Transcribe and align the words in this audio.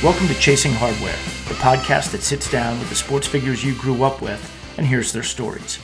Welcome 0.00 0.28
to 0.28 0.34
Chasing 0.34 0.70
Hardware, 0.72 1.16
the 1.48 1.54
podcast 1.54 2.12
that 2.12 2.22
sits 2.22 2.48
down 2.48 2.78
with 2.78 2.88
the 2.88 2.94
sports 2.94 3.26
figures 3.26 3.64
you 3.64 3.74
grew 3.74 4.04
up 4.04 4.22
with 4.22 4.40
and 4.76 4.86
hears 4.86 5.12
their 5.12 5.24
stories. 5.24 5.80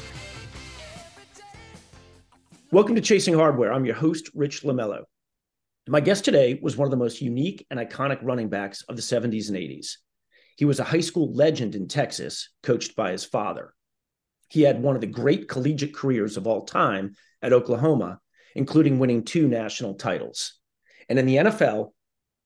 Welcome 2.70 2.94
to 2.94 3.00
Chasing 3.00 3.34
Hardware. 3.34 3.72
I'm 3.72 3.84
your 3.84 3.96
host, 3.96 4.30
Rich 4.32 4.62
Lamello. 4.62 5.02
My 5.88 5.98
guest 5.98 6.24
today 6.24 6.60
was 6.62 6.76
one 6.76 6.86
of 6.86 6.92
the 6.92 6.96
most 6.96 7.22
unique 7.22 7.66
and 7.72 7.80
iconic 7.80 8.20
running 8.22 8.48
backs 8.48 8.82
of 8.82 8.94
the 8.94 9.02
70s 9.02 9.48
and 9.48 9.58
80s. 9.58 9.96
He 10.56 10.64
was 10.64 10.78
a 10.78 10.84
high 10.84 11.00
school 11.00 11.34
legend 11.34 11.74
in 11.74 11.88
Texas, 11.88 12.50
coached 12.62 12.94
by 12.94 13.10
his 13.10 13.24
father. 13.24 13.74
He 14.48 14.62
had 14.62 14.80
one 14.80 14.94
of 14.94 15.00
the 15.00 15.08
great 15.08 15.48
collegiate 15.48 15.92
careers 15.92 16.36
of 16.36 16.46
all 16.46 16.64
time 16.64 17.16
at 17.42 17.52
Oklahoma, 17.52 18.20
including 18.54 19.00
winning 19.00 19.24
two 19.24 19.48
national 19.48 19.94
titles. 19.94 20.54
And 21.08 21.18
in 21.18 21.26
the 21.26 21.36
NFL, 21.36 21.93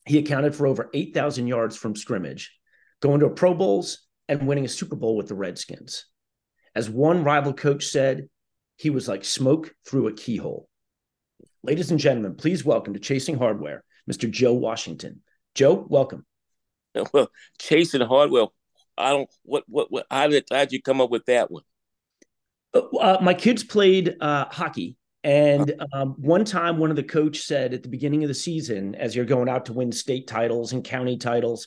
he 0.09 0.19
accounted 0.19 0.55
for 0.55 0.67
over 0.67 0.89
8,000 0.95 1.47
yards 1.47 1.77
from 1.77 1.95
scrimmage, 1.95 2.56
going 3.01 3.20
to 3.20 3.28
Pro 3.28 3.55
Bowls 3.55 4.06
and 4.28 4.47
winning 4.47 4.64
a 4.64 4.69
Super 4.69 4.97
Bowl 4.97 5.17
with 5.17 5.28
the 5.28 5.34
Redskins. 5.34 6.06
As 6.75 6.89
one 6.89 7.25
rival 7.25 7.53
coach 7.53 7.87
said, 7.87 8.29
he 8.77 8.91
was 8.91 9.06
like 9.06 9.25
smoke 9.25 9.75
through 9.86 10.09
a 10.09 10.12
keyhole. 10.12 10.68
Ladies 11.63 11.91
and 11.91 12.01
gentlemen, 12.01 12.36
please 12.36 12.64
welcome 12.64 12.95
to 12.95 13.01
Chasing 13.01 13.36
Hardware, 13.36 13.85
Mr. 14.11 14.30
Joe 14.30 14.55
Washington. 14.55 15.23
Joe, 15.55 15.86
welcome. 15.89 16.24
Well, 17.13 17.30
Chasing 17.61 18.01
Hardware, 18.01 18.47
I 18.97 19.11
don't, 19.11 19.30
what, 19.42 19.63
what, 19.68 19.92
what, 19.92 20.07
how 20.11 20.27
did, 20.27 20.47
how'd 20.51 20.73
you 20.73 20.83
come 20.83 21.01
up 21.01 21.11
with 21.11 21.27
that 21.27 21.48
one? 21.48 21.63
Uh, 22.74 22.80
uh 22.97 23.18
my 23.20 23.35
kids 23.35 23.63
played 23.63 24.17
uh, 24.20 24.47
hockey 24.51 24.98
and 25.24 25.74
um, 25.92 26.14
one 26.18 26.45
time, 26.45 26.79
one 26.79 26.90
of 26.90 26.96
the 26.96 27.02
coach 27.02 27.40
said 27.40 27.74
at 27.74 27.83
the 27.83 27.89
beginning 27.89 28.23
of 28.23 28.29
the 28.29 28.34
season, 28.34 28.95
as 28.95 29.17
you're 29.17 29.24
going 29.24 29.48
out 29.48 29.67
to 29.67 29.73
win 29.73 29.90
state 29.92 30.27
titles 30.27 30.73
and 30.73 30.84
county 30.84 31.17
titles, 31.17 31.67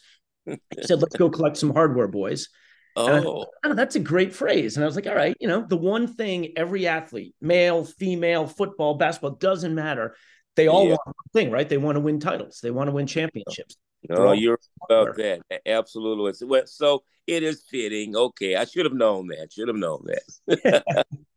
said, 0.81 1.01
"Let's 1.01 1.16
go 1.16 1.29
collect 1.29 1.57
some 1.57 1.73
hardware, 1.73 2.07
boys." 2.07 2.50
Oh. 2.95 3.22
Thought, 3.22 3.47
oh, 3.63 3.73
that's 3.73 3.95
a 3.95 4.00
great 4.00 4.34
phrase. 4.34 4.75
And 4.75 4.84
I 4.84 4.88
was 4.88 4.95
like, 4.95 5.07
all 5.07 5.16
right, 5.16 5.35
you 5.39 5.47
know, 5.47 5.66
the 5.66 5.78
one 5.78 6.07
thing 6.07 6.53
every 6.57 6.88
athlete, 6.88 7.35
male, 7.39 7.85
female, 7.85 8.47
football, 8.47 8.95
basketball, 8.95 9.31
doesn't 9.31 9.73
matter. 9.73 10.16
They 10.56 10.68
all 10.68 10.83
yeah. 10.83 10.89
want 10.89 11.06
one 11.06 11.31
thing, 11.33 11.51
right? 11.51 11.68
They 11.68 11.78
want 11.78 11.95
to 11.95 12.01
win 12.01 12.19
titles. 12.19 12.59
They 12.62 12.72
want 12.72 12.89
to 12.89 12.91
win 12.91 13.07
championships. 13.07 13.78
No, 14.09 14.33
you're 14.33 14.59
about 14.89 15.16
that. 15.18 15.41
Absolutely. 15.66 16.33
So 16.66 17.03
it 17.28 17.44
is 17.44 17.63
fitting. 17.69 18.16
Okay. 18.16 18.56
I 18.56 18.66
should 18.66 18.85
have 18.85 18.94
known 18.94 19.28
that. 19.28 19.53
Should 19.53 19.68
have 19.68 19.78
known 19.78 20.06
that. 20.47 21.06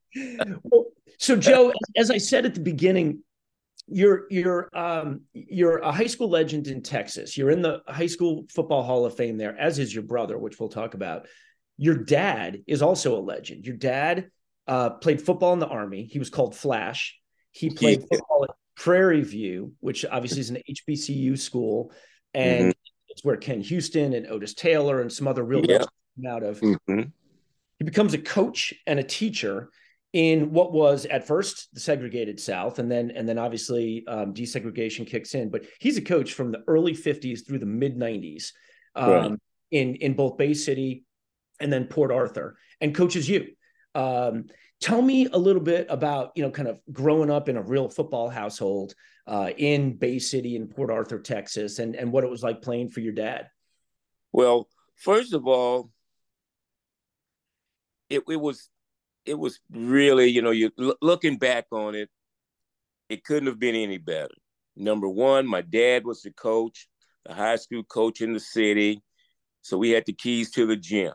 well, 0.62 0.86
so 1.18 1.36
Joe, 1.36 1.72
as 1.96 2.10
I 2.10 2.18
said 2.18 2.46
at 2.46 2.54
the 2.54 2.60
beginning, 2.60 3.22
you're 3.86 4.26
you're 4.30 4.70
um, 4.76 5.22
you're 5.32 5.78
a 5.78 5.92
high 5.92 6.06
school 6.06 6.30
legend 6.30 6.66
in 6.66 6.82
Texas. 6.82 7.36
You're 7.36 7.50
in 7.50 7.62
the 7.62 7.82
high 7.86 8.06
school 8.06 8.46
football 8.48 8.82
Hall 8.82 9.04
of 9.04 9.16
Fame 9.16 9.36
there, 9.36 9.56
as 9.58 9.78
is 9.78 9.94
your 9.94 10.04
brother, 10.04 10.38
which 10.38 10.58
we'll 10.58 10.68
talk 10.68 10.94
about. 10.94 11.26
Your 11.76 11.96
dad 11.96 12.62
is 12.66 12.82
also 12.82 13.18
a 13.18 13.20
legend. 13.20 13.66
Your 13.66 13.76
dad 13.76 14.30
uh, 14.66 14.90
played 14.90 15.20
football 15.20 15.52
in 15.52 15.58
the 15.58 15.66
Army. 15.66 16.08
He 16.10 16.18
was 16.18 16.30
called 16.30 16.54
Flash. 16.54 17.18
He 17.50 17.70
played 17.70 18.00
yeah. 18.00 18.18
football 18.18 18.44
at 18.44 18.50
Prairie 18.76 19.22
View, 19.22 19.72
which 19.80 20.04
obviously 20.10 20.40
is 20.40 20.50
an 20.50 20.58
HBCU 20.68 21.38
school, 21.38 21.92
and 22.32 22.68
mm-hmm. 22.68 22.78
it's 23.08 23.24
where 23.24 23.36
Ken 23.36 23.60
Houston 23.60 24.14
and 24.14 24.26
Otis 24.26 24.54
Taylor 24.54 25.00
and 25.00 25.12
some 25.12 25.28
other 25.28 25.44
real 25.44 25.64
yeah. 25.64 25.84
out 26.28 26.42
of. 26.42 26.60
Mm-hmm. 26.60 27.02
He 27.78 27.84
becomes 27.84 28.14
a 28.14 28.18
coach 28.18 28.72
and 28.86 28.98
a 28.98 29.04
teacher 29.04 29.70
in 30.14 30.52
what 30.52 30.72
was 30.72 31.06
at 31.06 31.26
first 31.26 31.74
the 31.74 31.80
segregated 31.80 32.38
South, 32.38 32.78
and 32.78 32.90
then 32.90 33.10
and 33.10 33.28
then 33.28 33.36
obviously 33.36 34.04
um, 34.06 34.32
desegregation 34.32 35.04
kicks 35.06 35.34
in. 35.34 35.50
But 35.50 35.66
he's 35.80 35.98
a 35.98 36.02
coach 36.02 36.32
from 36.32 36.52
the 36.52 36.62
early 36.68 36.92
'50s 36.92 37.46
through 37.46 37.58
the 37.58 37.66
mid 37.66 37.98
'90s 37.98 38.52
um, 38.94 39.10
right. 39.10 39.32
in 39.72 39.96
in 39.96 40.14
both 40.14 40.38
Bay 40.38 40.54
City 40.54 41.04
and 41.60 41.72
then 41.72 41.86
Port 41.86 42.12
Arthur, 42.12 42.56
and 42.80 42.94
coaches 42.94 43.28
you. 43.28 43.48
Um, 43.96 44.46
tell 44.80 45.02
me 45.02 45.26
a 45.26 45.36
little 45.36 45.62
bit 45.62 45.88
about 45.90 46.30
you 46.36 46.44
know 46.44 46.50
kind 46.50 46.68
of 46.68 46.78
growing 46.92 47.30
up 47.30 47.48
in 47.48 47.56
a 47.56 47.62
real 47.62 47.88
football 47.88 48.30
household 48.30 48.94
uh, 49.26 49.50
in 49.56 49.96
Bay 49.96 50.20
City 50.20 50.54
and 50.54 50.70
Port 50.70 50.92
Arthur, 50.92 51.18
Texas, 51.18 51.80
and 51.80 51.96
and 51.96 52.12
what 52.12 52.22
it 52.22 52.30
was 52.30 52.44
like 52.44 52.62
playing 52.62 52.90
for 52.90 53.00
your 53.00 53.14
dad. 53.14 53.48
Well, 54.30 54.68
first 54.94 55.32
of 55.32 55.48
all, 55.48 55.90
it, 58.08 58.22
it 58.28 58.40
was 58.40 58.70
it 59.26 59.38
was 59.38 59.60
really, 59.70 60.26
you 60.26 60.42
know, 60.42 60.50
you 60.50 60.70
looking 61.00 61.38
back 61.38 61.66
on 61.70 61.94
it, 61.94 62.10
it 63.08 63.24
couldn't 63.24 63.46
have 63.46 63.58
been 63.58 63.74
any 63.74 63.98
better. 63.98 64.34
Number 64.76 65.08
one, 65.08 65.46
my 65.46 65.60
dad 65.62 66.04
was 66.04 66.22
the 66.22 66.32
coach, 66.32 66.88
the 67.24 67.34
high 67.34 67.56
school 67.56 67.84
coach 67.84 68.20
in 68.20 68.32
the 68.32 68.40
city, 68.40 69.02
so 69.62 69.78
we 69.78 69.90
had 69.90 70.04
the 70.06 70.12
keys 70.12 70.50
to 70.52 70.66
the 70.66 70.76
gym. 70.76 71.12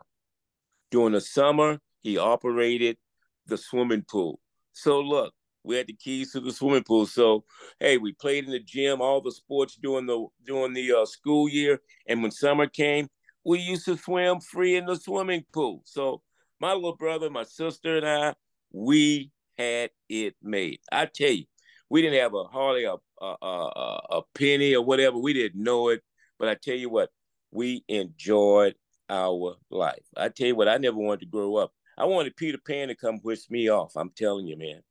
During 0.92 1.14
the 1.14 1.22
summer, 1.22 1.80
he 2.02 2.18
operated 2.18 2.98
the 3.46 3.58
swimming 3.58 4.06
pool. 4.10 4.40
So 4.74 5.02
look, 5.02 5.34
we 5.64 5.76
had 5.76 5.88
the 5.88 5.94
keys 5.94 6.32
to 6.32 6.40
the 6.40 6.52
swimming 6.52 6.84
pool. 6.84 7.06
So 7.06 7.44
hey, 7.80 7.98
we 7.98 8.14
played 8.14 8.46
in 8.46 8.52
the 8.52 8.60
gym, 8.60 9.02
all 9.02 9.22
the 9.22 9.32
sports 9.32 9.78
during 9.82 10.06
the 10.08 10.26
during 10.46 10.74
the 10.74 10.94
uh, 10.94 11.06
school 11.06 11.50
year, 11.50 11.82
and 12.08 12.22
when 12.24 12.32
summer 12.32 12.68
came, 12.68 13.08
we 13.44 13.60
used 13.60 13.86
to 13.86 13.98
swim 13.98 14.40
free 14.40 14.78
in 14.78 14.86
the 14.86 14.96
swimming 14.96 15.44
pool. 15.54 15.82
So 15.86 16.22
my 16.60 16.74
little 16.74 16.96
brother, 16.96 17.30
my 17.30 17.44
sister, 17.44 17.98
and 17.98 18.08
I, 18.08 18.36
we 18.72 19.32
had 19.58 19.92
it 20.10 20.36
made. 20.42 20.80
I 20.92 21.06
tell 21.06 21.32
you, 21.32 21.46
we 21.90 22.02
didn't 22.02 22.20
have 22.20 22.34
a 22.34 22.44
hardly 22.46 22.86
a, 22.86 22.96
a, 23.22 23.36
a, 23.42 24.02
a 24.12 24.22
penny 24.36 24.76
or 24.76 24.84
whatever. 24.84 25.18
We 25.18 25.34
didn't 25.34 25.64
know 25.64 25.90
it, 25.90 26.02
but 26.38 26.50
I 26.50 26.56
tell 26.56 26.76
you 26.76 26.90
what, 26.90 27.10
we 27.52 27.84
enjoyed 27.88 28.76
our 29.10 29.56
life. 29.70 30.04
I 30.16 30.30
tell 30.30 30.48
you 30.48 30.56
what, 30.56 30.68
I 30.68 30.78
never 30.78 30.98
wanted 30.98 31.22
to 31.22 31.26
grow 31.26 31.56
up. 31.56 31.72
I 31.98 32.06
wanted 32.06 32.36
Peter 32.36 32.60
Pan 32.66 32.88
to 32.90 32.96
come 32.96 33.20
whisk 33.20 33.52
me 33.52 33.70
off. 33.70 33.94
I'm 33.96 34.12
telling 34.16 34.48
you, 34.48 34.58
man, 34.58 34.82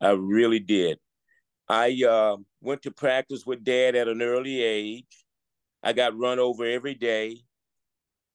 I 0.00 0.10
really 0.10 0.58
did. 0.58 0.98
I 1.68 2.02
uh, 2.08 2.36
went 2.60 2.82
to 2.82 2.90
practice 2.90 3.46
with 3.46 3.64
Dad 3.64 3.94
at 3.94 4.08
an 4.08 4.22
early 4.22 4.62
age. 4.62 5.24
I 5.82 5.92
got 5.92 6.18
run 6.18 6.38
over 6.38 6.64
every 6.64 6.94
day. 6.94 7.38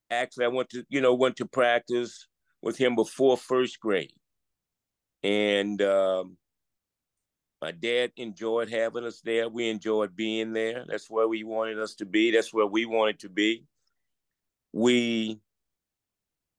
Actually, 0.09 0.45
I 0.45 0.49
went 0.49 0.69
to 0.69 0.85
you 0.89 1.01
know 1.01 1.13
went 1.15 1.37
to 1.37 1.45
practice 1.45 2.27
with 2.63 2.77
him 2.77 2.95
before 2.95 3.37
first 3.37 3.79
grade. 3.79 4.13
And 5.21 5.81
um, 5.81 6.37
my 7.61 7.71
dad 7.71 8.13
enjoyed 8.15 8.71
having 8.71 9.03
us 9.03 9.19
there. 9.21 9.49
We 9.49 9.69
enjoyed 9.69 10.15
being 10.15 10.53
there. 10.53 10.85
That's 10.87 11.09
where 11.09 11.27
we 11.27 11.43
wanted 11.43 11.77
us 11.77 11.95
to 11.95 12.05
be. 12.05 12.31
That's 12.31 12.53
where 12.53 12.65
we 12.65 12.85
wanted 12.85 13.19
to 13.19 13.29
be. 13.29 13.65
We 14.71 15.41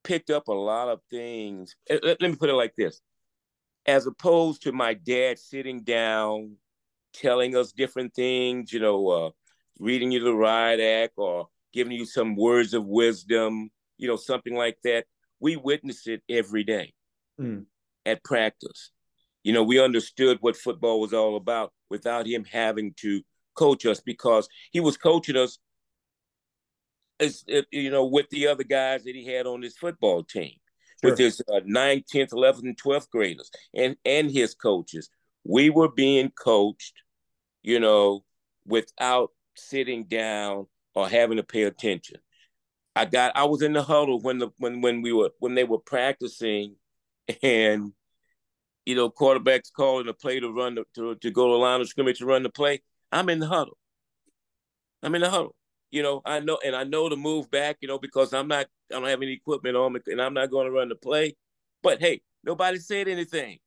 picked 0.05 0.29
up 0.29 0.49
a 0.49 0.53
lot 0.53 0.89
of 0.89 1.01
things. 1.11 1.75
Let, 1.89 2.21
me 2.21 2.37
put 2.37 2.51
it 2.51 2.55
like 2.55 2.77
this: 2.77 3.01
as 3.87 4.07
opposed 4.07 4.63
to 4.63 4.73
my 4.73 4.93
dad 4.95 5.39
sitting 5.39 5.83
down, 5.83 6.57
telling 7.15 7.57
us 7.57 7.73
different 7.73 8.15
things, 8.15 8.73
you 8.73 8.81
know, 8.81 9.09
uh, 9.09 9.31
reading 9.79 10.13
you 10.13 10.21
the 10.21 10.35
riot 10.35 10.81
act 10.81 11.15
or 11.17 11.49
giving 11.73 11.93
you 11.95 12.05
some 12.05 12.37
words 12.37 12.75
of 12.75 12.87
wisdom, 12.87 13.71
you 13.97 14.07
know, 14.07 14.17
something 14.17 14.55
like 14.55 14.77
that. 14.85 15.07
We 15.45 15.57
witnessed 15.57 16.09
it 16.09 16.23
every 16.27 16.65
day 16.65 16.95
mm. 17.39 17.67
at 18.07 18.25
practice. 18.25 18.93
You 19.43 19.53
know, 19.53 19.63
we 19.63 19.79
understood 19.79 20.39
what 20.41 20.57
football 20.57 21.03
was 21.03 21.13
all 21.13 21.37
about 21.37 21.71
without 21.91 22.27
him 22.27 22.47
having 22.51 22.95
to 23.03 23.21
coach 23.55 23.85
us 23.85 24.01
because 24.01 24.49
he 24.73 24.81
was 24.81 24.97
coaching 24.97 25.37
us 25.37 25.59
as 27.21 27.45
you 27.71 27.91
know 27.91 28.07
with 28.07 28.31
the 28.31 28.47
other 28.47 28.65
guys 28.65 29.05
that 29.05 29.15
he 29.15 29.27
had 29.27 29.47
on 29.47 29.61
his 29.61 29.77
football 29.77 30.25
team 30.25 30.55
sure. 31.03 31.11
with 31.11 31.19
his 31.19 31.43
uh, 31.53 31.61
9th 31.61 32.05
10th 32.13 32.31
11th 32.31 32.63
and 32.63 32.83
12th 32.83 33.11
graders 33.11 33.51
and 33.75 33.97
and 34.05 34.31
his 34.31 34.55
coaches 34.55 35.11
we 35.45 35.71
were 35.71 35.93
being 35.93 36.31
coached 36.31 36.95
you 37.63 37.79
know 37.79 38.25
without 38.67 39.31
sitting 39.55 40.05
down 40.05 40.67
or 40.97 41.09
having 41.09 41.37
to 41.37 41.45
pay 41.45 41.63
attention 41.63 42.17
i 42.97 43.05
got 43.05 43.33
i 43.37 43.45
was 43.45 43.63
in 43.63 43.73
the 43.73 43.83
huddle 43.83 44.21
when 44.21 44.39
the 44.39 44.49
when 44.59 44.81
when 44.81 45.03
we 45.03 45.13
were 45.13 45.31
when 45.39 45.55
they 45.55 45.65
were 45.65 45.79
practicing 45.79 46.77
and 47.43 47.93
you 48.85 48.95
know 48.95 49.11
quarterbacks 49.11 49.73
calling 49.73 50.07
the 50.07 50.15
play 50.15 50.41
to 50.41 50.53
run 50.53 50.75
the, 50.75 50.85
to, 50.95 51.15
to 51.17 51.31
go 51.31 51.47
to 51.47 51.53
the 51.53 51.59
line 51.59 51.81
of 51.81 51.89
scrimmage 51.89 52.19
to 52.19 52.27
run 52.27 52.43
the 52.43 52.51
play 52.51 52.81
i'm 53.13 53.29
in 53.29 53.39
the 53.39 53.47
huddle 53.47 53.77
i'm 55.03 55.15
in 55.15 55.21
the 55.21 55.31
huddle 55.31 55.57
you 55.95 56.03
know, 56.03 56.23
I 56.25 56.41
know, 56.41 56.59
and 56.65 56.75
I 56.75 56.83
know 56.83 57.09
to 57.09 57.15
move 57.15 57.49
back, 57.53 57.77
you 57.81 57.87
know, 57.87 58.01
because 58.01 58.35
I'm 58.35 58.49
not, 58.49 58.67
I 58.91 58.95
don't 58.99 59.05
have 59.05 59.23
any 59.23 59.33
equipment 59.33 59.77
on 59.77 59.93
me, 59.93 60.01
and 60.09 60.21
I'm 60.21 60.35
not 60.35 60.51
going 60.51 60.67
to 60.67 60.73
run 60.73 60.89
the 60.89 60.97
play. 60.97 61.37
But 61.85 62.01
hey, 62.01 62.21
nobody 62.43 62.79
said 62.79 63.07
anything. 63.07 63.59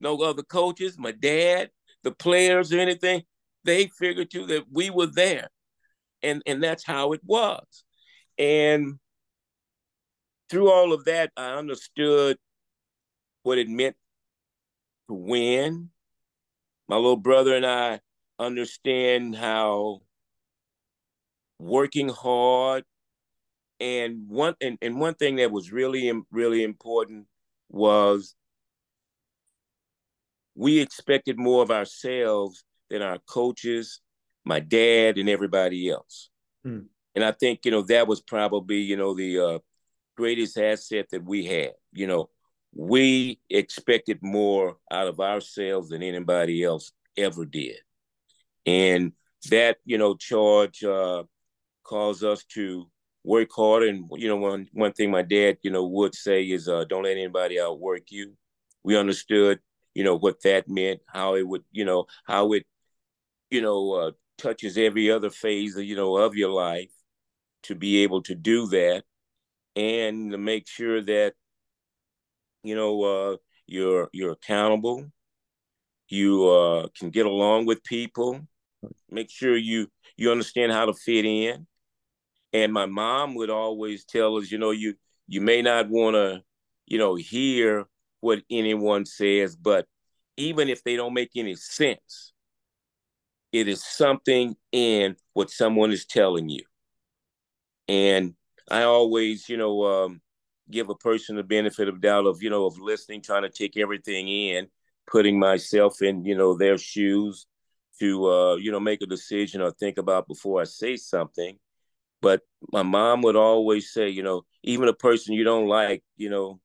No 0.00 0.16
other 0.18 0.44
coaches, 0.44 0.96
my 0.96 1.10
dad, 1.10 1.70
the 2.04 2.12
players, 2.12 2.72
or 2.72 2.78
anything. 2.78 3.24
They 3.64 3.88
figured 3.88 4.30
too 4.30 4.46
that 4.46 4.66
we 4.70 4.90
were 4.90 5.08
there, 5.08 5.48
and 6.22 6.44
and 6.46 6.62
that's 6.62 6.84
how 6.84 7.12
it 7.12 7.22
was. 7.24 7.82
And 8.38 8.98
through 10.48 10.70
all 10.70 10.92
of 10.92 11.04
that, 11.04 11.32
I 11.36 11.54
understood 11.54 12.36
what 13.42 13.58
it 13.58 13.68
meant 13.68 13.96
to 15.08 15.14
win. 15.14 15.90
My 16.88 16.96
little 16.96 17.16
brother 17.16 17.54
and 17.54 17.66
I 17.66 18.00
understand 18.38 19.36
how 19.36 20.00
working 21.58 22.08
hard. 22.08 22.84
And 23.80 24.28
one 24.28 24.54
and, 24.60 24.78
and 24.80 25.00
one 25.00 25.14
thing 25.14 25.36
that 25.36 25.50
was 25.50 25.72
really 25.72 26.12
really 26.30 26.62
important 26.62 27.26
was 27.68 28.34
we 30.54 30.78
expected 30.78 31.38
more 31.38 31.62
of 31.62 31.70
ourselves 31.70 32.64
than 32.88 33.02
our 33.02 33.18
coaches, 33.28 34.00
my 34.44 34.60
dad, 34.60 35.18
and 35.18 35.28
everybody 35.28 35.90
else. 35.90 36.30
Mm. 36.64 36.86
And 37.14 37.24
I 37.24 37.32
think 37.32 37.60
you 37.64 37.70
know 37.70 37.82
that 37.82 38.08
was 38.08 38.20
probably 38.20 38.78
you 38.78 38.96
know 38.96 39.14
the 39.14 39.38
uh, 39.38 39.58
greatest 40.16 40.58
asset 40.58 41.06
that 41.10 41.24
we 41.24 41.44
had. 41.44 41.72
You 41.92 42.06
know, 42.06 42.30
we 42.74 43.40
expected 43.50 44.18
more 44.22 44.76
out 44.90 45.08
of 45.08 45.20
ourselves 45.20 45.90
than 45.90 46.02
anybody 46.02 46.62
else 46.64 46.92
ever 47.16 47.44
did, 47.44 47.76
and 48.66 49.12
that 49.50 49.78
you 49.84 49.98
know 49.98 50.16
charge 50.16 50.82
uh, 50.84 51.24
cause 51.84 52.24
us 52.24 52.44
to 52.54 52.90
work 53.24 53.50
hard. 53.54 53.84
And 53.84 54.10
you 54.16 54.28
know, 54.28 54.36
one 54.36 54.68
one 54.72 54.92
thing 54.92 55.10
my 55.10 55.22
dad, 55.22 55.58
you 55.62 55.70
know, 55.70 55.86
would 55.86 56.14
say 56.14 56.42
is, 56.44 56.68
uh, 56.68 56.84
"Don't 56.84 57.04
let 57.04 57.12
anybody 57.12 57.60
outwork 57.60 58.10
you." 58.10 58.36
We 58.82 58.96
understood, 58.96 59.60
you 59.94 60.04
know, 60.04 60.16
what 60.16 60.42
that 60.42 60.68
meant, 60.68 61.00
how 61.06 61.36
it 61.36 61.46
would, 61.46 61.64
you 61.72 61.84
know, 61.86 62.06
how 62.26 62.52
it, 62.52 62.66
you 63.50 63.62
know, 63.62 63.92
uh, 63.92 64.10
touches 64.38 64.76
every 64.76 65.10
other 65.10 65.30
phase, 65.30 65.76
you 65.76 65.96
know, 65.96 66.16
of 66.18 66.34
your 66.34 66.50
life. 66.50 66.90
To 67.64 67.74
be 67.74 68.02
able 68.02 68.22
to 68.22 68.34
do 68.34 68.66
that, 68.68 69.04
and 69.76 70.32
to 70.32 70.38
make 70.38 70.68
sure 70.68 71.02
that, 71.02 71.34
you 72.62 72.74
know, 72.74 73.02
uh, 73.02 73.36
you're 73.66 74.08
you're 74.12 74.32
accountable. 74.32 75.10
You 76.08 76.48
uh, 76.48 76.88
can 76.98 77.10
get 77.10 77.26
along 77.26 77.66
with 77.66 77.82
people. 77.84 78.40
Make 79.10 79.30
sure 79.30 79.56
you 79.56 79.88
you 80.16 80.30
understand 80.30 80.72
how 80.72 80.86
to 80.86 80.92
fit 80.92 81.24
in 81.24 81.66
and 82.54 82.72
my 82.72 82.86
mom 82.86 83.34
would 83.34 83.50
always 83.50 84.04
tell 84.04 84.36
us, 84.36 84.50
you 84.50 84.58
know, 84.58 84.70
you 84.70 84.94
you 85.26 85.40
may 85.40 85.60
not 85.60 85.90
want 85.90 86.14
to, 86.14 86.42
you 86.86 86.98
know, 86.98 87.16
hear 87.16 87.86
what 88.20 88.42
anyone 88.48 89.04
says, 89.04 89.56
but 89.56 89.86
even 90.36 90.68
if 90.68 90.82
they 90.84 90.96
don't 90.96 91.14
make 91.14 91.32
any 91.34 91.56
sense, 91.56 92.32
it 93.52 93.68
is 93.68 93.84
something 93.84 94.56
in 94.70 95.16
what 95.32 95.50
someone 95.50 95.90
is 95.90 96.06
telling 96.06 96.48
you. 96.48 96.62
And 97.88 98.34
I 98.70 98.82
always, 98.82 99.48
you 99.48 99.56
know, 99.56 99.84
um, 99.84 100.20
give 100.70 100.88
a 100.88 100.94
person 100.94 101.36
the 101.36 101.42
benefit 101.42 101.88
of 101.88 102.00
doubt 102.00 102.26
of, 102.26 102.42
you 102.42 102.50
know, 102.50 102.66
of 102.66 102.78
listening, 102.78 103.22
trying 103.22 103.42
to 103.42 103.50
take 103.50 103.76
everything 103.76 104.28
in, 104.28 104.68
putting 105.06 105.38
myself 105.38 106.02
in, 106.02 106.24
you 106.24 106.36
know, 106.36 106.56
their 106.56 106.78
shoes 106.78 107.46
to, 108.00 108.26
uh, 108.26 108.54
you 108.56 108.72
know, 108.72 108.80
make 108.80 109.02
a 109.02 109.06
decision 109.06 109.60
or 109.60 109.70
think 109.70 109.98
about 109.98 110.26
before 110.26 110.60
I 110.60 110.64
say 110.64 110.96
something. 110.96 111.58
But 112.22 112.40
my 112.72 112.82
mom 112.82 113.22
would 113.22 113.36
always 113.36 113.92
say, 113.92 114.08
you 114.08 114.22
know, 114.22 114.44
even 114.62 114.88
a 114.88 114.94
person 114.94 115.34
you 115.34 115.44
don't 115.44 115.68
like, 115.68 116.02
you 116.16 116.30
know, 116.30 116.60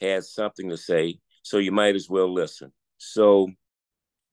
has 0.00 0.32
something 0.32 0.68
to 0.70 0.76
say. 0.76 1.20
So 1.42 1.58
you 1.58 1.70
might 1.70 1.94
as 1.94 2.10
well 2.10 2.32
listen. 2.32 2.72
So, 2.98 3.50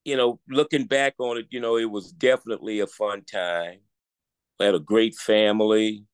you 0.04 0.18
know, 0.18 0.40
looking 0.50 0.86
back 0.86 1.14
on 1.20 1.38
it, 1.38 1.48
you 1.52 1.60
know, 1.60 1.78
it 1.78 1.90
was 1.90 2.12
definitely 2.12 2.80
a 2.80 2.88
fun 2.88 3.24
time. 3.24 3.80
I 4.60 4.66
had 4.66 4.76
a 4.76 4.80
great 4.80 5.16
family. 5.16 6.06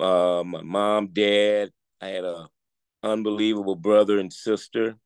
Uh, 0.00 0.42
my 0.44 0.62
mom, 0.62 1.08
dad. 1.08 1.70
I 2.00 2.08
had 2.08 2.24
a 2.24 2.48
unbelievable 3.02 3.76
brother 3.76 4.18
and 4.18 4.32
sister. 4.32 4.96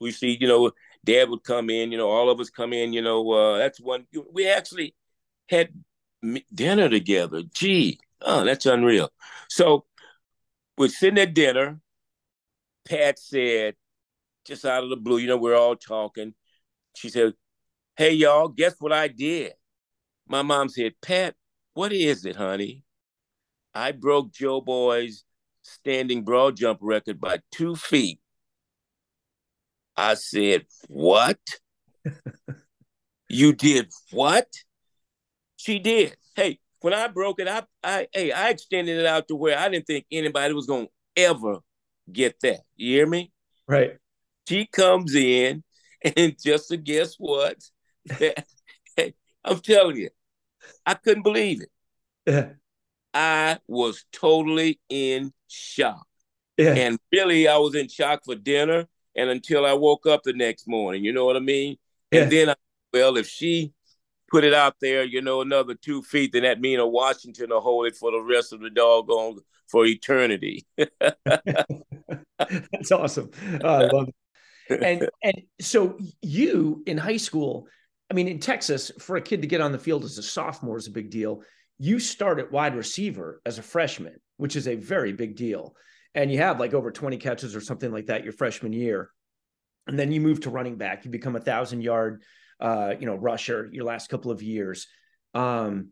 We 0.00 0.10
see, 0.12 0.36
you 0.40 0.46
know, 0.46 0.72
dad 1.04 1.28
would 1.30 1.44
come 1.44 1.70
in, 1.70 1.92
you 1.92 1.98
know, 1.98 2.08
all 2.08 2.30
of 2.30 2.40
us 2.40 2.50
come 2.50 2.72
in, 2.72 2.92
you 2.92 3.02
know, 3.02 3.30
uh, 3.32 3.58
that's 3.58 3.80
one, 3.80 4.06
we 4.32 4.48
actually 4.48 4.94
had 5.48 5.70
dinner 6.54 6.88
together. 6.88 7.42
Gee, 7.52 7.98
oh, 8.20 8.44
that's 8.44 8.66
unreal. 8.66 9.10
So 9.48 9.84
we're 10.76 10.88
sitting 10.88 11.18
at 11.18 11.34
dinner. 11.34 11.80
Pat 12.86 13.18
said, 13.18 13.74
just 14.44 14.64
out 14.64 14.84
of 14.84 14.90
the 14.90 14.96
blue, 14.96 15.18
you 15.18 15.26
know, 15.26 15.38
we're 15.38 15.56
all 15.56 15.76
talking. 15.76 16.34
She 16.94 17.08
said, 17.08 17.34
Hey, 17.96 18.12
y'all, 18.12 18.48
guess 18.48 18.74
what 18.78 18.92
I 18.92 19.08
did? 19.08 19.52
My 20.28 20.42
mom 20.42 20.68
said, 20.68 20.94
Pat, 21.00 21.34
what 21.74 21.92
is 21.92 22.24
it, 22.24 22.36
honey? 22.36 22.83
I 23.74 23.92
broke 23.92 24.32
Joe 24.32 24.60
Boy's 24.60 25.24
standing 25.62 26.22
broad 26.22 26.56
jump 26.56 26.78
record 26.82 27.20
by 27.20 27.40
two 27.50 27.74
feet. 27.74 28.20
I 29.96 30.14
said, 30.14 30.66
What? 30.88 31.38
you 33.28 33.52
did 33.52 33.90
what? 34.10 34.46
She 35.56 35.78
did. 35.78 36.16
Hey, 36.36 36.58
when 36.80 36.92
I 36.92 37.08
broke 37.08 37.40
it, 37.40 37.48
I, 37.48 37.62
I, 37.82 38.06
hey, 38.12 38.32
I 38.32 38.50
extended 38.50 38.98
it 38.98 39.06
out 39.06 39.28
to 39.28 39.36
where 39.36 39.58
I 39.58 39.68
didn't 39.68 39.86
think 39.86 40.06
anybody 40.10 40.52
was 40.52 40.66
gonna 40.66 40.88
ever 41.16 41.58
get 42.12 42.36
that. 42.42 42.60
You 42.76 42.96
hear 42.96 43.06
me? 43.06 43.32
Right. 43.66 43.96
She 44.48 44.66
comes 44.66 45.14
in, 45.14 45.64
and 46.16 46.36
just 46.42 46.68
to 46.68 46.76
guess 46.76 47.14
what? 47.18 47.56
hey, 48.18 49.14
I'm 49.44 49.60
telling 49.60 49.96
you, 49.96 50.10
I 50.84 50.94
couldn't 50.94 51.22
believe 51.22 51.62
it. 51.62 51.70
Yeah. 52.26 52.48
I 53.14 53.58
was 53.68 54.04
totally 54.12 54.80
in 54.88 55.32
shock. 55.48 56.06
Yeah. 56.56 56.74
And 56.74 56.98
really, 57.12 57.48
I 57.48 57.56
was 57.56 57.74
in 57.74 57.88
shock 57.88 58.22
for 58.24 58.34
dinner 58.34 58.86
and 59.16 59.30
until 59.30 59.64
I 59.64 59.72
woke 59.74 60.06
up 60.06 60.22
the 60.24 60.32
next 60.32 60.66
morning. 60.68 61.04
You 61.04 61.12
know 61.12 61.24
what 61.24 61.36
I 61.36 61.40
mean? 61.40 61.76
Yeah. 62.10 62.22
And 62.22 62.32
then, 62.32 62.50
I, 62.50 62.54
well, 62.92 63.16
if 63.16 63.28
she 63.28 63.72
put 64.30 64.44
it 64.44 64.54
out 64.54 64.76
there, 64.80 65.04
you 65.04 65.22
know, 65.22 65.40
another 65.40 65.74
two 65.74 66.02
feet, 66.02 66.32
then 66.32 66.42
that 66.42 66.60
mean 66.60 66.80
a 66.80 66.86
Washington 66.86 67.50
will 67.50 67.60
hold 67.60 67.86
it 67.86 67.96
for 67.96 68.10
the 68.10 68.20
rest 68.20 68.52
of 68.52 68.60
the 68.60 68.70
doggone 68.70 69.38
for 69.68 69.86
eternity. 69.86 70.66
That's 71.24 72.92
awesome. 72.92 73.30
Oh, 73.62 73.68
I 73.68 73.86
love 73.86 74.08
it. 74.08 74.14
And 74.82 75.08
and 75.22 75.42
so 75.60 75.98
you 76.22 76.82
in 76.86 76.96
high 76.96 77.18
school, 77.18 77.68
I 78.10 78.14
mean, 78.14 78.28
in 78.28 78.40
Texas, 78.40 78.90
for 78.98 79.16
a 79.16 79.20
kid 79.20 79.42
to 79.42 79.48
get 79.48 79.60
on 79.60 79.72
the 79.72 79.78
field 79.78 80.04
as 80.04 80.18
a 80.18 80.22
sophomore 80.22 80.78
is 80.78 80.86
a 80.86 80.92
big 80.92 81.10
deal. 81.10 81.42
You 81.78 81.98
start 81.98 82.38
at 82.38 82.52
wide 82.52 82.76
receiver 82.76 83.40
as 83.44 83.58
a 83.58 83.62
freshman, 83.62 84.16
which 84.36 84.56
is 84.56 84.68
a 84.68 84.76
very 84.76 85.12
big 85.12 85.36
deal. 85.36 85.74
And 86.14 86.30
you 86.30 86.38
have 86.38 86.60
like 86.60 86.74
over 86.74 86.92
20 86.92 87.16
catches 87.16 87.56
or 87.56 87.60
something 87.60 87.90
like 87.90 88.06
that 88.06 88.24
your 88.24 88.32
freshman 88.32 88.72
year. 88.72 89.10
And 89.86 89.98
then 89.98 90.12
you 90.12 90.20
move 90.20 90.40
to 90.42 90.50
running 90.50 90.76
back. 90.76 91.04
You 91.04 91.10
become 91.10 91.36
a 91.36 91.40
thousand 91.40 91.82
yard 91.82 92.22
uh, 92.60 92.94
you 92.98 93.06
know, 93.06 93.16
rusher 93.16 93.68
your 93.72 93.84
last 93.84 94.08
couple 94.08 94.30
of 94.30 94.42
years. 94.42 94.86
Um, 95.34 95.90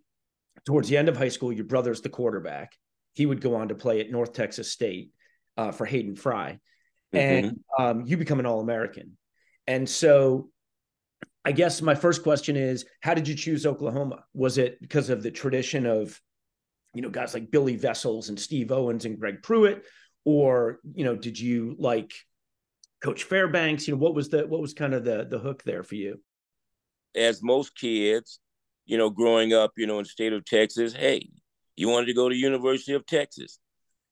towards 0.65 0.89
the 0.89 0.97
end 0.97 1.09
of 1.09 1.17
high 1.17 1.29
school, 1.29 1.53
your 1.53 1.65
brother's 1.65 2.01
the 2.01 2.09
quarterback. 2.09 2.73
He 3.15 3.27
would 3.27 3.41
go 3.41 3.57
on 3.57 3.69
to 3.69 3.75
play 3.75 4.01
at 4.01 4.11
North 4.11 4.33
Texas 4.33 4.71
State. 4.73 5.11
uh, 5.57 5.73
for 5.73 5.85
Hayden 5.85 6.17
Fry, 6.17 6.59
mm-hmm. 7.15 7.19
and 7.19 7.61
um, 7.79 8.07
you 8.07 8.17
become 8.17 8.41
an 8.41 8.47
All 8.47 8.61
American. 8.61 9.19
And 9.67 9.89
so, 9.89 10.49
I 11.45 11.53
guess 11.53 11.83
my 11.83 11.95
first 11.95 12.23
question 12.23 12.57
is, 12.57 12.85
how 13.01 13.15
did 13.15 13.27
you 13.27 13.35
choose 13.35 13.67
Oklahoma? 13.67 14.25
Was 14.33 14.59
it 14.59 14.81
because 14.81 15.11
of 15.11 15.23
the 15.23 15.31
tradition 15.31 15.87
of, 15.87 16.21
you 16.95 17.03
know, 17.03 17.11
guys 17.11 17.35
like 17.35 17.51
Billy 17.51 17.77
Vessels 17.77 18.29
and 18.29 18.39
Steve 18.39 18.71
Owens 18.71 19.05
and 19.05 19.19
Greg 19.19 19.43
Pruitt, 19.43 19.85
or 20.25 20.81
you 20.95 21.05
know, 21.05 21.17
did 21.17 21.39
you 21.39 21.75
like 21.79 22.13
Coach 23.03 23.25
Fairbanks? 23.25 23.89
You 23.89 23.95
know, 23.95 23.99
what 24.01 24.15
was 24.15 24.29
the 24.29 24.47
what 24.47 24.61
was 24.61 24.75
kind 24.75 24.95
of 24.95 25.05
the 25.05 25.27
the 25.29 25.39
hook 25.39 25.63
there 25.65 25.83
for 25.83 25.97
you? 25.97 26.21
As 27.17 27.43
most 27.43 27.77
kids, 27.77 28.39
you 28.87 28.99
know, 28.99 29.11
growing 29.11 29.53
up, 29.53 29.73
you 29.77 29.87
know, 29.87 29.99
in 29.99 30.05
the 30.05 30.09
state 30.09 30.33
of 30.33 30.45
Texas, 30.45 30.93
hey, 30.93 31.29
you 31.77 31.89
wanted 31.89 32.07
to 32.07 32.15
go 32.15 32.29
to 32.29 32.35
University 32.35 32.93
of 32.93 33.07
Texas. 33.07 33.59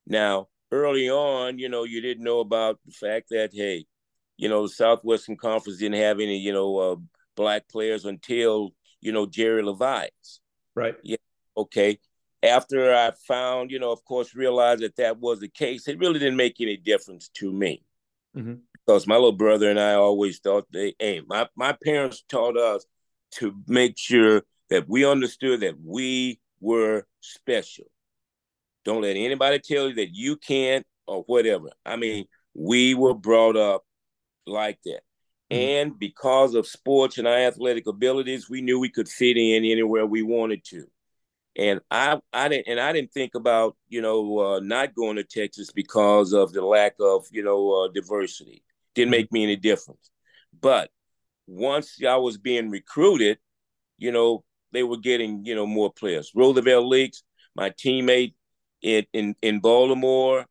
Now, 0.06 0.48
early 0.72 1.08
on, 1.08 1.58
you 1.58 1.68
know, 1.68 1.84
you 1.84 2.00
didn't 2.00 2.24
know 2.24 2.40
about 2.40 2.78
the 2.86 2.92
fact 2.92 3.28
that, 3.30 3.50
hey, 3.52 3.86
you 4.36 4.48
know, 4.48 4.62
the 4.62 4.72
Southwestern 4.72 5.36
Conference 5.36 5.78
didn't 5.78 6.00
have 6.00 6.18
any, 6.18 6.38
you 6.38 6.52
know, 6.52 6.76
uh, 6.78 6.96
black 7.36 7.68
players 7.68 8.04
until, 8.04 8.70
you 9.00 9.12
know, 9.12 9.26
Jerry 9.26 9.62
LeVias. 9.62 10.40
Right. 10.74 10.96
Yeah. 11.02 11.16
Okay. 11.56 11.98
After 12.42 12.94
I 12.94 13.12
found, 13.28 13.70
you 13.70 13.78
know, 13.78 13.92
of 13.92 14.04
course, 14.04 14.34
realized 14.34 14.82
that 14.82 14.96
that 14.96 15.18
was 15.18 15.40
the 15.40 15.48
case, 15.48 15.88
it 15.88 15.98
really 15.98 16.18
didn't 16.18 16.36
make 16.36 16.60
any 16.60 16.76
difference 16.76 17.28
to 17.34 17.52
me. 17.52 17.84
Mm-hmm. 18.36 18.54
Because 18.86 19.06
my 19.06 19.16
little 19.16 19.32
brother 19.32 19.68
and 19.68 19.78
I 19.78 19.94
always 19.94 20.38
thought 20.38 20.66
they, 20.72 20.94
hey, 20.98 21.20
my, 21.26 21.48
my 21.54 21.76
parents 21.84 22.24
taught 22.28 22.56
us 22.56 22.86
to 23.32 23.54
make 23.66 23.98
sure 23.98 24.42
that 24.70 24.88
we 24.88 25.04
understood 25.04 25.60
that 25.60 25.76
we 25.84 26.40
were 26.60 27.06
special. 27.20 27.84
Don't 28.84 29.02
let 29.02 29.16
anybody 29.16 29.58
tell 29.58 29.88
you 29.88 29.94
that 29.96 30.14
you 30.14 30.36
can't 30.36 30.86
or 31.06 31.22
whatever. 31.24 31.70
I 31.84 31.96
mean, 31.96 32.24
we 32.54 32.94
were 32.94 33.14
brought 33.14 33.56
up 33.56 33.84
like 34.46 34.78
that. 34.84 35.02
Mm-hmm. 35.50 35.60
And 35.60 35.98
because 35.98 36.54
of 36.54 36.66
sports 36.66 37.18
and 37.18 37.26
our 37.26 37.36
athletic 37.36 37.86
abilities, 37.86 38.48
we 38.48 38.62
knew 38.62 38.78
we 38.78 38.88
could 38.88 39.08
fit 39.08 39.36
in 39.36 39.64
anywhere 39.64 40.06
we 40.06 40.22
wanted 40.22 40.64
to. 40.66 40.86
And 41.56 41.80
I, 41.90 42.20
I 42.32 42.48
didn't, 42.48 42.68
and 42.68 42.78
I 42.78 42.92
didn't 42.92 43.12
think 43.12 43.34
about, 43.34 43.76
you 43.88 44.00
know, 44.00 44.38
uh, 44.38 44.60
not 44.60 44.94
going 44.94 45.16
to 45.16 45.24
Texas 45.24 45.72
because 45.72 46.32
of 46.32 46.52
the 46.52 46.64
lack 46.64 46.94
of, 47.00 47.26
you 47.32 47.42
know, 47.42 47.72
uh, 47.72 47.88
diversity. 47.88 48.62
Didn't 48.94 49.10
make 49.10 49.32
me 49.32 49.42
any 49.42 49.56
difference. 49.56 50.10
But 50.60 50.90
once 51.46 51.98
I 52.06 52.16
was 52.16 52.38
being 52.38 52.70
recruited, 52.70 53.38
you 53.98 54.12
know, 54.12 54.44
they 54.72 54.84
were 54.84 54.98
getting, 54.98 55.44
you 55.44 55.56
know, 55.56 55.66
more 55.66 55.92
players. 55.92 56.30
Roosevelt 56.34 56.86
Leaks, 56.86 57.24
my 57.56 57.70
teammate 57.70 58.34
in, 58.82 59.04
in, 59.12 59.34
in 59.42 59.58
Baltimore, 59.58 60.46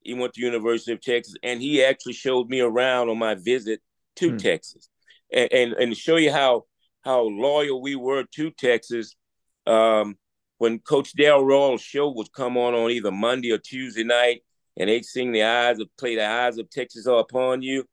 he 0.00 0.14
went 0.14 0.32
to 0.32 0.40
University 0.40 0.92
of 0.92 1.02
Texas, 1.02 1.34
and 1.42 1.60
he 1.60 1.84
actually 1.84 2.14
showed 2.14 2.48
me 2.48 2.60
around 2.60 3.10
on 3.10 3.18
my 3.18 3.34
visit 3.34 3.80
to 4.16 4.30
hmm. 4.30 4.36
Texas. 4.36 4.88
And, 5.32 5.52
and, 5.52 5.72
and 5.74 5.96
show 5.96 6.16
you 6.16 6.32
how 6.32 6.64
how 7.02 7.22
loyal 7.22 7.80
we 7.80 7.96
were 7.96 8.24
to 8.34 8.50
Texas, 8.50 9.14
um, 9.66 10.16
when 10.58 10.78
Coach 10.80 11.14
Darrell 11.14 11.44
Royal's 11.44 11.80
show 11.80 12.10
would 12.10 12.32
come 12.32 12.56
on 12.56 12.74
on 12.74 12.90
either 12.90 13.10
Monday 13.10 13.52
or 13.52 13.58
Tuesday 13.58 14.04
night, 14.04 14.42
and 14.76 14.88
they'd 14.88 15.04
sing 15.04 15.32
the 15.32 15.44
eyes 15.44 15.78
of 15.78 15.88
play 15.98 16.16
the 16.16 16.26
eyes 16.26 16.58
of 16.58 16.68
Texas 16.68 17.06
are 17.06 17.20
upon 17.20 17.62
you, 17.62 17.84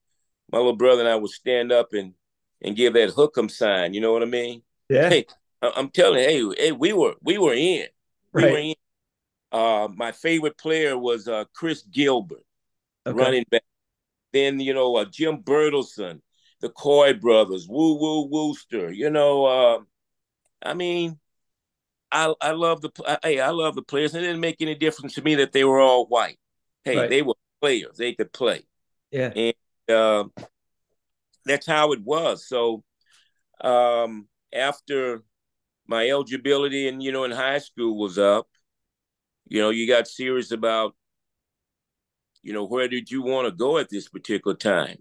my 0.52 0.58
little 0.58 0.76
brother 0.76 1.02
and 1.02 1.10
I 1.10 1.16
would 1.16 1.32
stand 1.32 1.72
up 1.72 1.94
and 1.94 2.14
and 2.62 2.76
give 2.76 2.94
that 2.94 3.12
hook'em 3.12 3.50
sign. 3.50 3.94
You 3.94 4.02
know 4.02 4.12
what 4.12 4.24
I 4.24 4.26
mean? 4.26 4.64
Yeah. 4.90 5.10
Hey, 5.10 5.26
I'm 5.62 5.90
telling 5.90 6.20
you, 6.20 6.54
hey, 6.58 6.66
hey, 6.66 6.72
we 6.72 6.94
were 6.94 7.16
we 7.22 7.38
were 7.38 7.54
in. 7.54 7.86
We 8.34 8.44
right. 8.44 8.52
were 8.52 8.58
in. 8.58 8.76
Uh, 9.52 9.88
my 9.96 10.12
favorite 10.12 10.58
player 10.58 10.98
was 10.98 11.28
uh, 11.28 11.46
Chris 11.54 11.84
Gilbert, 11.84 12.44
okay. 13.06 13.18
running 13.18 13.46
back. 13.50 13.64
Then 14.34 14.60
you 14.60 14.74
know 14.74 14.96
uh, 14.98 15.06
Jim 15.06 15.44
Bertelsen, 15.44 16.22
the 16.62 16.70
Koy 16.70 17.14
brothers, 17.14 17.68
Woo 17.68 18.00
Woo 18.00 18.28
Wooster. 18.30 18.92
You 18.92 19.10
know, 19.10 19.46
uh, 19.46 19.80
I 20.62 20.74
mean, 20.74 21.20
I 22.12 22.34
I 22.42 22.52
love 22.52 22.82
the 22.82 23.20
hey, 23.24 23.40
I 23.40 23.50
love 23.50 23.76
the 23.76 23.82
players. 23.82 24.14
It 24.16 24.22
didn't 24.22 24.42
make 24.42 24.58
any 24.62 24.76
difference 24.76 25.16
to 25.16 25.22
me 25.22 25.36
that 25.36 25.52
they 25.52 25.64
were 25.64 25.80
all 25.80 26.06
white. 26.06 26.40
Hey, 26.84 26.98
right. 26.98 27.10
they 27.10 27.22
were 27.22 27.36
players. 27.62 27.98
They 27.98 28.14
could 28.14 28.32
play. 28.32 28.64
Yeah. 29.12 29.32
And 29.36 29.54
uh, 29.90 30.26
that's 31.46 31.66
how 31.66 31.94
it 31.94 32.02
was. 32.02 32.48
So 32.48 32.84
um, 33.62 34.28
after 34.54 35.24
my 35.88 36.10
eligibility 36.10 36.88
and 36.88 37.02
you 37.02 37.12
know 37.12 37.24
in 37.24 37.32
high 37.32 37.60
school 37.60 37.98
was 37.98 38.18
up 38.18 38.48
you 39.48 39.62
know 39.62 39.70
you 39.70 39.88
got 39.88 40.08
serious 40.08 40.52
about 40.52 40.96
you 42.48 42.54
know 42.54 42.66
where 42.66 42.88
did 42.88 43.12
you 43.12 43.22
want 43.22 43.46
to 43.46 43.52
go 43.52 43.78
at 43.78 43.90
this 43.90 44.08
particular 44.08 44.56
time 44.56 44.98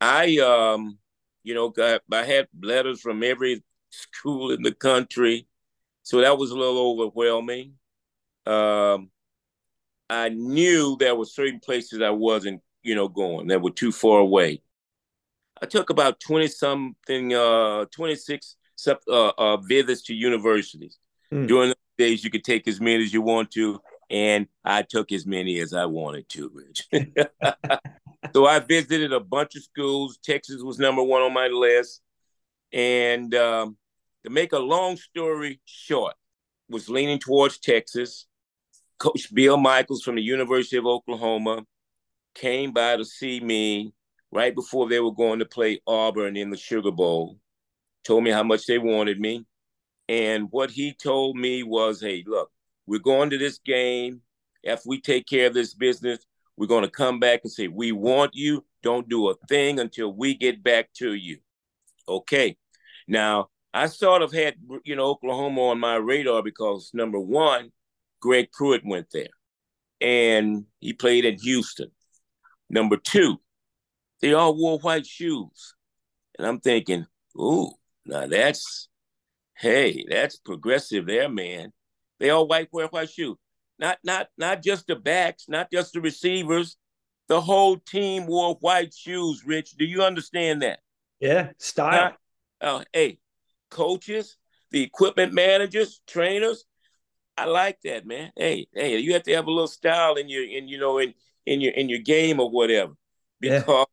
i 0.00 0.36
um 0.38 0.98
you 1.42 1.54
know 1.54 1.70
got 1.70 2.02
i 2.12 2.22
had 2.22 2.46
letters 2.62 3.00
from 3.00 3.22
every 3.22 3.64
school 3.88 4.50
in 4.50 4.62
the 4.62 4.72
country 4.72 5.48
so 6.02 6.20
that 6.20 6.36
was 6.36 6.50
a 6.50 6.54
little 6.54 6.92
overwhelming 6.92 7.72
um 8.44 9.10
i 10.10 10.28
knew 10.28 10.96
there 11.00 11.14
were 11.14 11.24
certain 11.24 11.60
places 11.60 12.02
i 12.02 12.10
wasn't 12.10 12.60
you 12.82 12.94
know 12.94 13.08
going 13.08 13.46
that 13.46 13.62
were 13.62 13.70
too 13.70 13.90
far 13.90 14.20
away 14.20 14.60
i 15.62 15.66
took 15.66 15.88
about 15.88 16.20
20 16.20 16.46
something 16.46 17.32
uh 17.32 17.86
26 17.86 18.56
uh, 18.86 19.32
uh, 19.36 19.56
visits 19.58 20.02
to 20.02 20.14
universities. 20.14 20.98
Mm. 21.32 21.48
During 21.48 21.68
those 21.68 21.76
days, 21.98 22.24
you 22.24 22.30
could 22.30 22.44
take 22.44 22.66
as 22.66 22.80
many 22.80 23.04
as 23.04 23.12
you 23.12 23.22
want 23.22 23.50
to, 23.52 23.80
and 24.10 24.48
I 24.64 24.82
took 24.82 25.12
as 25.12 25.24
many 25.24 25.60
as 25.60 25.72
I 25.72 25.86
wanted 25.86 26.28
to, 26.30 26.50
Rich. 26.52 26.88
so 28.34 28.46
I 28.46 28.58
visited 28.58 29.12
a 29.12 29.20
bunch 29.20 29.54
of 29.56 29.62
schools. 29.62 30.18
Texas 30.22 30.62
was 30.62 30.78
number 30.78 31.02
one 31.02 31.22
on 31.22 31.32
my 31.32 31.46
list. 31.46 32.02
And 32.72 33.34
um, 33.34 33.76
to 34.24 34.30
make 34.30 34.52
a 34.52 34.58
long 34.58 34.96
story 34.96 35.60
short, 35.64 36.14
was 36.68 36.88
leaning 36.88 37.18
towards 37.18 37.58
Texas. 37.58 38.26
Coach 38.98 39.32
Bill 39.34 39.56
Michaels 39.56 40.02
from 40.02 40.16
the 40.16 40.22
University 40.22 40.76
of 40.76 40.86
Oklahoma 40.86 41.64
came 42.34 42.72
by 42.72 42.96
to 42.96 43.04
see 43.04 43.40
me 43.40 43.92
right 44.30 44.54
before 44.54 44.88
they 44.88 45.00
were 45.00 45.12
going 45.12 45.40
to 45.40 45.46
play 45.46 45.80
Auburn 45.86 46.36
in 46.36 46.50
the 46.50 46.56
Sugar 46.56 46.92
Bowl 46.92 47.38
told 48.04 48.24
me 48.24 48.30
how 48.30 48.42
much 48.42 48.66
they 48.66 48.78
wanted 48.78 49.20
me. 49.20 49.44
And 50.08 50.48
what 50.50 50.70
he 50.70 50.92
told 50.92 51.36
me 51.36 51.62
was, 51.62 52.00
hey, 52.00 52.24
look, 52.26 52.50
we're 52.90 52.98
going 52.98 53.30
to 53.30 53.38
this 53.38 53.58
game. 53.58 54.20
If 54.64 54.82
we 54.84 55.00
take 55.00 55.28
care 55.28 55.46
of 55.46 55.54
this 55.54 55.74
business, 55.74 56.26
we're 56.56 56.66
going 56.66 56.82
to 56.82 56.90
come 56.90 57.20
back 57.20 57.42
and 57.44 57.52
say, 57.52 57.68
we 57.68 57.92
want 57.92 58.32
you. 58.34 58.64
Don't 58.82 59.08
do 59.08 59.30
a 59.30 59.36
thing 59.48 59.78
until 59.78 60.12
we 60.12 60.34
get 60.34 60.64
back 60.64 60.92
to 60.94 61.14
you. 61.14 61.38
Okay. 62.08 62.56
Now, 63.06 63.50
I 63.72 63.86
sort 63.86 64.22
of 64.22 64.32
had, 64.32 64.56
you 64.82 64.96
know, 64.96 65.04
Oklahoma 65.04 65.68
on 65.68 65.78
my 65.78 65.94
radar 65.94 66.42
because 66.42 66.90
number 66.92 67.20
one, 67.20 67.70
Greg 68.20 68.50
Pruitt 68.50 68.82
went 68.84 69.06
there 69.12 69.28
and 70.00 70.64
he 70.80 70.92
played 70.92 71.24
in 71.24 71.38
Houston. 71.38 71.92
Number 72.68 72.96
two, 72.96 73.40
they 74.20 74.34
all 74.34 74.56
wore 74.56 74.80
white 74.80 75.06
shoes. 75.06 75.76
And 76.36 76.44
I'm 76.44 76.58
thinking, 76.58 77.06
ooh, 77.40 77.70
now 78.04 78.26
that's 78.26 78.88
hey, 79.56 80.04
that's 80.10 80.38
progressive 80.38 81.06
there, 81.06 81.28
man. 81.28 81.72
They 82.20 82.30
all 82.30 82.46
white 82.46 82.68
wear 82.70 82.86
white 82.86 83.10
shoe. 83.10 83.38
Not 83.78 83.98
not 84.04 84.28
not 84.36 84.62
just 84.62 84.86
the 84.86 84.94
backs, 84.94 85.46
not 85.48 85.70
just 85.72 85.94
the 85.94 86.00
receivers. 86.00 86.76
The 87.28 87.40
whole 87.40 87.76
team 87.76 88.26
wore 88.26 88.56
white 88.56 88.92
shoes, 88.92 89.44
Rich. 89.46 89.72
Do 89.72 89.84
you 89.84 90.02
understand 90.02 90.62
that? 90.62 90.80
Yeah, 91.20 91.50
style. 91.58 92.16
uh, 92.60 92.84
hey, 92.92 93.18
coaches, 93.70 94.36
the 94.70 94.82
equipment 94.82 95.32
managers, 95.32 96.02
trainers. 96.06 96.64
I 97.38 97.46
like 97.46 97.78
that, 97.84 98.06
man. 98.06 98.32
Hey, 98.36 98.66
hey, 98.74 98.98
you 98.98 99.14
have 99.14 99.22
to 99.22 99.34
have 99.34 99.46
a 99.46 99.50
little 99.50 99.68
style 99.68 100.16
in 100.16 100.28
your 100.28 100.44
in 100.44 100.68
you 100.68 100.78
know 100.78 100.98
in 100.98 101.14
in 101.46 101.60
your 101.60 101.72
in 101.72 101.88
your 101.88 102.00
game 102.00 102.38
or 102.38 102.50
whatever. 102.50 102.92
Because 103.40 103.86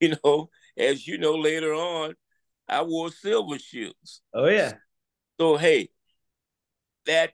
yeah. 0.00 0.08
you 0.08 0.16
know, 0.22 0.50
as 0.76 1.08
you 1.08 1.18
know 1.18 1.34
later 1.34 1.74
on, 1.74 2.14
I 2.68 2.82
wore 2.82 3.10
silver 3.10 3.58
shoes. 3.58 4.20
Oh 4.32 4.46
yeah. 4.46 4.74
So 5.40 5.56
hey, 5.56 5.88
that 7.06 7.32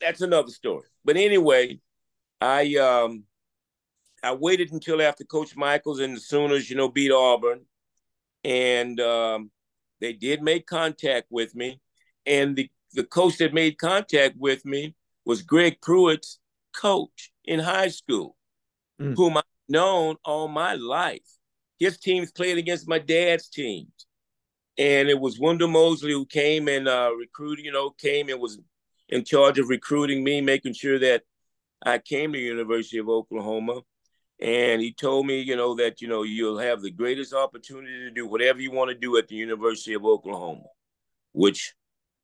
that's 0.00 0.20
another 0.20 0.50
story. 0.50 0.86
But 1.04 1.16
anyway, 1.16 1.80
I 2.40 2.74
um 2.76 3.24
I 4.22 4.34
waited 4.34 4.72
until 4.72 5.00
after 5.00 5.24
Coach 5.24 5.56
Michaels 5.56 6.00
and 6.00 6.16
the 6.16 6.20
Sooners, 6.20 6.68
you 6.68 6.76
know, 6.76 6.88
beat 6.88 7.10
Auburn, 7.10 7.62
and 8.44 9.00
um, 9.00 9.50
they 10.00 10.12
did 10.12 10.42
make 10.42 10.66
contact 10.66 11.26
with 11.30 11.54
me. 11.54 11.80
And 12.26 12.56
the 12.56 12.70
the 12.92 13.04
coach 13.04 13.38
that 13.38 13.54
made 13.54 13.78
contact 13.78 14.36
with 14.38 14.64
me 14.64 14.94
was 15.24 15.42
Greg 15.42 15.80
Pruitt's 15.80 16.38
coach 16.74 17.32
in 17.44 17.60
high 17.60 17.88
school, 17.88 18.36
mm. 19.00 19.14
whom 19.16 19.36
I've 19.36 19.44
known 19.68 20.16
all 20.24 20.48
my 20.48 20.74
life. 20.74 21.20
His 21.78 21.98
teams 21.98 22.32
played 22.32 22.58
against 22.58 22.88
my 22.88 22.98
dad's 22.98 23.48
teams 23.48 24.06
and 24.80 25.10
it 25.10 25.20
was 25.20 25.38
Wendell 25.38 25.68
Mosley 25.68 26.12
who 26.12 26.24
came 26.24 26.66
and 26.66 26.88
uh, 26.88 27.10
recruited, 27.16 27.64
you 27.64 27.70
know, 27.70 27.90
came 27.90 28.30
and 28.30 28.40
was 28.40 28.58
in 29.10 29.24
charge 29.24 29.58
of 29.58 29.68
recruiting 29.68 30.24
me, 30.24 30.40
making 30.40 30.72
sure 30.72 30.98
that 30.98 31.22
I 31.84 31.98
came 31.98 32.32
to 32.32 32.38
the 32.38 32.44
University 32.44 32.98
of 32.98 33.08
Oklahoma. 33.08 33.82
And 34.40 34.80
he 34.80 34.94
told 34.94 35.26
me, 35.26 35.40
you 35.40 35.54
know, 35.54 35.74
that, 35.74 36.00
you 36.00 36.08
know, 36.08 36.22
you'll 36.22 36.58
have 36.58 36.80
the 36.80 36.90
greatest 36.90 37.34
opportunity 37.34 37.98
to 37.98 38.10
do 38.10 38.26
whatever 38.26 38.60
you 38.60 38.70
want 38.70 38.90
to 38.90 38.96
do 38.96 39.18
at 39.18 39.28
the 39.28 39.34
University 39.34 39.92
of 39.92 40.06
Oklahoma, 40.06 40.64
which 41.32 41.74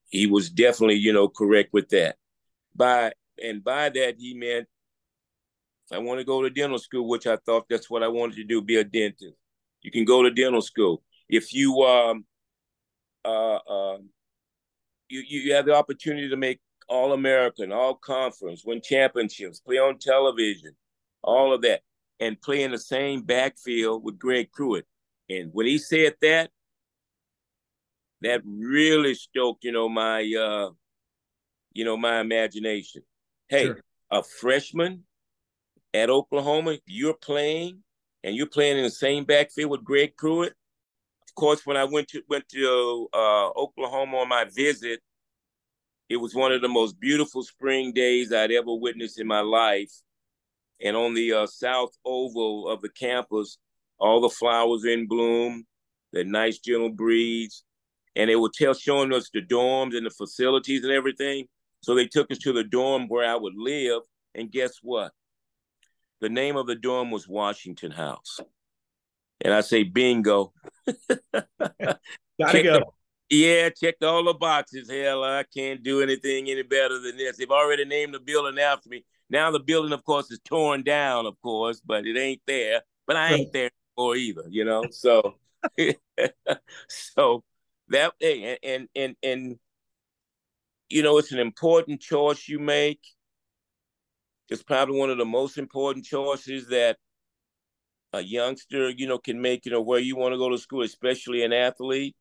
he 0.08 0.26
was 0.26 0.48
definitely, 0.48 0.94
you 0.94 1.12
know, 1.12 1.28
correct 1.28 1.70
with 1.74 1.90
that. 1.90 2.16
By 2.74 3.12
and 3.42 3.62
by 3.62 3.90
that 3.90 4.14
he 4.18 4.32
meant 4.32 4.66
I 5.92 5.98
want 5.98 6.20
to 6.20 6.24
go 6.24 6.42
to 6.42 6.50
dental 6.50 6.78
school, 6.78 7.08
which 7.08 7.26
I 7.26 7.36
thought 7.36 7.66
that's 7.68 7.90
what 7.90 8.02
I 8.02 8.08
wanted 8.08 8.36
to 8.36 8.44
do, 8.44 8.62
be 8.62 8.76
a 8.76 8.84
dentist. 8.84 9.36
You 9.82 9.90
can 9.90 10.04
go 10.04 10.22
to 10.22 10.30
dental 10.30 10.62
school. 10.62 11.02
If 11.28 11.52
you 11.52 11.82
um 11.82 12.24
uh, 13.24 13.56
uh 13.56 13.98
you 15.08 15.20
you 15.20 15.54
have 15.54 15.66
the 15.66 15.74
opportunity 15.74 16.28
to 16.28 16.36
make 16.36 16.60
all 16.88 17.12
American, 17.12 17.72
all 17.72 17.94
conference, 17.94 18.62
win 18.64 18.80
championships, 18.80 19.60
play 19.60 19.78
on 19.78 19.98
television, 19.98 20.76
all 21.22 21.52
of 21.52 21.62
that, 21.62 21.80
and 22.20 22.40
play 22.40 22.62
in 22.62 22.70
the 22.70 22.78
same 22.78 23.22
backfield 23.22 24.04
with 24.04 24.18
Greg 24.18 24.52
Pruitt. 24.52 24.86
And 25.28 25.50
when 25.52 25.66
he 25.66 25.78
said 25.78 26.14
that, 26.22 26.50
that 28.22 28.42
really 28.44 29.14
stoked, 29.14 29.64
you 29.64 29.72
know, 29.72 29.88
my 29.88 30.20
uh, 30.20 30.70
you 31.72 31.84
know, 31.84 31.96
my 31.96 32.20
imagination. 32.20 33.02
Hey, 33.48 33.66
sure. 33.66 33.80
a 34.10 34.22
freshman 34.22 35.04
at 35.92 36.10
Oklahoma, 36.10 36.78
you're 36.86 37.14
playing 37.14 37.82
and 38.24 38.34
you're 38.34 38.46
playing 38.46 38.78
in 38.78 38.84
the 38.84 38.90
same 38.90 39.24
backfield 39.24 39.70
with 39.70 39.84
Greg 39.84 40.16
Pruitt. 40.16 40.54
Of 41.28 41.34
course, 41.34 41.66
when 41.66 41.76
I 41.76 41.84
went 41.84 42.08
to 42.08 42.22
went 42.28 42.48
to 42.50 43.08
uh, 43.12 43.48
Oklahoma 43.50 44.18
on 44.18 44.28
my 44.28 44.44
visit, 44.44 45.00
it 46.08 46.16
was 46.16 46.34
one 46.34 46.52
of 46.52 46.62
the 46.62 46.68
most 46.68 47.00
beautiful 47.00 47.42
spring 47.42 47.92
days 47.92 48.32
I'd 48.32 48.52
ever 48.52 48.74
witnessed 48.74 49.18
in 49.18 49.26
my 49.26 49.40
life. 49.40 49.92
And 50.82 50.96
on 50.96 51.14
the 51.14 51.32
uh, 51.32 51.46
south 51.46 51.90
oval 52.04 52.68
of 52.68 52.80
the 52.82 52.90
campus, 52.90 53.58
all 53.98 54.20
the 54.20 54.28
flowers 54.28 54.84
in 54.84 55.08
bloom, 55.08 55.66
the 56.12 56.24
nice 56.24 56.58
gentle 56.58 56.90
breeze, 56.90 57.64
and 58.14 58.30
they 58.30 58.36
were 58.36 58.50
tell 58.52 58.74
showing 58.74 59.12
us 59.12 59.30
the 59.32 59.42
dorms 59.42 59.96
and 59.96 60.06
the 60.06 60.10
facilities 60.10 60.84
and 60.84 60.92
everything. 60.92 61.46
So 61.80 61.94
they 61.94 62.06
took 62.06 62.30
us 62.30 62.38
to 62.38 62.52
the 62.52 62.64
dorm 62.64 63.08
where 63.08 63.28
I 63.28 63.36
would 63.36 63.54
live, 63.56 64.02
and 64.34 64.50
guess 64.50 64.78
what? 64.82 65.12
The 66.20 66.28
name 66.28 66.56
of 66.56 66.66
the 66.66 66.74
dorm 66.74 67.10
was 67.10 67.28
Washington 67.28 67.90
House. 67.90 68.40
And 69.40 69.52
I 69.52 69.60
say, 69.60 69.82
bingo. 69.82 70.52
Gotta 72.38 72.62
go. 72.62 72.94
Yeah, 73.28 73.70
checked 73.70 74.04
all 74.04 74.24
the 74.24 74.34
boxes. 74.34 74.90
Hell, 74.90 75.24
I 75.24 75.44
can't 75.54 75.82
do 75.82 76.00
anything 76.00 76.48
any 76.48 76.62
better 76.62 76.98
than 77.00 77.16
this. 77.16 77.36
They've 77.36 77.50
already 77.50 77.84
named 77.84 78.14
the 78.14 78.20
building 78.20 78.58
after 78.58 78.88
me. 78.88 79.04
Now 79.28 79.50
the 79.50 79.58
building, 79.58 79.92
of 79.92 80.04
course, 80.04 80.30
is 80.30 80.40
torn 80.44 80.82
down, 80.82 81.26
of 81.26 81.40
course, 81.40 81.80
but 81.84 82.06
it 82.06 82.16
ain't 82.16 82.42
there. 82.46 82.82
But 83.06 83.16
I 83.16 83.34
ain't 83.34 83.52
there 83.52 83.70
anymore 83.98 84.16
either, 84.16 84.44
you 84.48 84.64
know. 84.64 84.84
So, 84.90 85.34
so 86.88 87.42
that 87.88 88.12
and 88.20 88.58
and 88.62 88.88
and 88.94 89.16
and 89.22 89.58
you 90.88 91.02
know, 91.02 91.18
it's 91.18 91.32
an 91.32 91.40
important 91.40 92.00
choice 92.00 92.48
you 92.48 92.60
make 92.60 93.00
it's 94.48 94.62
probably 94.62 94.98
one 94.98 95.10
of 95.10 95.18
the 95.18 95.24
most 95.24 95.58
important 95.58 96.04
choices 96.04 96.68
that 96.68 96.96
a 98.12 98.20
youngster, 98.20 98.90
you 98.90 99.06
know, 99.06 99.18
can 99.18 99.40
make, 99.40 99.64
you 99.66 99.72
know, 99.72 99.80
where 99.80 99.98
you 99.98 100.16
want 100.16 100.32
to 100.32 100.38
go 100.38 100.48
to 100.48 100.58
school, 100.58 100.82
especially 100.82 101.42
an 101.42 101.52
athlete. 101.52 102.14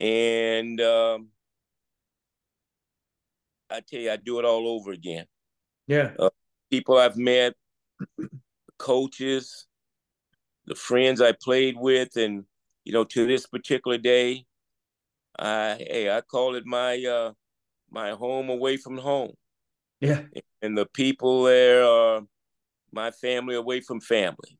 And 0.00 0.80
um, 0.80 1.28
I 3.70 3.80
tell 3.80 4.00
you, 4.00 4.10
I 4.10 4.16
do 4.16 4.38
it 4.38 4.44
all 4.44 4.68
over 4.68 4.92
again. 4.92 5.26
Yeah. 5.86 6.12
Uh, 6.18 6.30
people 6.70 6.98
I've 6.98 7.16
met, 7.16 7.54
coaches, 8.78 9.66
the 10.66 10.74
friends 10.74 11.20
I 11.20 11.32
played 11.32 11.76
with, 11.78 12.16
and 12.16 12.44
you 12.84 12.92
know, 12.92 13.04
to 13.04 13.26
this 13.26 13.46
particular 13.46 13.98
day, 13.98 14.44
I 15.38 15.76
hey, 15.78 16.10
I 16.10 16.20
call 16.20 16.56
it 16.56 16.66
my 16.66 17.02
uh 17.04 17.32
my 17.90 18.10
home 18.10 18.48
away 18.48 18.76
from 18.76 18.98
home. 18.98 19.32
Yeah. 20.00 20.22
And 20.60 20.76
the 20.76 20.86
people 20.86 21.44
there 21.44 21.84
are 21.84 22.22
my 22.92 23.10
family 23.10 23.54
away 23.54 23.80
from 23.80 24.00
family. 24.00 24.58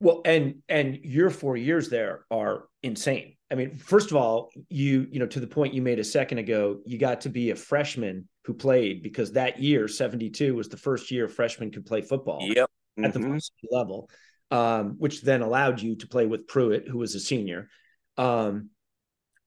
Well, 0.00 0.20
and 0.24 0.62
and 0.68 0.96
your 0.96 1.30
four 1.30 1.56
years 1.56 1.88
there 1.88 2.26
are 2.30 2.64
insane. 2.82 3.36
I 3.52 3.54
mean, 3.54 3.76
first 3.76 4.10
of 4.10 4.16
all, 4.16 4.50
you 4.68 5.06
you 5.10 5.20
know 5.20 5.26
to 5.26 5.40
the 5.40 5.46
point 5.46 5.74
you 5.74 5.82
made 5.82 5.98
a 5.98 6.04
second 6.04 6.38
ago, 6.38 6.80
you 6.86 6.98
got 6.98 7.20
to 7.22 7.28
be 7.28 7.50
a 7.50 7.56
freshman 7.56 8.28
who 8.44 8.54
played 8.54 9.02
because 9.02 9.32
that 9.32 9.60
year, 9.60 9.86
seventy 9.88 10.30
two, 10.30 10.54
was 10.54 10.68
the 10.68 10.76
first 10.76 11.10
year 11.10 11.28
freshmen 11.28 11.70
could 11.70 11.86
play 11.86 12.00
football. 12.00 12.40
Yep. 12.42 12.70
At 12.98 13.14
mm-hmm. 13.14 13.36
the 13.36 13.40
level, 13.70 14.10
um, 14.50 14.96
which 14.98 15.22
then 15.22 15.40
allowed 15.40 15.80
you 15.80 15.96
to 15.96 16.06
play 16.06 16.26
with 16.26 16.46
Pruitt, 16.46 16.88
who 16.88 16.98
was 16.98 17.14
a 17.14 17.20
senior. 17.20 17.68
Um, 18.18 18.68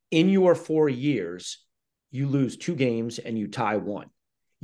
in 0.09 0.29
your 0.29 0.55
four 0.55 0.89
years, 0.89 1.63
you 2.09 2.27
lose 2.27 2.57
two 2.57 2.73
games 2.73 3.19
and 3.19 3.37
you 3.37 3.47
tie 3.47 3.77
one 3.77 4.09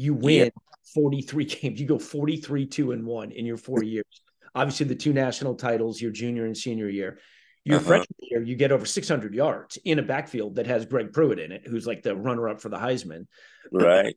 you 0.02 0.14
win 0.14 0.46
yeah. 0.46 0.50
43 0.94 1.46
games. 1.62 1.80
You 1.80 1.88
go 1.88 2.00
43 2.00 2.66
2 2.66 2.92
and 2.92 3.06
1 3.06 3.32
in 3.32 3.46
your 3.46 3.58
four 3.58 3.84
years. 3.84 4.22
Obviously, 4.54 4.88
the 4.88 4.96
two 4.96 5.14
national 5.14 5.56
titles, 5.56 6.02
your 6.02 6.12
junior 6.12 6.46
and 6.46 6.58
senior 6.58 6.90
year. 6.90 7.20
Your 7.64 7.78
uh-huh. 7.78 7.88
freshman 7.88 8.18
year, 8.20 8.42
you 8.42 8.56
get 8.56 8.72
over 8.72 8.86
600 8.86 9.34
yards 9.34 9.78
in 9.86 10.00
a 10.00 10.02
backfield 10.02 10.56
that 10.56 10.68
has 10.68 10.86
Greg 10.86 11.14
Pruitt 11.14 11.40
in 11.40 11.52
it, 11.52 11.64
who's 11.68 11.86
like 11.86 12.02
the 12.02 12.16
runner 12.16 12.50
up 12.50 12.62
for 12.62 12.70
the 12.70 12.78
Heisman. 12.78 13.28
Right. 13.72 14.16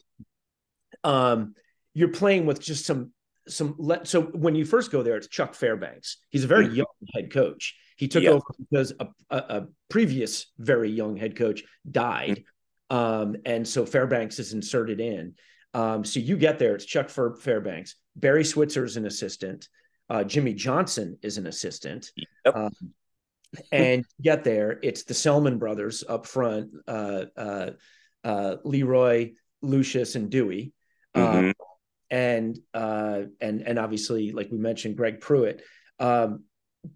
um, 1.05 1.55
you're 1.93 2.09
playing 2.09 2.47
with 2.47 2.61
just 2.61 2.87
some 2.87 3.13
some 3.47 3.75
let 3.79 4.09
so 4.09 4.23
when 4.23 4.55
you 4.55 4.65
first 4.65 4.91
go 4.91 5.03
there 5.03 5.19
it's 5.19 5.29
chuck 5.29 5.53
fairbanks 5.53 6.17
he's 6.31 6.45
a 6.45 6.47
very 6.47 6.65
mm-hmm. 6.65 6.77
young 6.77 6.87
head 7.15 7.31
coach 7.31 7.77
he 7.99 8.09
took 8.09 8.25
over 8.25 8.43
because 8.59 8.95
a, 8.99 9.07
a, 9.29 9.37
a, 9.37 9.67
previous 9.91 10.47
very 10.57 10.91
young 10.91 11.15
head 11.15 11.37
coach 11.37 11.63
died 11.91 12.43
mm-hmm. 12.91 12.97
um, 12.97 13.37
and 13.45 13.69
so 13.69 13.85
fairbanks 13.85 14.39
is 14.39 14.55
inserted 14.55 14.99
in 14.99 15.35
um, 15.75 16.05
so 16.05 16.21
you 16.21 16.37
get 16.37 16.59
there, 16.59 16.77
it's 16.77 16.85
Chuck 16.85 17.11
Fairbanks, 17.11 17.97
Barry 18.15 18.45
Switzer 18.45 18.85
is 18.85 18.97
an 18.97 19.07
assistant, 19.07 19.69
uh, 20.09 20.23
Jimmy 20.23 20.55
Johnson 20.55 21.19
is 21.21 21.37
an 21.37 21.49
assistant. 21.49 22.13
Yep. 22.45 22.57
Um, 22.57 22.73
and 23.73 24.05
get 24.21 24.45
there, 24.45 24.79
it's 24.83 25.05
the 25.05 25.15
Selmon 25.15 25.59
brothers 25.59 26.05
up 26.09 26.27
front, 26.27 26.71
uh, 26.87 27.25
uh, 27.37 27.71
uh 28.23 28.57
Leroy, 28.65 29.33
Lucius, 29.63 30.15
and 30.15 30.31
Dewey. 30.31 30.73
Um, 31.15 31.25
mm-hmm. 31.25 31.51
and 32.11 32.59
uh, 32.73 33.23
and 33.41 33.63
and 33.63 33.79
obviously, 33.79 34.33
like 34.33 34.51
we 34.51 34.59
mentioned, 34.59 34.97
Greg 34.97 35.21
Pruitt. 35.21 35.63
Um, 35.99 36.45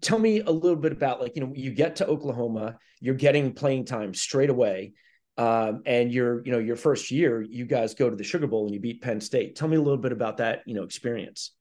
tell 0.01 0.19
me 0.19 0.41
a 0.41 0.51
little 0.51 0.77
bit 0.77 0.91
about 0.91 1.21
like 1.21 1.35
you 1.35 1.41
know 1.41 1.53
you 1.55 1.71
get 1.71 1.97
to 1.97 2.07
Oklahoma, 2.07 2.77
you're 2.99 3.15
getting 3.15 3.53
playing 3.53 3.85
time 3.85 4.13
straight 4.13 4.49
away. 4.49 4.93
Um, 5.37 5.83
and 5.85 6.11
your, 6.11 6.43
you 6.43 6.51
know, 6.51 6.57
your 6.57 6.75
first 6.75 7.11
year, 7.11 7.41
you 7.41 7.63
guys 7.63 7.93
go 7.93 8.09
to 8.09 8.15
the 8.17 8.25
Sugar 8.25 8.45
Bowl 8.45 8.65
and 8.65 8.73
you 8.73 8.81
beat 8.81 9.01
Penn 9.01 9.21
State. 9.21 9.55
Tell 9.55 9.69
me 9.69 9.77
a 9.77 9.81
little 9.81 9.97
bit 9.97 10.11
about 10.11 10.35
that, 10.37 10.63
you 10.65 10.73
know, 10.73 10.83
experience. 10.83 11.53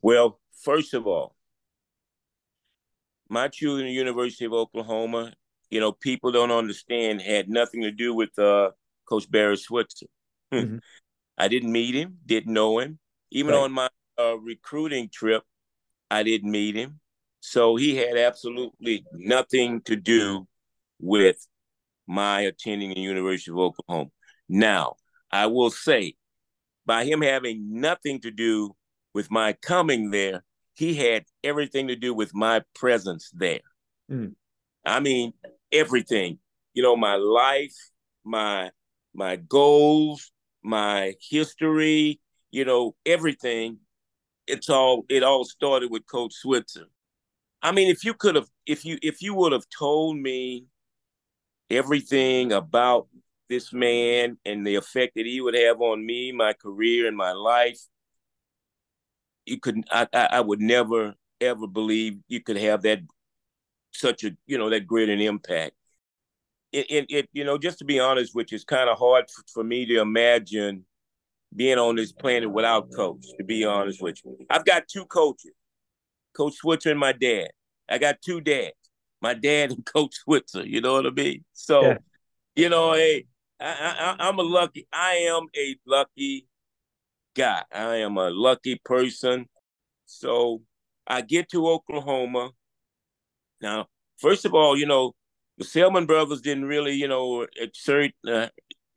Well, 0.00 0.40
first 0.62 0.94
of 0.94 1.06
all, 1.06 1.35
my 3.28 3.48
children 3.48 3.86
the 3.86 3.92
University 3.92 4.44
of 4.44 4.52
Oklahoma, 4.52 5.32
you 5.70 5.80
know, 5.80 5.92
people 5.92 6.32
don't 6.32 6.50
understand 6.50 7.22
had 7.22 7.48
nothing 7.48 7.82
to 7.82 7.90
do 7.90 8.14
with 8.14 8.38
uh, 8.38 8.70
Coach 9.08 9.30
Barry 9.30 9.56
Switzer. 9.56 10.06
Hmm. 10.52 10.58
Mm-hmm. 10.58 10.76
I 11.38 11.48
didn't 11.48 11.70
meet 11.70 11.94
him, 11.94 12.16
didn't 12.24 12.54
know 12.54 12.78
him. 12.78 12.98
Even 13.30 13.52
right. 13.52 13.64
on 13.64 13.72
my 13.72 13.88
uh, 14.18 14.38
recruiting 14.38 15.10
trip, 15.12 15.42
I 16.10 16.22
didn't 16.22 16.50
meet 16.50 16.76
him. 16.76 17.00
So 17.40 17.76
he 17.76 17.96
had 17.96 18.16
absolutely 18.16 19.04
nothing 19.12 19.82
to 19.82 19.96
do 19.96 20.46
with 20.98 21.46
my 22.06 22.40
attending 22.40 22.94
the 22.94 23.00
University 23.00 23.50
of 23.50 23.58
Oklahoma. 23.58 24.10
Now, 24.48 24.94
I 25.30 25.46
will 25.46 25.70
say, 25.70 26.14
by 26.86 27.04
him 27.04 27.20
having 27.20 27.80
nothing 27.80 28.20
to 28.20 28.30
do 28.30 28.74
with 29.12 29.30
my 29.30 29.52
coming 29.54 30.10
there, 30.10 30.44
he 30.76 30.94
had 30.94 31.24
everything 31.42 31.88
to 31.88 31.96
do 31.96 32.14
with 32.14 32.34
my 32.34 32.62
presence 32.74 33.30
there. 33.34 33.60
Mm. 34.10 34.34
I 34.84 35.00
mean, 35.00 35.32
everything. 35.72 36.38
You 36.74 36.82
know, 36.82 36.96
my 36.96 37.16
life, 37.16 37.74
my 38.24 38.70
my 39.14 39.36
goals, 39.36 40.30
my 40.62 41.14
history, 41.20 42.20
you 42.50 42.64
know, 42.64 42.94
everything. 43.04 43.78
It's 44.46 44.68
all 44.68 45.04
it 45.08 45.22
all 45.22 45.44
started 45.44 45.90
with 45.90 46.06
Coach 46.06 46.34
Switzer. 46.34 46.86
I 47.62 47.72
mean, 47.72 47.88
if 47.88 48.04
you 48.04 48.14
could 48.14 48.34
have 48.34 48.48
if 48.66 48.84
you 48.84 48.98
if 49.02 49.22
you 49.22 49.34
would 49.34 49.52
have 49.52 49.68
told 49.76 50.18
me 50.18 50.66
everything 51.70 52.52
about 52.52 53.08
this 53.48 53.72
man 53.72 54.38
and 54.44 54.66
the 54.66 54.74
effect 54.74 55.14
that 55.16 55.26
he 55.26 55.40
would 55.40 55.54
have 55.54 55.80
on 55.80 56.04
me, 56.04 56.32
my 56.32 56.52
career, 56.52 57.06
and 57.06 57.16
my 57.16 57.32
life. 57.32 57.80
You 59.46 59.58
could, 59.60 59.84
I, 59.90 60.06
I 60.12 60.40
would 60.40 60.60
never 60.60 61.14
ever 61.40 61.66
believe 61.66 62.18
you 62.28 62.40
could 62.40 62.56
have 62.56 62.82
that 62.82 63.00
such 63.92 64.24
a, 64.24 64.36
you 64.46 64.58
know, 64.58 64.70
that 64.70 64.86
great 64.86 65.08
an 65.08 65.20
impact. 65.20 65.72
It, 66.72 66.86
it, 66.90 67.06
it 67.08 67.28
you 67.32 67.44
know, 67.44 67.58
just 67.58 67.78
to 67.78 67.84
be 67.84 68.00
honest, 68.00 68.34
which 68.34 68.52
is 68.52 68.64
kind 68.64 68.90
of 68.90 68.98
hard 68.98 69.26
for 69.52 69.64
me 69.64 69.86
to 69.86 70.00
imagine 70.00 70.84
being 71.54 71.78
on 71.78 71.96
this 71.96 72.12
planet 72.12 72.50
without 72.50 72.88
coach. 72.94 73.24
To 73.38 73.44
be 73.44 73.64
honest 73.64 74.02
with 74.02 74.18
you, 74.24 74.36
I've 74.50 74.64
got 74.64 74.88
two 74.88 75.06
coaches. 75.06 75.52
Coach 76.36 76.54
Switzer 76.56 76.90
and 76.90 77.00
my 77.00 77.12
dad. 77.12 77.48
I 77.88 77.98
got 77.98 78.20
two 78.20 78.40
dads, 78.40 78.74
my 79.22 79.32
dad 79.32 79.70
and 79.70 79.86
Coach 79.94 80.16
Switzer. 80.16 80.66
You 80.66 80.80
know 80.80 80.94
what 80.94 81.06
I 81.06 81.10
mean? 81.10 81.44
So, 81.52 81.82
yeah. 81.82 81.98
you 82.54 82.68
know, 82.68 82.92
hey, 82.92 83.26
I, 83.58 84.16
I, 84.18 84.28
I'm 84.28 84.38
a 84.38 84.42
lucky. 84.42 84.86
I 84.92 85.28
am 85.30 85.46
a 85.56 85.76
lucky 85.86 86.46
guy. 87.36 87.62
I 87.72 87.96
am 87.96 88.16
a 88.16 88.30
lucky 88.30 88.80
person. 88.84 89.46
So 90.06 90.62
I 91.06 91.20
get 91.20 91.50
to 91.50 91.68
Oklahoma. 91.68 92.50
Now, 93.60 93.86
first 94.18 94.44
of 94.44 94.54
all, 94.54 94.76
you 94.76 94.86
know, 94.86 95.14
the 95.58 95.64
Selmon 95.64 96.06
brothers 96.06 96.40
didn't 96.40 96.66
really, 96.66 96.92
you 96.92 97.08
know, 97.08 97.46
exert 97.56 98.12
uh, 98.26 98.48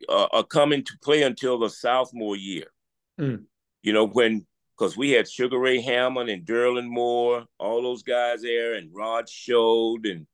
uh, 0.08 0.44
come 0.44 0.74
into 0.74 0.98
play 1.04 1.24
until 1.24 1.60
the 1.60 1.70
sophomore 1.70 2.36
year. 2.36 2.68
Mm. 3.20 3.46
You 3.82 3.94
know, 3.94 4.08
when 4.08 4.46
because 4.78 4.96
we 4.96 5.12
had 5.12 5.30
Sugar 5.30 5.60
Ray 5.60 5.82
Hammond 5.82 6.30
and 6.30 6.46
Derland 6.46 6.90
Moore, 6.90 7.46
all 7.60 7.82
those 7.82 8.04
guys 8.04 8.42
there, 8.42 8.76
and 8.76 8.90
Rod 8.94 9.28
Shoate, 9.28 10.06
and 10.06 10.26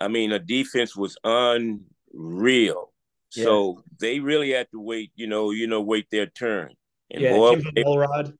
I 0.00 0.08
mean, 0.08 0.30
the 0.30 0.38
defense 0.38 0.96
was 0.96 1.16
unreal. 1.24 2.92
Yeah. 3.34 3.44
So 3.44 3.84
they 4.00 4.20
really 4.20 4.50
had 4.52 4.68
to 4.72 4.80
wait, 4.80 5.12
you 5.14 5.26
know, 5.26 5.50
you 5.50 5.66
know, 5.66 5.80
wait 5.80 6.06
their 6.10 6.26
turn. 6.26 6.70
And 7.10 7.22
yeah, 7.22 7.32
boy, 7.32 7.60
Elrod. 7.76 8.34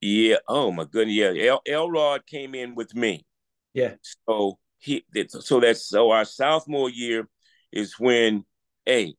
Yeah. 0.00 0.36
Oh 0.46 0.70
my 0.70 0.84
goodness. 0.84 1.16
Yeah. 1.16 1.32
El 1.46 1.62
Elrod 1.66 2.26
came 2.26 2.54
in 2.54 2.74
with 2.74 2.94
me. 2.94 3.26
Yeah. 3.74 3.94
So 4.28 4.58
he 4.78 5.04
so 5.28 5.60
that's 5.60 5.88
so 5.88 6.10
our 6.10 6.24
sophomore 6.24 6.90
year 6.90 7.28
is 7.72 7.98
when 7.98 8.44
hey 8.84 9.14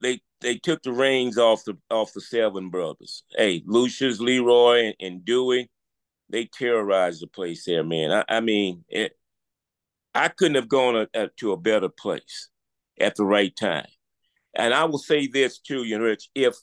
they 0.00 0.20
they 0.40 0.56
took 0.56 0.82
the 0.82 0.92
reins 0.92 1.38
off 1.38 1.64
the 1.64 1.76
off 1.90 2.12
the 2.12 2.20
Selmon 2.20 2.70
brothers. 2.70 3.24
Hey, 3.36 3.62
Lucius, 3.66 4.20
Leroy, 4.20 4.86
and, 4.86 4.94
and 5.00 5.24
Dewey, 5.24 5.70
they 6.28 6.46
terrorized 6.46 7.22
the 7.22 7.26
place 7.26 7.64
there, 7.64 7.84
man. 7.84 8.12
I, 8.12 8.36
I 8.36 8.40
mean, 8.40 8.84
it, 8.88 9.12
I 10.14 10.28
couldn't 10.28 10.56
have 10.56 10.68
gone 10.68 10.96
a, 10.96 11.08
a, 11.14 11.28
to 11.38 11.52
a 11.52 11.56
better 11.56 11.88
place 11.88 12.48
at 13.00 13.16
the 13.16 13.24
right 13.24 13.54
time. 13.54 13.86
And 14.54 14.74
I 14.74 14.84
will 14.84 14.98
say 14.98 15.26
this 15.26 15.58
too, 15.58 15.84
you 15.84 15.98
know, 15.98 16.04
Rich, 16.04 16.28
if 16.34 16.56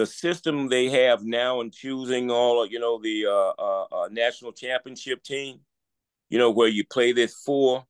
the 0.00 0.06
system 0.06 0.68
they 0.68 0.88
have 0.88 1.22
now 1.24 1.60
in 1.60 1.70
choosing 1.70 2.30
all, 2.30 2.64
you 2.64 2.78
know, 2.78 2.98
the 3.02 3.26
uh, 3.26 3.52
uh, 3.58 3.84
uh, 3.92 4.08
national 4.10 4.50
championship 4.50 5.22
team, 5.22 5.60
you 6.30 6.38
know, 6.38 6.50
where 6.50 6.68
you 6.68 6.84
play 6.86 7.12
this 7.12 7.34
four, 7.34 7.84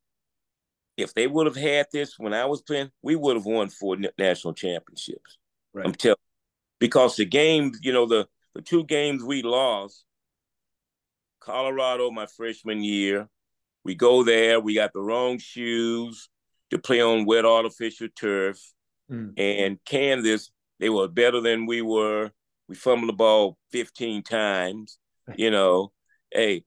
if 0.96 1.14
they 1.14 1.28
would 1.28 1.46
have 1.46 1.54
had 1.54 1.86
this 1.92 2.18
when 2.18 2.34
I 2.34 2.46
was 2.46 2.62
playing, 2.62 2.90
we 3.00 3.14
would 3.14 3.36
have 3.36 3.44
won 3.44 3.68
four 3.68 3.96
national 4.18 4.54
championships. 4.54 5.38
Right. 5.72 5.86
I'm 5.86 5.94
telling 5.94 6.16
because 6.80 7.14
the 7.14 7.26
games, 7.26 7.78
you 7.80 7.92
know, 7.92 8.06
the 8.06 8.26
the 8.56 8.62
two 8.62 8.82
games 8.82 9.22
we 9.22 9.42
lost, 9.42 10.04
Colorado 11.38 12.10
my 12.10 12.26
freshman 12.26 12.82
year, 12.82 13.28
we 13.84 13.94
go 13.94 14.24
there, 14.24 14.58
we 14.58 14.74
got 14.74 14.92
the 14.92 15.00
wrong 15.00 15.38
shoes 15.38 16.28
to 16.70 16.78
play 16.78 17.00
on 17.00 17.24
wet 17.24 17.44
artificial 17.44 18.08
turf. 18.16 18.58
Mm. 19.08 19.34
And 19.38 19.78
Kansas, 19.84 20.50
they 20.80 20.88
were 20.88 21.06
better 21.06 21.40
than 21.40 21.66
we 21.66 21.82
were. 21.82 22.32
We 22.66 22.74
fumbled 22.74 23.10
the 23.10 23.16
ball 23.16 23.58
15 23.70 24.22
times, 24.22 24.98
you 25.36 25.50
know. 25.50 25.92
Hey, 26.32 26.64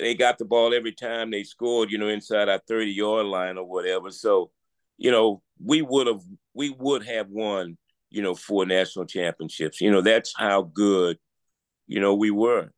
they 0.00 0.14
got 0.14 0.38
the 0.38 0.44
ball 0.44 0.74
every 0.74 0.92
time 0.92 1.30
they 1.30 1.42
scored, 1.42 1.90
you 1.90 1.98
know, 1.98 2.08
inside 2.08 2.48
our 2.48 2.60
30 2.66 2.90
yard 2.90 3.26
line 3.26 3.58
or 3.58 3.64
whatever. 3.64 4.10
So, 4.10 4.50
you 4.96 5.10
know, 5.10 5.42
we 5.62 5.82
would 5.82 6.06
have 6.06 6.22
we 6.54 6.70
would 6.70 7.04
have 7.04 7.28
won, 7.28 7.76
you 8.10 8.22
know, 8.22 8.34
four 8.34 8.64
national 8.64 9.04
championships. 9.04 9.80
You 9.80 9.90
know, 9.90 10.00
that's 10.00 10.32
how 10.36 10.62
good, 10.62 11.18
you 11.86 12.00
know, 12.00 12.14
we 12.14 12.30
were. 12.30 12.72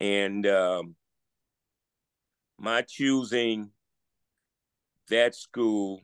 And 0.00 0.46
um 0.46 0.94
my 2.58 2.82
choosing 2.82 3.70
that 5.08 5.34
school 5.34 6.00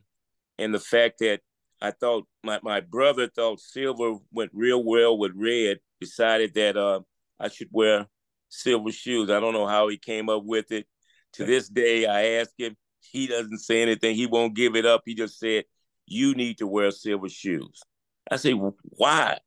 and 0.58 0.74
the 0.74 0.80
fact 0.80 1.18
that 1.20 1.40
I 1.82 1.90
thought 1.90 2.28
my, 2.44 2.60
my 2.62 2.80
brother 2.80 3.26
thought 3.26 3.58
silver 3.58 4.14
went 4.30 4.52
real 4.54 4.84
well 4.84 5.18
with 5.18 5.32
red, 5.34 5.80
decided 6.00 6.54
that 6.54 6.76
uh, 6.76 7.00
I 7.40 7.48
should 7.48 7.70
wear 7.72 8.06
silver 8.48 8.92
shoes. 8.92 9.30
I 9.30 9.40
don't 9.40 9.52
know 9.52 9.66
how 9.66 9.88
he 9.88 9.96
came 9.96 10.28
up 10.28 10.44
with 10.44 10.70
it. 10.70 10.86
To 11.34 11.44
this 11.44 11.68
day, 11.68 12.06
I 12.06 12.40
ask 12.40 12.50
him, 12.56 12.76
he 13.00 13.26
doesn't 13.26 13.58
say 13.58 13.82
anything. 13.82 14.14
He 14.14 14.26
won't 14.26 14.54
give 14.54 14.76
it 14.76 14.86
up. 14.86 15.02
He 15.04 15.16
just 15.16 15.40
said, 15.40 15.64
You 16.06 16.34
need 16.34 16.58
to 16.58 16.68
wear 16.68 16.92
silver 16.92 17.28
shoes. 17.28 17.82
I 18.30 18.36
say, 18.36 18.52
Why? 18.52 19.38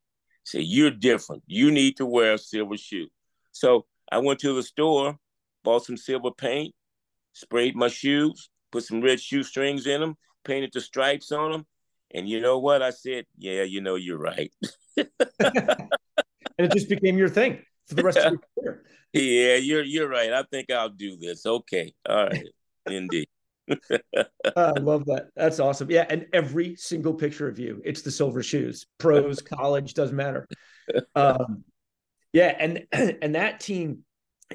He 0.44 0.44
said, 0.44 0.64
You're 0.66 0.92
different. 0.92 1.44
You 1.48 1.72
need 1.72 1.96
to 1.98 2.06
wear 2.06 2.38
silver 2.38 2.76
shoes. 2.76 3.12
So 3.54 3.86
I 4.12 4.18
went 4.18 4.40
to 4.42 4.54
the 4.54 4.64
store, 4.64 5.18
bought 5.64 5.86
some 5.86 5.96
silver 5.96 6.32
paint, 6.32 6.76
sprayed 7.32 7.78
my 7.78 7.88
shoes, 7.88 8.50
put 8.74 8.84
some 8.84 9.00
red 9.00 9.22
shoestrings 9.22 9.88
in 9.88 10.02
them, 10.02 10.18
painted 10.44 10.72
the 10.74 10.82
stripes 10.82 11.32
on 11.32 11.52
them. 11.52 11.66
And 12.16 12.28
you 12.28 12.40
know 12.40 12.60
what? 12.60 12.82
I 12.82 12.92
said, 12.92 13.26
Yeah, 13.38 13.64
you 13.64 13.82
know, 13.82 13.96
you're 13.96 14.18
right. 14.18 14.52
and 14.98 15.08
it 16.58 16.72
just 16.72 16.90
became 16.90 17.18
your 17.18 17.30
thing 17.30 17.62
for 17.88 17.96
the 17.96 18.04
rest 18.04 18.18
of 18.18 18.34
your 18.34 18.42
career. 18.58 18.84
Yeah, 19.14 19.56
you're 19.56 19.84
you're 19.84 20.10
right. 20.10 20.34
I 20.34 20.44
think 20.44 20.72
I'll 20.72 20.90
do 20.90 21.18
this. 21.18 21.46
Okay. 21.46 21.94
All 22.08 22.28
right. 22.28 22.48
Indeed. 22.88 23.28
I 24.56 24.72
love 24.80 25.06
that. 25.06 25.30
That's 25.36 25.60
awesome. 25.60 25.90
Yeah, 25.90 26.06
and 26.10 26.28
every 26.34 26.76
single 26.76 27.14
picture 27.14 27.48
of 27.48 27.60
you, 27.60 27.82
it's 27.84 28.02
the 28.02 28.12
silver 28.12 28.44
shoes. 28.44 28.86
Pros, 28.98 29.42
college, 29.42 29.94
doesn't 29.94 30.16
matter. 30.16 30.48
Um, 31.16 31.64
yeah, 32.34 32.56
and 32.60 32.86
and 32.92 33.36
that 33.36 33.60
team 33.60 34.04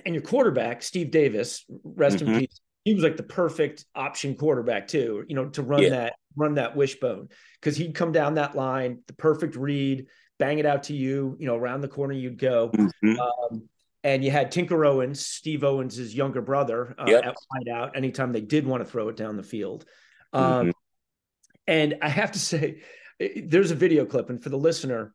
and 0.06 0.14
your 0.14 0.22
quarterback, 0.22 0.82
Steve 0.82 1.10
Davis, 1.10 1.64
rest 1.82 2.18
mm-hmm. 2.18 2.34
in 2.34 2.40
peace. 2.40 2.60
He 2.84 2.94
was 2.94 3.04
like 3.04 3.16
the 3.16 3.22
perfect 3.22 3.84
option 3.94 4.34
quarterback 4.34 4.88
too, 4.88 5.24
you 5.28 5.34
know, 5.34 5.48
to 5.50 5.62
run 5.62 5.82
yeah. 5.82 5.88
that 5.90 6.14
run 6.36 6.54
that 6.54 6.76
wishbone 6.76 7.28
because 7.60 7.76
he'd 7.76 7.94
come 7.94 8.12
down 8.12 8.34
that 8.34 8.54
line, 8.54 9.00
the 9.06 9.12
perfect 9.12 9.56
read, 9.56 10.06
bang 10.38 10.58
it 10.58 10.66
out 10.66 10.84
to 10.84 10.94
you, 10.94 11.36
you 11.38 11.46
know, 11.46 11.56
around 11.56 11.82
the 11.82 11.88
corner 11.88 12.14
you'd 12.14 12.38
go. 12.38 12.70
Mm-hmm. 12.70 13.20
Um, 13.20 13.68
and 14.02 14.24
you 14.24 14.30
had 14.30 14.50
Tinker 14.50 14.84
Owens, 14.84 15.24
Steve 15.24 15.62
Owens' 15.62 15.96
his 15.96 16.14
younger 16.14 16.40
brother, 16.40 16.94
uh, 16.98 17.04
yep. 17.06 17.24
at 17.24 17.36
wide 17.52 17.68
out 17.68 17.96
anytime 17.96 18.32
they 18.32 18.40
did 18.40 18.66
want 18.66 18.82
to 18.82 18.90
throw 18.90 19.08
it 19.08 19.16
down 19.16 19.36
the 19.36 19.42
field. 19.42 19.84
Um, 20.32 20.44
mm-hmm. 20.44 20.70
And 21.66 21.98
I 22.00 22.08
have 22.08 22.32
to 22.32 22.38
say, 22.38 22.82
there's 23.36 23.70
a 23.70 23.76
video 23.76 24.06
clip, 24.06 24.30
and 24.30 24.42
for 24.42 24.48
the 24.48 24.56
listener 24.56 25.14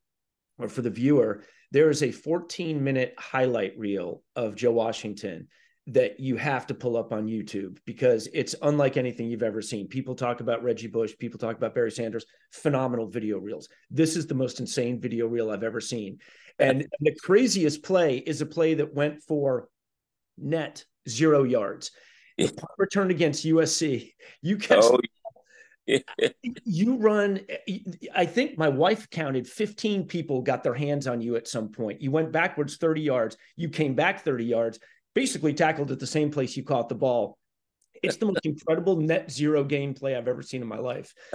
or 0.60 0.70
for 0.70 0.84
the 0.84 0.92
viewer, 0.92 1.44
there 1.72 1.90
is 1.90 2.04
a 2.04 2.12
14 2.12 2.84
minute 2.84 3.16
highlight 3.18 3.78
reel 3.78 4.22
of 4.36 4.56
Joe 4.56 4.72
Washington 4.72 5.48
that 5.88 6.20
you 6.20 6.36
have 6.36 6.66
to 6.68 6.74
pull 6.74 6.98
up 6.98 7.14
on 7.14 7.28
YouTube 7.28 7.78
because 7.86 8.28
it's 8.34 8.56
unlike 8.64 8.98
anything 8.98 9.30
you've 9.30 9.44
ever 9.44 9.62
seen. 9.62 9.88
People 9.88 10.16
talk 10.16 10.40
about 10.40 10.64
Reggie 10.64 10.88
Bush, 10.88 11.14
people 11.20 11.38
talk 11.38 11.56
about 11.56 11.76
Barry 11.76 11.92
Sanders, 11.92 12.26
phenomenal 12.52 13.08
video 13.08 13.38
reels. 13.38 13.70
This 13.92 14.16
is 14.16 14.26
the 14.26 14.34
most 14.34 14.60
insane 14.60 15.00
video 15.00 15.28
reel 15.28 15.52
I've 15.52 15.64
ever 15.64 15.82
seen. 15.82 16.20
And 16.58 16.88
the 17.02 17.16
craziest 17.22 17.84
play 17.84 18.18
is 18.18 18.42
a 18.42 18.46
play 18.46 18.76
that 18.76 18.96
went 18.96 19.22
for 19.24 19.70
net 20.38 20.84
zero 21.08 21.44
yards. 21.44 21.92
The 22.38 22.52
return 22.78 23.12
against 23.12 23.46
USC. 23.46 24.12
You 24.42 24.58
catch 24.58 24.84
oh, 24.84 25.00
you 26.64 26.98
run 26.98 27.40
i 28.16 28.26
think 28.26 28.58
my 28.58 28.68
wife 28.68 29.10
counted 29.10 29.48
15 29.48 30.06
people 30.08 30.42
got 30.42 30.64
their 30.64 30.74
hands 30.74 31.06
on 31.06 31.22
you 31.22 31.36
at 31.36 31.48
some 31.48 31.70
point 31.70 32.02
you 32.02 32.10
went 32.10 32.32
backwards 32.32 32.78
30 32.78 33.02
yards 33.02 33.38
you 33.56 33.70
came 33.70 33.94
back 33.94 34.24
30 34.24 34.46
yards 34.46 34.80
basically 35.16 35.54
tackled 35.54 35.92
at 35.92 36.00
the 36.00 36.06
same 36.06 36.30
place 36.30 36.56
you 36.56 36.64
caught 36.64 36.90
the 36.90 36.96
ball. 36.96 37.38
It's 38.04 38.18
the 38.18 38.28
most 38.28 38.42
incredible 38.46 38.98
net 38.98 39.32
zero 39.32 39.64
game 39.64 39.96
play 39.96 40.16
I've 40.16 40.28
ever 40.28 40.44
seen 40.44 40.62
in 40.62 40.68
my 40.68 40.78
life. 40.78 41.14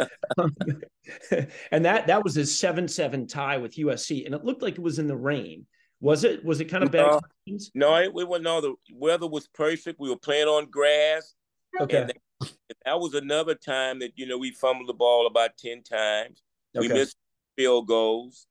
and 1.73 1.85
that 1.85 2.07
that 2.07 2.23
was 2.23 2.35
his 2.35 2.53
7-7 2.53 3.29
tie 3.29 3.57
with 3.57 3.75
USC. 3.75 4.27
And 4.27 4.35
it 4.35 4.45
looked 4.45 4.63
like 4.63 4.75
it 4.75 4.83
was 4.83 4.99
in 4.99 5.09
the 5.09 5.17
rain. 5.17 5.67
Was 6.01 6.25
it? 6.25 6.45
Was 6.45 6.61
it 6.61 6.67
kind 6.67 6.83
of 6.83 6.91
bad? 6.91 7.21
No, 7.47 7.59
no 7.75 7.97
it, 7.97 8.15
we 8.15 8.25
were 8.25 8.39
no. 8.39 8.63
The 8.63 8.75
weather 8.95 9.27
was 9.27 9.47
perfect. 9.49 10.01
We 10.01 10.09
were 10.09 10.17
playing 10.17 10.49
on 10.49 10.71
grass. 10.71 11.35
Okay. 11.79 12.07
That, 12.07 12.53
that, 12.87 12.99
was 12.99 13.13
another 13.13 13.55
time 13.55 13.99
that 13.99 14.13
you 14.17 14.27
know 14.27 14.39
we 14.39 14.51
fumbled 14.51 14.89
the 14.89 14.95
ball 14.95 15.27
about 15.27 15.59
ten 15.59 15.83
times. 15.83 16.43
Okay. 16.75 16.89
We 16.89 16.95
missed 16.95 17.19
field 17.55 17.87
goals, 17.87 18.47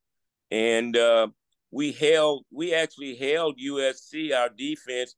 and 0.52 0.96
uh, 0.96 1.30
we 1.71 1.91
held 1.91 2.45
we 2.51 2.73
actually 2.73 3.15
held 3.15 3.60
USC 3.60 4.36
our 4.36 4.49
defense 4.49 5.15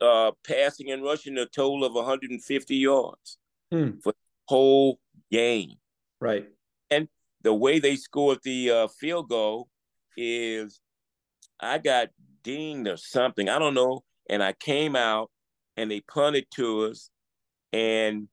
uh, 0.00 0.32
passing 0.46 0.90
and 0.90 1.02
rushing 1.02 1.38
a 1.38 1.46
total 1.46 1.84
of 1.84 1.94
150 1.94 2.76
yards 2.76 3.38
hmm. 3.70 3.90
for 4.02 4.12
the 4.12 4.18
whole 4.46 5.00
game. 5.30 5.74
Right. 6.20 6.46
And 6.90 7.08
the 7.42 7.54
way 7.54 7.78
they 7.78 7.96
scored 7.96 8.38
the 8.42 8.70
uh, 8.70 8.88
field 8.88 9.28
goal 9.28 9.68
is 10.16 10.80
I 11.60 11.78
got 11.78 12.08
dinged 12.42 12.88
or 12.88 12.96
something. 12.96 13.48
I 13.48 13.58
don't 13.58 13.74
know. 13.74 14.04
And 14.28 14.42
I 14.42 14.52
came 14.52 14.96
out 14.96 15.30
and 15.76 15.90
they 15.90 16.00
punted 16.00 16.46
to 16.56 16.86
us 16.86 17.10
and 17.72 18.28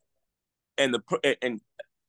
and 0.77 0.93
the 0.93 1.35
and 1.41 1.61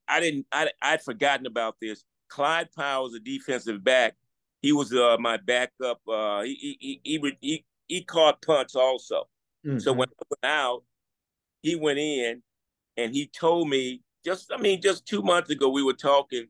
I 0.07 0.19
didn't 0.19 0.47
I 0.51 0.71
I'd 0.81 1.01
forgotten 1.03 1.45
about 1.45 1.75
this. 1.81 2.03
Clyde 2.29 2.69
Powell, 2.75 3.13
a 3.15 3.19
defensive 3.19 3.83
back, 3.83 4.15
he 4.61 4.71
was 4.71 4.93
uh, 4.93 5.17
my 5.19 5.37
backup. 5.37 6.01
Uh, 6.07 6.43
he, 6.43 6.77
he 6.79 7.01
he 7.03 7.37
he 7.41 7.65
he 7.87 8.03
caught 8.03 8.41
punts 8.41 8.75
also, 8.75 9.27
Mm-hmm. 9.67 9.79
So 9.79 9.93
when 9.93 10.07
I 10.09 10.23
went 10.29 10.53
out, 10.53 10.83
he 11.61 11.75
went 11.75 11.99
in 11.99 12.41
and 12.95 13.13
he 13.13 13.27
told 13.27 13.69
me 13.69 14.01
just, 14.23 14.51
I 14.53 14.57
mean, 14.57 14.81
just 14.81 15.05
two 15.05 15.21
months 15.21 15.49
ago, 15.49 15.69
we 15.69 15.83
were 15.83 15.93
talking 15.93 16.47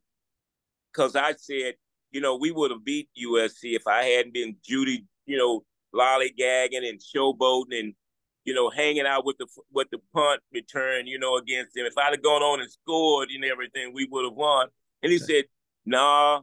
because 0.92 1.16
I 1.16 1.34
said, 1.34 1.76
you 2.12 2.22
know, 2.22 2.36
we 2.36 2.52
would 2.52 2.72
have 2.72 2.86
beat 2.86 3.10
USC 3.22 3.76
if 3.76 3.88
I 3.88 4.04
hadn't 4.04 4.34
been 4.34 4.56
Judy, 4.64 5.06
you 5.26 5.38
know, 5.38 5.64
lollygagging 5.94 6.88
and 6.88 7.00
showboating 7.00 7.80
and, 7.80 7.94
you 8.46 8.54
know, 8.54 8.70
hanging 8.70 9.06
out 9.06 9.26
with 9.26 9.38
the 9.38 9.48
with 9.72 9.90
the 9.92 10.00
punt 10.14 10.42
return, 10.54 11.08
you 11.08 11.20
know, 11.20 11.38
against 11.38 11.74
them. 11.74 11.86
If 11.86 11.98
I'd 11.98 12.14
have 12.14 12.24
gone 12.24 12.42
on 12.44 12.62
and 12.62 12.72
scored 12.72 13.30
and 13.30 13.44
everything, 13.44 13.94
we 13.94 14.08
would 14.10 14.26
have 14.26 14.34
won. 14.34 14.68
And 15.04 15.12
he 15.12 15.18
said, 15.18 15.46
nah, 15.86 16.42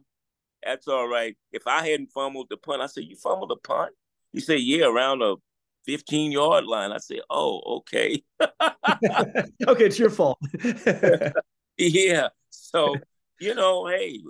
that's 0.65 0.87
all 0.87 1.07
right. 1.07 1.35
If 1.51 1.67
I 1.67 1.87
hadn't 1.87 2.11
fumbled 2.11 2.47
the 2.49 2.57
punt, 2.57 2.81
I 2.81 2.87
said, 2.87 3.05
you 3.05 3.15
fumbled 3.15 3.51
the 3.51 3.55
punt? 3.55 3.93
He 4.33 4.39
said, 4.39 4.59
yeah, 4.59 4.85
around 4.85 5.19
the 5.19 5.37
15 5.85 6.31
yard 6.31 6.65
line. 6.65 6.91
I 6.91 6.97
said, 6.97 7.19
oh, 7.29 7.61
okay. 7.77 8.23
okay, 8.39 9.85
it's 9.85 9.99
your 9.99 10.09
fault. 10.09 10.39
yeah. 11.77 12.29
So, 12.49 12.95
you 13.39 13.55
know, 13.55 13.87
hey, 13.87 14.21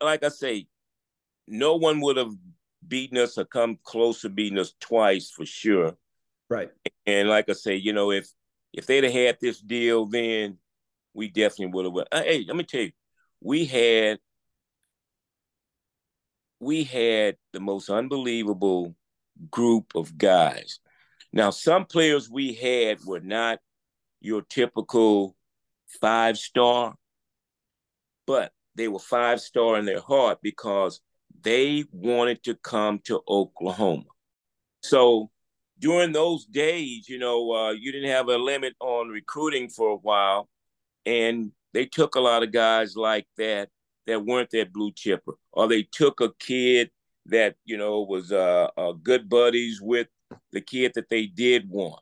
like 0.00 0.24
I 0.24 0.28
say, 0.28 0.66
no 1.46 1.76
one 1.76 2.00
would 2.00 2.16
have 2.16 2.32
beaten 2.86 3.18
us 3.18 3.38
or 3.38 3.44
come 3.44 3.78
close 3.82 4.22
to 4.22 4.28
beating 4.28 4.58
us 4.58 4.74
twice 4.80 5.30
for 5.30 5.44
sure. 5.44 5.96
Right. 6.48 6.70
And 7.06 7.28
like 7.28 7.48
I 7.48 7.54
say, 7.54 7.76
you 7.76 7.92
know, 7.92 8.10
if 8.10 8.28
if 8.72 8.86
they'd 8.86 9.04
have 9.04 9.12
had 9.12 9.38
this 9.40 9.60
deal, 9.60 10.06
then 10.06 10.58
we 11.14 11.28
definitely 11.28 11.66
would 11.66 11.84
have. 11.84 12.06
Uh, 12.12 12.22
hey, 12.22 12.44
let 12.46 12.56
me 12.56 12.64
tell 12.64 12.82
you, 12.82 12.92
we 13.40 13.64
had 13.64 14.18
we 16.60 16.84
had 16.84 17.36
the 17.52 17.60
most 17.60 17.88
unbelievable 17.88 18.94
group 19.50 19.92
of 19.94 20.18
guys. 20.18 20.80
Now, 21.32 21.50
some 21.50 21.84
players 21.84 22.28
we 22.30 22.54
had 22.54 22.98
were 23.04 23.20
not 23.20 23.58
your 24.20 24.42
typical 24.42 25.36
five 26.00 26.36
star, 26.38 26.94
but 28.26 28.52
they 28.74 28.88
were 28.88 28.98
five 28.98 29.40
star 29.40 29.78
in 29.78 29.84
their 29.84 30.00
heart 30.00 30.38
because 30.42 31.00
they 31.42 31.84
wanted 31.92 32.42
to 32.44 32.54
come 32.56 33.00
to 33.04 33.20
Oklahoma. 33.28 34.04
So 34.82 35.30
during 35.78 36.12
those 36.12 36.44
days, 36.46 37.08
you 37.08 37.18
know, 37.18 37.52
uh, 37.52 37.70
you 37.70 37.92
didn't 37.92 38.10
have 38.10 38.28
a 38.28 38.36
limit 38.36 38.74
on 38.80 39.08
recruiting 39.08 39.68
for 39.68 39.90
a 39.90 39.96
while, 39.96 40.48
and 41.06 41.52
they 41.72 41.86
took 41.86 42.14
a 42.14 42.20
lot 42.20 42.42
of 42.42 42.52
guys 42.52 42.96
like 42.96 43.26
that 43.36 43.68
that 44.08 44.24
weren't 44.24 44.50
that 44.50 44.72
blue 44.72 44.90
chipper, 44.90 45.34
or 45.52 45.68
they 45.68 45.82
took 45.82 46.20
a 46.20 46.32
kid 46.40 46.90
that 47.26 47.56
you 47.64 47.76
know 47.76 48.00
was 48.02 48.32
uh, 48.32 48.68
uh, 48.76 48.92
good 48.92 49.28
buddies 49.28 49.80
with 49.80 50.08
the 50.50 50.62
kid 50.62 50.92
that 50.94 51.10
they 51.10 51.26
did 51.26 51.68
want. 51.68 52.00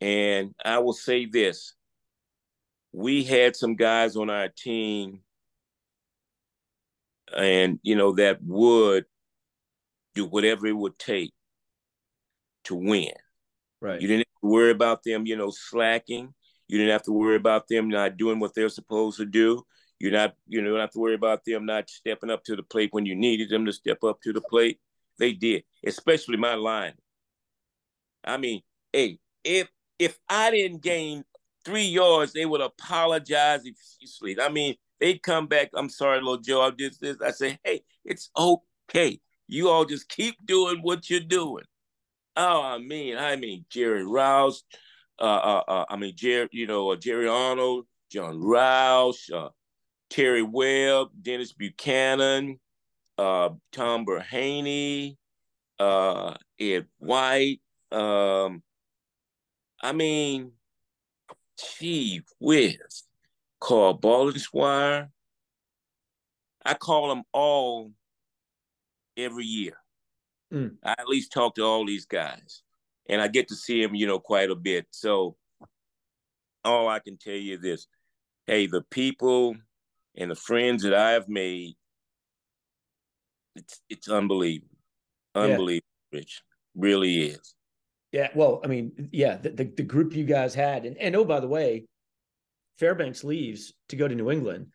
And 0.00 0.54
I 0.64 0.78
will 0.78 0.92
say 0.92 1.26
this: 1.26 1.74
we 2.92 3.24
had 3.24 3.56
some 3.56 3.74
guys 3.74 4.16
on 4.16 4.30
our 4.30 4.48
team, 4.48 5.20
and 7.36 7.80
you 7.82 7.96
know 7.96 8.12
that 8.12 8.38
would 8.44 9.04
do 10.14 10.26
whatever 10.26 10.68
it 10.68 10.76
would 10.76 10.98
take 10.98 11.32
to 12.64 12.76
win. 12.76 13.12
Right. 13.80 14.00
You 14.00 14.06
didn't 14.06 14.28
have 14.28 14.42
to 14.42 14.48
worry 14.48 14.70
about 14.70 15.02
them, 15.02 15.26
you 15.26 15.36
know, 15.36 15.50
slacking. 15.50 16.34
You 16.68 16.78
didn't 16.78 16.92
have 16.92 17.02
to 17.04 17.12
worry 17.12 17.34
about 17.34 17.66
them 17.66 17.88
not 17.88 18.16
doing 18.16 18.38
what 18.38 18.54
they're 18.54 18.68
supposed 18.68 19.16
to 19.16 19.26
do. 19.26 19.64
You're 20.00 20.12
not, 20.12 20.34
you 20.48 20.62
know, 20.62 20.70
don't 20.70 20.80
have 20.80 20.90
to 20.92 20.98
worry 20.98 21.14
about 21.14 21.44
them 21.44 21.66
not 21.66 21.90
stepping 21.90 22.30
up 22.30 22.42
to 22.44 22.56
the 22.56 22.62
plate 22.62 22.88
when 22.92 23.04
you 23.04 23.14
needed 23.14 23.50
them 23.50 23.66
to 23.66 23.72
step 23.72 24.02
up 24.02 24.20
to 24.22 24.32
the 24.32 24.40
plate. 24.40 24.80
They 25.18 25.34
did, 25.34 25.64
especially 25.86 26.38
my 26.38 26.54
line. 26.54 26.94
I 28.24 28.38
mean, 28.38 28.62
hey, 28.92 29.18
if 29.44 29.68
if 29.98 30.18
I 30.26 30.50
didn't 30.50 30.82
gain 30.82 31.24
three 31.66 31.84
yards, 31.84 32.32
they 32.32 32.46
would 32.46 32.62
apologize 32.62 33.60
profusely. 33.60 34.40
I 34.40 34.48
mean, 34.48 34.76
they'd 34.98 35.22
come 35.22 35.46
back. 35.46 35.70
I'm 35.74 35.90
sorry, 35.90 36.18
little 36.18 36.38
Joe. 36.38 36.62
I 36.62 36.70
did 36.70 36.94
this. 36.98 37.18
I 37.22 37.32
say, 37.32 37.58
hey, 37.62 37.82
it's 38.04 38.30
okay. 38.38 39.20
You 39.48 39.68
all 39.68 39.84
just 39.84 40.08
keep 40.08 40.36
doing 40.46 40.78
what 40.80 41.10
you're 41.10 41.20
doing. 41.20 41.64
Oh, 42.36 42.62
I 42.62 42.78
mean, 42.78 43.18
I 43.18 43.36
mean 43.36 43.66
Jerry 43.68 44.06
Rouse, 44.06 44.64
uh, 45.20 45.24
uh, 45.24 45.62
uh 45.68 45.84
I 45.90 45.96
mean 45.96 46.14
Jerry, 46.16 46.48
you 46.52 46.66
know, 46.66 46.92
uh, 46.92 46.96
Jerry 46.96 47.28
Arnold, 47.28 47.86
John 48.10 48.40
Roush, 48.40 49.30
uh, 49.30 49.50
Terry 50.10 50.42
Webb, 50.42 51.08
Dennis 51.22 51.52
Buchanan, 51.52 52.58
uh, 53.16 53.50
Tom 53.72 54.04
Brahaney, 54.04 55.16
uh, 55.78 56.34
Ed 56.58 56.86
White. 56.98 57.60
Um, 57.92 58.62
I 59.80 59.92
mean, 59.92 60.52
gee 61.78 62.22
whiz, 62.40 63.04
Karl 63.60 63.98
Baldischwiler. 63.98 65.08
I 66.64 66.74
call 66.74 67.08
them 67.08 67.22
all 67.32 67.92
every 69.16 69.46
year. 69.46 69.74
Mm. 70.52 70.76
I 70.84 70.92
at 70.98 71.08
least 71.08 71.32
talk 71.32 71.54
to 71.54 71.64
all 71.64 71.86
these 71.86 72.06
guys, 72.06 72.62
and 73.08 73.20
I 73.22 73.28
get 73.28 73.48
to 73.48 73.54
see 73.54 73.82
them, 73.82 73.94
you 73.94 74.06
know, 74.06 74.18
quite 74.18 74.50
a 74.50 74.56
bit. 74.56 74.86
So, 74.90 75.36
all 76.64 76.88
I 76.88 76.98
can 76.98 77.16
tell 77.16 77.34
you 77.34 77.54
is 77.54 77.60
this: 77.60 77.86
hey, 78.46 78.66
the 78.66 78.82
people 78.90 79.56
and 80.16 80.30
the 80.30 80.36
friends 80.36 80.82
that 80.82 80.94
I 80.94 81.12
have 81.12 81.28
made, 81.28 81.74
it's 83.56 83.80
it's 83.88 84.08
unbelievable, 84.08 84.76
unbelievable, 85.34 85.86
yeah. 86.12 86.18
Rich, 86.18 86.42
really 86.74 87.28
is. 87.28 87.54
Yeah, 88.12 88.28
well, 88.34 88.60
I 88.64 88.66
mean, 88.66 89.08
yeah, 89.12 89.36
the, 89.36 89.50
the, 89.50 89.64
the 89.64 89.82
group 89.84 90.14
you 90.14 90.24
guys 90.24 90.54
had, 90.54 90.84
and 90.84 90.96
and 90.98 91.14
oh, 91.14 91.24
by 91.24 91.40
the 91.40 91.48
way, 91.48 91.86
Fairbanks 92.78 93.22
leaves 93.22 93.72
to 93.88 93.96
go 93.96 94.08
to 94.08 94.14
New 94.14 94.30
England. 94.30 94.66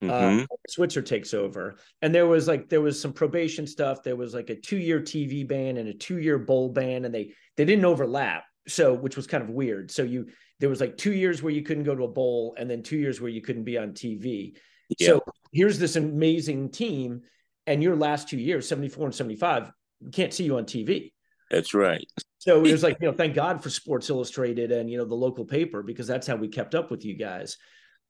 Uh, 0.00 0.06
mm-hmm. 0.06 0.42
Uh, 0.42 0.56
Switzer 0.68 1.02
takes 1.02 1.34
over, 1.34 1.76
and 2.02 2.14
there 2.14 2.26
was 2.26 2.46
like 2.46 2.68
there 2.68 2.80
was 2.80 3.00
some 3.00 3.12
probation 3.12 3.66
stuff. 3.66 4.04
There 4.04 4.14
was 4.14 4.32
like 4.32 4.48
a 4.48 4.54
two 4.54 4.76
year 4.76 5.00
TV 5.00 5.46
ban 5.46 5.76
and 5.76 5.88
a 5.88 5.94
two 5.94 6.18
year 6.18 6.38
bowl 6.38 6.68
ban, 6.68 7.04
and 7.04 7.12
they 7.12 7.32
they 7.56 7.64
didn't 7.64 7.84
overlap, 7.84 8.44
so 8.68 8.94
which 8.94 9.16
was 9.16 9.26
kind 9.26 9.42
of 9.42 9.50
weird. 9.50 9.90
So 9.90 10.04
you 10.04 10.28
there 10.60 10.68
was 10.68 10.80
like 10.80 10.96
two 10.96 11.12
years 11.12 11.42
where 11.42 11.52
you 11.52 11.62
couldn't 11.62 11.84
go 11.84 11.94
to 11.94 12.04
a 12.04 12.08
bowl, 12.08 12.54
and 12.58 12.70
then 12.70 12.82
two 12.82 12.96
years 12.96 13.20
where 13.20 13.30
you 13.30 13.42
couldn't 13.42 13.64
be 13.64 13.78
on 13.78 13.92
TV. 13.92 14.56
Yeah. 14.98 15.08
So 15.08 15.24
here's 15.52 15.78
this 15.78 15.96
amazing 15.96 16.70
team, 16.70 17.22
and 17.66 17.82
your 17.82 17.96
last 17.96 18.28
two 18.28 18.38
years, 18.38 18.68
seventy 18.68 18.88
four 18.88 19.06
and 19.06 19.14
seventy 19.14 19.36
five, 19.36 19.70
can't 20.12 20.32
see 20.32 20.44
you 20.44 20.56
on 20.56 20.64
TV. 20.64 21.12
That's 21.50 21.72
right. 21.72 22.04
So 22.38 22.64
it 22.64 22.70
was 22.70 22.82
like, 22.82 22.98
you 23.00 23.08
know, 23.08 23.16
thank 23.16 23.34
God 23.34 23.62
for 23.62 23.70
Sports 23.70 24.10
Illustrated 24.10 24.70
and, 24.70 24.88
you 24.90 24.98
know, 24.98 25.06
the 25.06 25.14
local 25.14 25.46
paper 25.46 25.82
because 25.82 26.06
that's 26.06 26.26
how 26.26 26.36
we 26.36 26.46
kept 26.46 26.74
up 26.74 26.90
with 26.90 27.04
you 27.04 27.16
guys. 27.16 27.56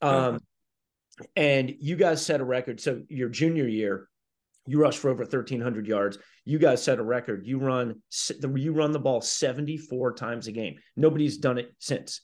Um, 0.03 0.11
uh-huh 0.11 0.39
and 1.37 1.75
you 1.81 1.97
guys 1.97 2.25
set 2.25 2.41
a 2.41 2.45
record. 2.45 2.81
So 2.81 3.03
your 3.09 3.29
junior 3.29 3.67
year, 3.67 4.09
you 4.67 4.81
rushed 4.81 4.99
for 4.99 5.11
over 5.11 5.23
1,300 5.23 5.87
yards. 5.87 6.19
You 6.45 6.59
guys 6.59 6.83
set 6.83 6.99
a 6.99 7.03
record. 7.03 7.47
You 7.47 7.59
run 7.59 8.03
you 8.55 8.73
run 8.73 8.93
the 8.93 8.99
ball 8.99 9.21
74 9.21 10.15
times 10.15 10.47
a 10.47 10.53
game. 10.53 10.77
Nobody's 10.97 11.39
done 11.39 11.59
it 11.59 11.75
since. 11.79 12.21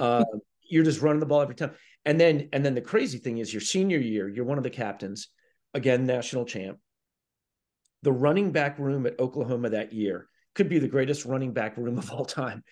Uh, 0.00 0.24
you're 0.68 0.84
just 0.84 1.00
running 1.00 1.20
the 1.20 1.26
ball 1.26 1.40
every 1.40 1.54
time. 1.54 1.72
And 2.04 2.20
then 2.20 2.48
and 2.52 2.64
then 2.64 2.74
the 2.74 2.80
crazy 2.80 3.18
thing 3.18 3.38
is 3.38 3.52
your 3.52 3.60
senior 3.60 3.98
year, 3.98 4.28
you're 4.28 4.44
one 4.44 4.58
of 4.58 4.64
the 4.64 4.70
captains, 4.70 5.28
again 5.74 6.06
national 6.06 6.44
champ. 6.44 6.78
The 8.02 8.12
running 8.12 8.52
back 8.52 8.78
room 8.78 9.06
at 9.06 9.18
Oklahoma 9.18 9.70
that 9.70 9.92
year 9.92 10.28
could 10.54 10.68
be 10.68 10.78
the 10.78 10.88
greatest 10.88 11.24
running 11.24 11.52
back 11.52 11.76
room 11.76 11.98
of 11.98 12.10
all 12.10 12.24
time. 12.24 12.62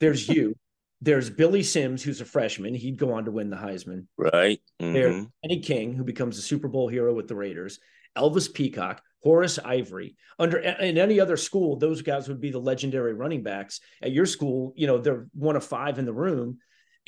There's 0.00 0.28
you, 0.28 0.56
there's 1.00 1.30
Billy 1.30 1.62
Sims, 1.62 2.02
who's 2.02 2.20
a 2.20 2.24
freshman. 2.24 2.74
He'd 2.74 2.98
go 2.98 3.12
on 3.14 3.24
to 3.24 3.30
win 3.30 3.50
the 3.50 3.56
Heisman. 3.56 4.06
Right. 4.16 4.60
Mm-hmm. 4.80 4.92
There's 4.92 5.26
Kenny 5.42 5.60
King, 5.60 5.94
who 5.94 6.04
becomes 6.04 6.38
a 6.38 6.42
Super 6.42 6.68
Bowl 6.68 6.88
hero 6.88 7.12
with 7.14 7.28
the 7.28 7.34
Raiders. 7.34 7.80
Elvis 8.16 8.52
Peacock, 8.52 9.02
Horace 9.22 9.58
Ivory. 9.58 10.16
Under 10.38 10.58
in 10.58 10.98
any 10.98 11.18
other 11.18 11.36
school, 11.36 11.76
those 11.76 12.02
guys 12.02 12.28
would 12.28 12.40
be 12.40 12.50
the 12.50 12.58
legendary 12.58 13.14
running 13.14 13.42
backs. 13.42 13.80
At 14.02 14.12
your 14.12 14.26
school, 14.26 14.74
you 14.76 14.86
know, 14.86 14.98
they're 14.98 15.26
one 15.32 15.56
of 15.56 15.64
five 15.64 15.98
in 15.98 16.04
the 16.04 16.12
room. 16.12 16.58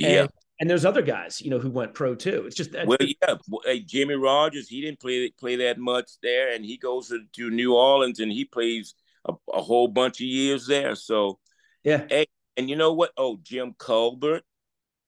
And, 0.00 0.12
yeah. 0.12 0.26
And 0.60 0.70
there's 0.70 0.84
other 0.84 1.02
guys, 1.02 1.40
you 1.40 1.50
know, 1.50 1.58
who 1.58 1.70
went 1.70 1.94
pro 1.94 2.14
too. 2.14 2.44
It's 2.46 2.56
just 2.56 2.72
well, 2.86 2.96
yeah. 3.00 3.34
Hey, 3.64 3.80
Jimmy 3.80 4.14
Rogers, 4.14 4.68
he 4.68 4.80
didn't 4.80 5.00
play 5.00 5.30
play 5.30 5.56
that 5.56 5.78
much 5.78 6.10
there, 6.22 6.52
and 6.52 6.64
he 6.64 6.76
goes 6.76 7.08
to, 7.08 7.20
to 7.32 7.50
New 7.50 7.74
Orleans 7.74 8.20
and 8.20 8.30
he 8.30 8.44
plays 8.44 8.94
a, 9.24 9.34
a 9.52 9.60
whole 9.60 9.88
bunch 9.88 10.20
of 10.20 10.26
years 10.26 10.66
there. 10.66 10.94
So, 10.94 11.38
yeah. 11.82 12.04
Hey, 12.08 12.26
and 12.56 12.70
you 12.70 12.76
know 12.76 12.92
what? 12.92 13.10
Oh, 13.16 13.38
Jim 13.42 13.74
Culbreath. 13.78 14.42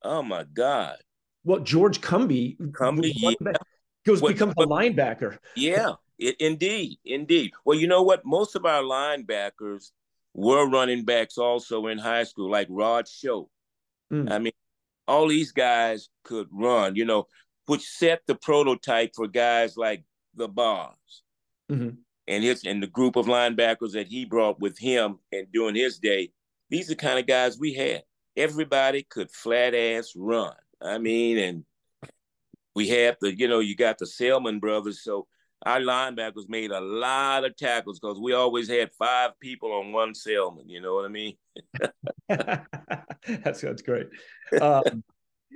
Oh 0.02 0.22
my 0.22 0.44
God. 0.44 0.96
Well, 1.44 1.60
George 1.60 2.00
Cumby, 2.00 2.58
Cumby 2.58 3.12
yeah. 3.14 3.52
goes 4.04 4.20
what, 4.20 4.32
becomes 4.32 4.54
a 4.58 4.66
linebacker. 4.66 5.38
Yeah, 5.54 5.92
it, 6.18 6.36
indeed, 6.40 6.98
indeed. 7.04 7.52
Well, 7.64 7.78
you 7.78 7.86
know 7.86 8.02
what? 8.02 8.24
Most 8.24 8.56
of 8.56 8.66
our 8.66 8.82
linebackers 8.82 9.92
were 10.34 10.68
running 10.68 11.04
backs 11.04 11.38
also 11.38 11.86
in 11.86 11.98
high 11.98 12.24
school, 12.24 12.50
like 12.50 12.66
Rod 12.68 13.06
Shoate. 13.06 13.48
Mm. 14.12 14.30
I 14.30 14.38
mean, 14.38 14.52
all 15.08 15.28
these 15.28 15.52
guys 15.52 16.08
could 16.24 16.48
run, 16.50 16.96
you 16.96 17.04
know, 17.04 17.26
which 17.66 17.82
set 17.82 18.22
the 18.26 18.34
prototype 18.34 19.12
for 19.14 19.28
guys 19.28 19.76
like 19.76 20.04
the 20.34 20.48
Bars. 20.48 21.22
Mm-hmm. 21.70 21.90
And 22.28 22.44
his 22.44 22.64
and 22.64 22.82
the 22.82 22.88
group 22.88 23.16
of 23.16 23.26
linebackers 23.26 23.92
that 23.92 24.08
he 24.08 24.24
brought 24.24 24.58
with 24.60 24.78
him 24.78 25.18
and 25.30 25.46
during 25.52 25.76
his 25.76 25.98
day 25.98 26.30
these 26.70 26.86
are 26.86 26.94
the 26.94 26.96
kind 26.96 27.18
of 27.18 27.26
guys 27.26 27.58
we 27.58 27.74
had. 27.74 28.02
Everybody 28.36 29.02
could 29.08 29.30
flat 29.30 29.74
ass 29.74 30.12
run. 30.16 30.54
I 30.82 30.98
mean, 30.98 31.38
and 31.38 31.64
we 32.74 32.88
had 32.88 33.16
the, 33.20 33.36
you 33.36 33.48
know, 33.48 33.60
you 33.60 33.76
got 33.76 33.98
the 33.98 34.04
Selmon 34.04 34.60
brothers. 34.60 35.02
So 35.02 35.26
our 35.64 35.80
linebackers 35.80 36.48
made 36.48 36.70
a 36.70 36.80
lot 36.80 37.44
of 37.44 37.56
tackles 37.56 37.98
because 37.98 38.20
we 38.20 38.32
always 38.32 38.68
had 38.68 38.90
five 38.98 39.30
people 39.40 39.72
on 39.72 39.92
one 39.92 40.12
Selmon. 40.12 40.64
You 40.66 40.80
know 40.80 40.94
what 40.94 41.04
I 41.04 41.08
mean? 41.08 41.34
that's 42.28 43.60
that's 43.60 43.82
great. 43.82 44.08
Um, 44.60 45.02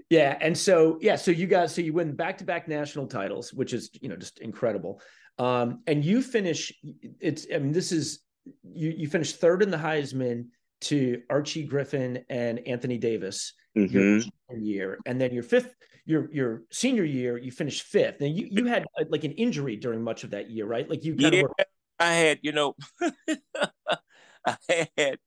yeah, 0.08 0.36
and 0.40 0.56
so 0.56 0.98
yeah, 1.00 1.16
so 1.16 1.30
you 1.30 1.46
guys, 1.46 1.74
so 1.74 1.82
you 1.82 1.92
win 1.92 2.16
back 2.16 2.38
to 2.38 2.44
back 2.44 2.66
national 2.66 3.06
titles, 3.06 3.52
which 3.52 3.72
is 3.72 3.90
you 4.00 4.08
know 4.08 4.16
just 4.16 4.40
incredible. 4.40 5.00
Um, 5.38 5.82
and 5.86 6.04
you 6.04 6.22
finish. 6.22 6.72
It's 7.20 7.46
I 7.54 7.58
mean 7.58 7.72
this 7.72 7.92
is 7.92 8.20
you 8.64 8.90
you 8.96 9.08
finish 9.08 9.34
third 9.34 9.62
in 9.62 9.70
the 9.70 9.76
Heisman 9.76 10.46
to 10.82 11.22
Archie 11.28 11.64
Griffin 11.64 12.24
and 12.28 12.66
Anthony 12.66 12.98
Davis 12.98 13.52
mm-hmm. 13.76 14.28
your 14.50 14.58
year, 14.58 14.98
and 15.06 15.20
then 15.20 15.32
your 15.32 15.42
fifth 15.42 15.74
your 16.04 16.28
your 16.32 16.62
senior 16.70 17.04
year 17.04 17.38
you 17.38 17.52
finished 17.52 17.82
fifth. 17.82 18.20
And 18.20 18.36
you 18.36 18.48
you 18.50 18.66
had 18.66 18.84
uh, 18.98 19.04
like 19.08 19.24
an 19.24 19.32
injury 19.32 19.76
during 19.76 20.02
much 20.02 20.24
of 20.24 20.30
that 20.30 20.50
year, 20.50 20.66
right? 20.66 20.88
Like 20.88 21.04
you 21.04 21.14
yeah, 21.18 21.42
were- 21.42 21.54
I 21.98 22.12
had 22.12 22.38
you 22.42 22.52
know 22.52 22.74
I 24.46 24.88
had 24.96 25.18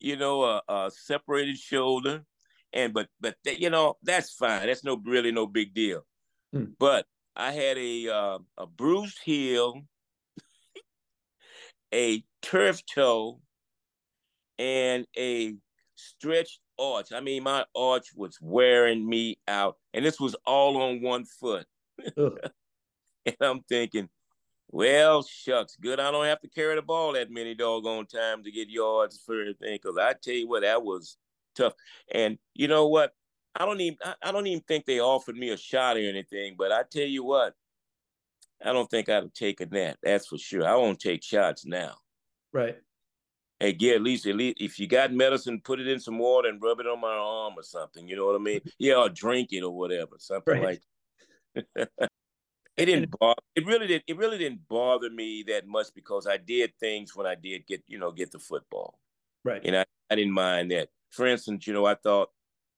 you 0.00 0.16
know 0.16 0.42
a, 0.42 0.62
a 0.68 0.90
separated 0.90 1.58
shoulder, 1.58 2.24
and 2.72 2.92
but 2.92 3.08
but 3.20 3.36
you 3.44 3.70
know 3.70 3.96
that's 4.02 4.32
fine. 4.32 4.66
That's 4.66 4.84
no 4.84 5.00
really 5.04 5.32
no 5.32 5.46
big 5.46 5.74
deal. 5.74 6.04
Hmm. 6.52 6.64
But 6.78 7.06
I 7.36 7.52
had 7.52 7.78
a 7.78 8.08
uh, 8.08 8.38
a 8.58 8.66
bruised 8.66 9.18
heel, 9.24 9.82
a 11.94 12.24
turf 12.42 12.82
toe, 12.92 13.40
and 14.58 15.06
a 15.16 15.54
stretched 15.94 16.60
arch. 16.78 17.12
I 17.12 17.20
mean, 17.20 17.42
my 17.42 17.64
arch 17.74 18.08
was 18.14 18.38
wearing 18.40 19.08
me 19.08 19.38
out, 19.48 19.76
and 19.92 20.04
this 20.04 20.20
was 20.20 20.34
all 20.46 20.76
on 20.82 21.02
one 21.02 21.24
foot. 21.24 21.66
and 22.16 23.36
I'm 23.40 23.62
thinking, 23.62 24.08
well, 24.68 25.22
shucks, 25.22 25.76
good. 25.76 26.00
I 26.00 26.10
don't 26.10 26.24
have 26.24 26.40
to 26.40 26.48
carry 26.48 26.74
the 26.74 26.82
ball 26.82 27.12
that 27.12 27.30
many 27.30 27.54
doggone 27.54 28.06
times 28.06 28.44
to 28.44 28.50
get 28.50 28.68
yards 28.68 29.22
for 29.24 29.40
anything. 29.40 29.78
Because 29.80 29.96
I 29.98 30.14
tell 30.14 30.34
you 30.34 30.48
what, 30.48 30.62
that 30.62 30.82
was 30.82 31.16
tough. 31.54 31.74
And 32.12 32.38
you 32.54 32.68
know 32.68 32.88
what? 32.88 33.12
I 33.54 33.66
don't 33.66 33.80
even 33.80 33.98
I 34.20 34.32
don't 34.32 34.48
even 34.48 34.62
think 34.62 34.84
they 34.84 35.00
offered 35.00 35.36
me 35.36 35.50
a 35.50 35.56
shot 35.56 35.96
or 35.96 36.00
anything. 36.00 36.56
But 36.58 36.72
I 36.72 36.82
tell 36.90 37.06
you 37.06 37.22
what, 37.22 37.54
I 38.64 38.72
don't 38.72 38.90
think 38.90 39.08
I'd 39.08 39.22
have 39.22 39.32
taken 39.32 39.68
that. 39.70 39.98
That's 40.02 40.26
for 40.26 40.38
sure. 40.38 40.66
I 40.66 40.74
won't 40.74 40.98
take 40.98 41.22
shots 41.22 41.64
now. 41.64 41.94
Right. 42.52 42.76
Hey, 43.64 43.74
yeah, 43.78 43.94
at 43.94 44.02
least 44.02 44.26
at 44.26 44.36
least 44.36 44.58
if 44.60 44.78
you 44.78 44.86
got 44.86 45.10
medicine, 45.10 45.58
put 45.58 45.80
it 45.80 45.88
in 45.88 45.98
some 45.98 46.18
water 46.18 46.50
and 46.50 46.60
rub 46.60 46.80
it 46.80 46.86
on 46.86 47.00
my 47.00 47.14
arm 47.14 47.54
or 47.56 47.62
something. 47.62 48.06
You 48.06 48.14
know 48.14 48.26
what 48.26 48.34
I 48.34 48.38
mean? 48.38 48.60
Yeah, 48.78 48.96
or 48.96 49.08
drink 49.08 49.52
it 49.52 49.62
or 49.62 49.70
whatever, 49.70 50.16
something 50.18 50.60
right. 50.60 50.80
like. 51.56 51.68
it 52.76 52.84
didn't 52.84 53.18
bother. 53.18 53.40
It 53.56 53.64
really 53.64 53.86
did. 53.86 54.02
It 54.06 54.18
really 54.18 54.36
didn't 54.36 54.68
bother 54.68 55.08
me 55.08 55.44
that 55.48 55.66
much 55.66 55.86
because 55.94 56.26
I 56.26 56.36
did 56.36 56.74
things 56.78 57.16
when 57.16 57.26
I 57.26 57.36
did 57.36 57.66
get 57.66 57.82
you 57.86 57.98
know 57.98 58.12
get 58.12 58.32
the 58.32 58.38
football. 58.38 58.98
Right. 59.44 59.62
And 59.64 59.78
I, 59.78 59.86
I 60.10 60.14
didn't 60.14 60.34
mind 60.34 60.70
that. 60.72 60.90
For 61.10 61.26
instance, 61.26 61.66
you 61.66 61.72
know, 61.72 61.86
I 61.86 61.94
thought, 61.94 62.28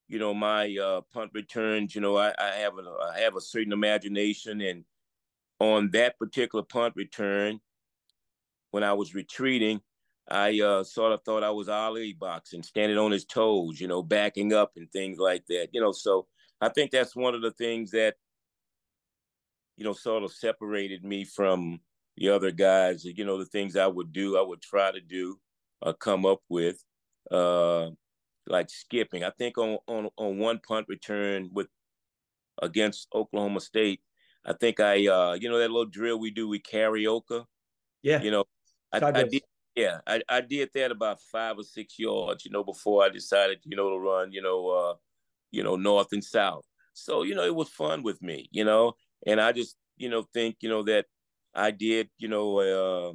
you 0.06 0.20
know, 0.20 0.34
my 0.34 0.76
uh, 0.76 1.00
punt 1.12 1.32
returns. 1.34 1.96
You 1.96 2.00
know, 2.00 2.16
I, 2.16 2.32
I 2.38 2.58
have 2.58 2.74
a 2.78 3.12
I 3.12 3.20
have 3.22 3.34
a 3.34 3.40
certain 3.40 3.72
imagination 3.72 4.60
and 4.60 4.84
on 5.58 5.90
that 5.94 6.16
particular 6.16 6.62
punt 6.62 6.94
return, 6.96 7.58
when 8.70 8.84
I 8.84 8.92
was 8.92 9.14
retreating, 9.14 9.80
I 10.28 10.60
uh, 10.60 10.82
sort 10.82 11.12
of 11.12 11.22
thought 11.22 11.44
I 11.44 11.50
was 11.50 11.68
Ali 11.68 12.12
boxing, 12.12 12.62
standing 12.62 12.98
on 12.98 13.12
his 13.12 13.24
toes, 13.24 13.80
you 13.80 13.86
know, 13.86 14.02
backing 14.02 14.52
up 14.52 14.72
and 14.76 14.90
things 14.90 15.18
like 15.18 15.46
that. 15.46 15.68
You 15.72 15.80
know, 15.80 15.92
so 15.92 16.26
I 16.60 16.68
think 16.68 16.90
that's 16.90 17.14
one 17.14 17.34
of 17.34 17.42
the 17.42 17.52
things 17.52 17.92
that, 17.92 18.16
you 19.76 19.84
know, 19.84 19.92
sort 19.92 20.24
of 20.24 20.32
separated 20.32 21.04
me 21.04 21.24
from 21.24 21.80
the 22.16 22.30
other 22.30 22.50
guys. 22.50 23.04
You 23.04 23.24
know, 23.24 23.38
the 23.38 23.44
things 23.44 23.76
I 23.76 23.86
would 23.86 24.12
do, 24.12 24.36
I 24.36 24.42
would 24.42 24.62
try 24.62 24.90
to 24.90 25.00
do, 25.00 25.38
uh, 25.82 25.92
come 25.92 26.26
up 26.26 26.40
with, 26.48 26.82
uh, 27.30 27.90
like 28.48 28.70
skipping. 28.70 29.22
I 29.22 29.30
think 29.30 29.58
on 29.58 29.78
on 29.86 30.08
on 30.16 30.38
one 30.38 30.60
punt 30.66 30.86
return 30.88 31.50
with 31.52 31.68
against 32.62 33.08
Oklahoma 33.14 33.60
State, 33.60 34.00
I 34.44 34.54
think 34.54 34.80
I, 34.80 35.06
uh, 35.06 35.36
you 35.40 35.48
know, 35.48 35.58
that 35.58 35.70
little 35.70 35.84
drill 35.86 36.18
we 36.18 36.30
do 36.30 36.48
with 36.48 36.62
carioca. 36.62 37.44
Yeah. 38.02 38.22
You 38.22 38.30
know, 38.30 38.44
I, 38.92 39.04
I 39.04 39.22
did. 39.24 39.42
Yeah, 39.76 39.98
I, 40.06 40.22
I 40.26 40.40
did 40.40 40.70
that 40.74 40.90
about 40.90 41.20
five 41.20 41.58
or 41.58 41.62
six 41.62 41.98
yards, 41.98 42.46
you 42.46 42.50
know, 42.50 42.64
before 42.64 43.04
I 43.04 43.10
decided, 43.10 43.58
you 43.64 43.76
know, 43.76 43.90
to 43.90 43.98
run, 43.98 44.32
you 44.32 44.40
know, 44.40 44.68
uh, 44.70 44.94
you 45.50 45.62
know, 45.62 45.76
north 45.76 46.08
and 46.12 46.24
south. 46.24 46.64
So, 46.94 47.22
you 47.24 47.34
know, 47.34 47.44
it 47.44 47.54
was 47.54 47.68
fun 47.68 48.02
with 48.02 48.22
me, 48.22 48.48
you 48.50 48.64
know, 48.64 48.94
and 49.26 49.38
I 49.38 49.52
just, 49.52 49.76
you 49.98 50.08
know, 50.08 50.26
think, 50.32 50.56
you 50.60 50.70
know, 50.70 50.82
that 50.84 51.04
I 51.54 51.72
did, 51.72 52.08
you 52.16 52.28
know, 52.28 52.58
uh, 52.58 53.12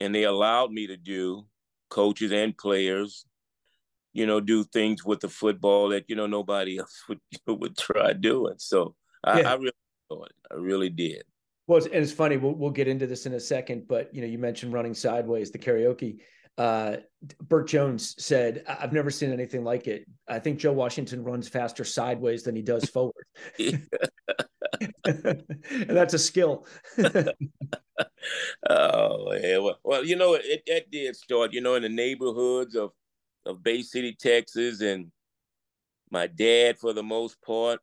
and 0.00 0.14
they 0.14 0.24
allowed 0.24 0.70
me 0.70 0.86
to 0.88 0.98
do 0.98 1.46
coaches 1.88 2.30
and 2.30 2.56
players, 2.56 3.24
you 4.12 4.26
know, 4.26 4.40
do 4.40 4.64
things 4.64 5.02
with 5.02 5.20
the 5.20 5.30
football 5.30 5.88
that, 5.90 6.04
you 6.08 6.16
know, 6.16 6.26
nobody 6.26 6.78
else 6.78 7.04
would 7.08 7.20
would 7.46 7.78
try 7.78 8.12
doing. 8.12 8.56
So 8.58 8.94
I, 9.24 9.40
yeah. 9.40 9.52
I 9.52 9.54
really 9.54 9.72
thought 10.10 10.26
it. 10.26 10.36
I 10.52 10.56
really 10.56 10.90
did. 10.90 11.24
Well, 11.66 11.82
and 11.84 11.94
it's 11.94 12.12
funny. 12.12 12.36
We'll 12.36 12.54
we'll 12.54 12.70
get 12.70 12.88
into 12.88 13.06
this 13.06 13.26
in 13.26 13.34
a 13.34 13.40
second, 13.40 13.88
but 13.88 14.14
you 14.14 14.20
know, 14.20 14.26
you 14.26 14.38
mentioned 14.38 14.72
running 14.72 14.94
sideways, 14.94 15.50
the 15.50 15.58
carioca. 15.58 16.18
Uh, 16.58 16.96
Bert 17.42 17.68
Jones 17.68 18.14
said, 18.24 18.64
"I've 18.68 18.92
never 18.92 19.10
seen 19.10 19.32
anything 19.32 19.64
like 19.64 19.86
it. 19.88 20.06
I 20.28 20.38
think 20.38 20.58
Joe 20.58 20.72
Washington 20.72 21.24
runs 21.24 21.48
faster 21.48 21.84
sideways 21.84 22.44
than 22.44 22.54
he 22.56 22.62
does 22.62 22.88
forward, 22.90 23.26
and 25.04 25.42
that's 25.88 26.14
a 26.14 26.18
skill." 26.18 26.66
oh 28.68 29.32
yeah, 29.34 29.58
well, 29.58 29.78
well, 29.84 30.04
you 30.04 30.16
know, 30.16 30.34
it, 30.34 30.62
it 30.66 30.90
did 30.90 31.16
start, 31.16 31.52
you 31.52 31.60
know, 31.60 31.74
in 31.74 31.82
the 31.82 31.88
neighborhoods 31.88 32.74
of 32.74 32.92
of 33.44 33.62
Bay 33.62 33.82
City, 33.82 34.16
Texas, 34.18 34.80
and 34.80 35.10
my 36.10 36.26
dad, 36.26 36.78
for 36.78 36.92
the 36.92 37.02
most 37.02 37.40
part, 37.42 37.80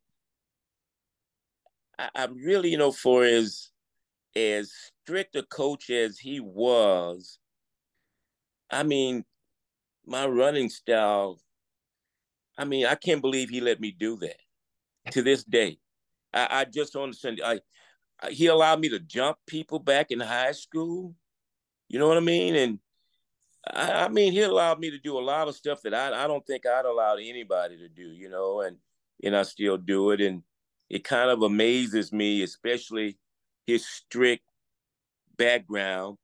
I, 1.97 2.09
I 2.15 2.25
really, 2.25 2.69
you 2.69 2.77
know, 2.77 2.91
for 2.91 3.23
as 3.23 3.62
as 4.35 4.71
strict 5.03 5.35
a 5.35 5.43
coach 5.43 5.89
as 5.89 6.17
he 6.17 6.39
was, 6.39 7.39
I 8.69 8.83
mean, 8.83 9.25
my 10.05 10.25
running 10.25 10.69
style, 10.69 11.39
I 12.57 12.65
mean, 12.65 12.85
I 12.85 12.95
can't 12.95 13.21
believe 13.21 13.49
he 13.49 13.61
let 13.61 13.79
me 13.79 13.91
do 13.91 14.17
that 14.17 15.11
to 15.11 15.21
this 15.21 15.43
day. 15.43 15.77
I, 16.33 16.47
I 16.51 16.65
just 16.65 16.93
don't 16.93 17.03
understand. 17.03 17.41
I, 17.43 17.59
I, 18.21 18.31
he 18.31 18.47
allowed 18.47 18.79
me 18.79 18.89
to 18.89 18.99
jump 18.99 19.37
people 19.47 19.79
back 19.79 20.11
in 20.11 20.19
high 20.19 20.51
school. 20.51 21.15
You 21.87 21.99
know 21.99 22.07
what 22.07 22.17
I 22.17 22.21
mean? 22.21 22.55
And 22.55 22.79
I, 23.65 24.05
I, 24.05 24.07
mean, 24.09 24.33
he 24.33 24.41
allowed 24.41 24.79
me 24.79 24.89
to 24.91 24.97
do 24.97 25.17
a 25.17 25.21
lot 25.21 25.47
of 25.47 25.55
stuff 25.55 25.81
that 25.83 25.93
I, 25.93 26.23
I 26.23 26.27
don't 26.27 26.45
think 26.45 26.65
I'd 26.65 26.85
allowed 26.85 27.19
anybody 27.21 27.77
to 27.77 27.89
do, 27.89 28.11
you 28.11 28.29
know, 28.29 28.61
and 28.61 28.77
and 29.23 29.35
I 29.35 29.43
still 29.43 29.77
do 29.77 30.11
it. 30.11 30.21
And 30.21 30.43
it 30.89 31.03
kind 31.03 31.29
of 31.29 31.43
amazes 31.43 32.11
me, 32.11 32.43
especially 32.43 33.17
his 33.65 33.85
strict 33.85 34.43
background. 35.37 36.17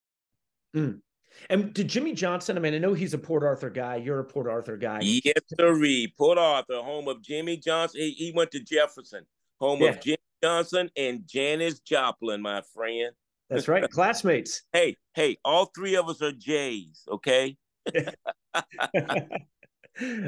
Mm. 0.75 1.01
And 1.49 1.73
did 1.73 1.87
Jimmy 1.87 2.13
Johnson? 2.13 2.57
I 2.57 2.59
mean, 2.59 2.73
I 2.73 2.79
know 2.79 2.93
he's 2.93 3.13
a 3.13 3.17
Port 3.17 3.43
Arthur 3.43 3.69
guy. 3.69 3.97
You're 3.97 4.19
a 4.19 4.25
Port 4.25 4.47
Arthur 4.47 4.77
guy. 4.77 4.99
Yes, 5.01 5.41
sir. 5.57 5.79
Port 6.17 6.37
Arthur, 6.37 6.81
home 6.81 7.07
of 7.07 7.21
Jimmy 7.21 7.57
Johnson. 7.57 8.01
He, 8.01 8.11
he 8.11 8.31
went 8.35 8.51
to 8.51 8.59
Jefferson, 8.59 9.25
home 9.59 9.81
yeah. 9.81 9.89
of 9.89 10.01
Jimmy 10.01 10.17
Johnson 10.43 10.89
and 10.97 11.23
Janis 11.25 11.79
Joplin, 11.79 12.41
my 12.41 12.61
friend. 12.73 13.11
That's 13.49 13.67
right, 13.67 13.89
classmates. 13.91 14.63
Hey, 14.73 14.97
hey, 15.13 15.37
all 15.43 15.71
three 15.75 15.95
of 15.95 16.07
us 16.09 16.21
are 16.21 16.31
Jays. 16.31 17.03
Okay. 17.09 17.57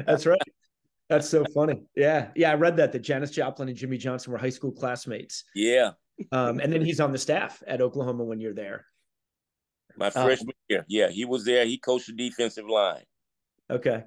That's 0.06 0.26
right. 0.26 0.38
That's 1.08 1.28
so 1.28 1.44
funny. 1.54 1.82
Yeah. 1.94 2.28
Yeah. 2.34 2.52
I 2.52 2.54
read 2.54 2.76
that 2.78 2.92
that 2.92 3.00
Janis 3.00 3.30
Joplin 3.30 3.68
and 3.68 3.76
Jimmy 3.76 3.98
Johnson 3.98 4.32
were 4.32 4.38
high 4.38 4.50
school 4.50 4.72
classmates. 4.72 5.44
Yeah. 5.54 5.90
Um, 6.30 6.60
and 6.60 6.72
then 6.72 6.84
he's 6.84 7.00
on 7.00 7.12
the 7.12 7.18
staff 7.18 7.62
at 7.66 7.80
Oklahoma 7.80 8.24
when 8.24 8.40
you're 8.40 8.54
there. 8.54 8.86
My 9.96 10.06
um, 10.06 10.12
freshman 10.12 10.48
um, 10.48 10.54
year. 10.68 10.84
Yeah. 10.88 11.08
He 11.08 11.24
was 11.24 11.44
there. 11.44 11.64
He 11.66 11.78
coached 11.78 12.06
the 12.06 12.12
defensive 12.14 12.68
line. 12.68 13.04
Okay. 13.70 14.04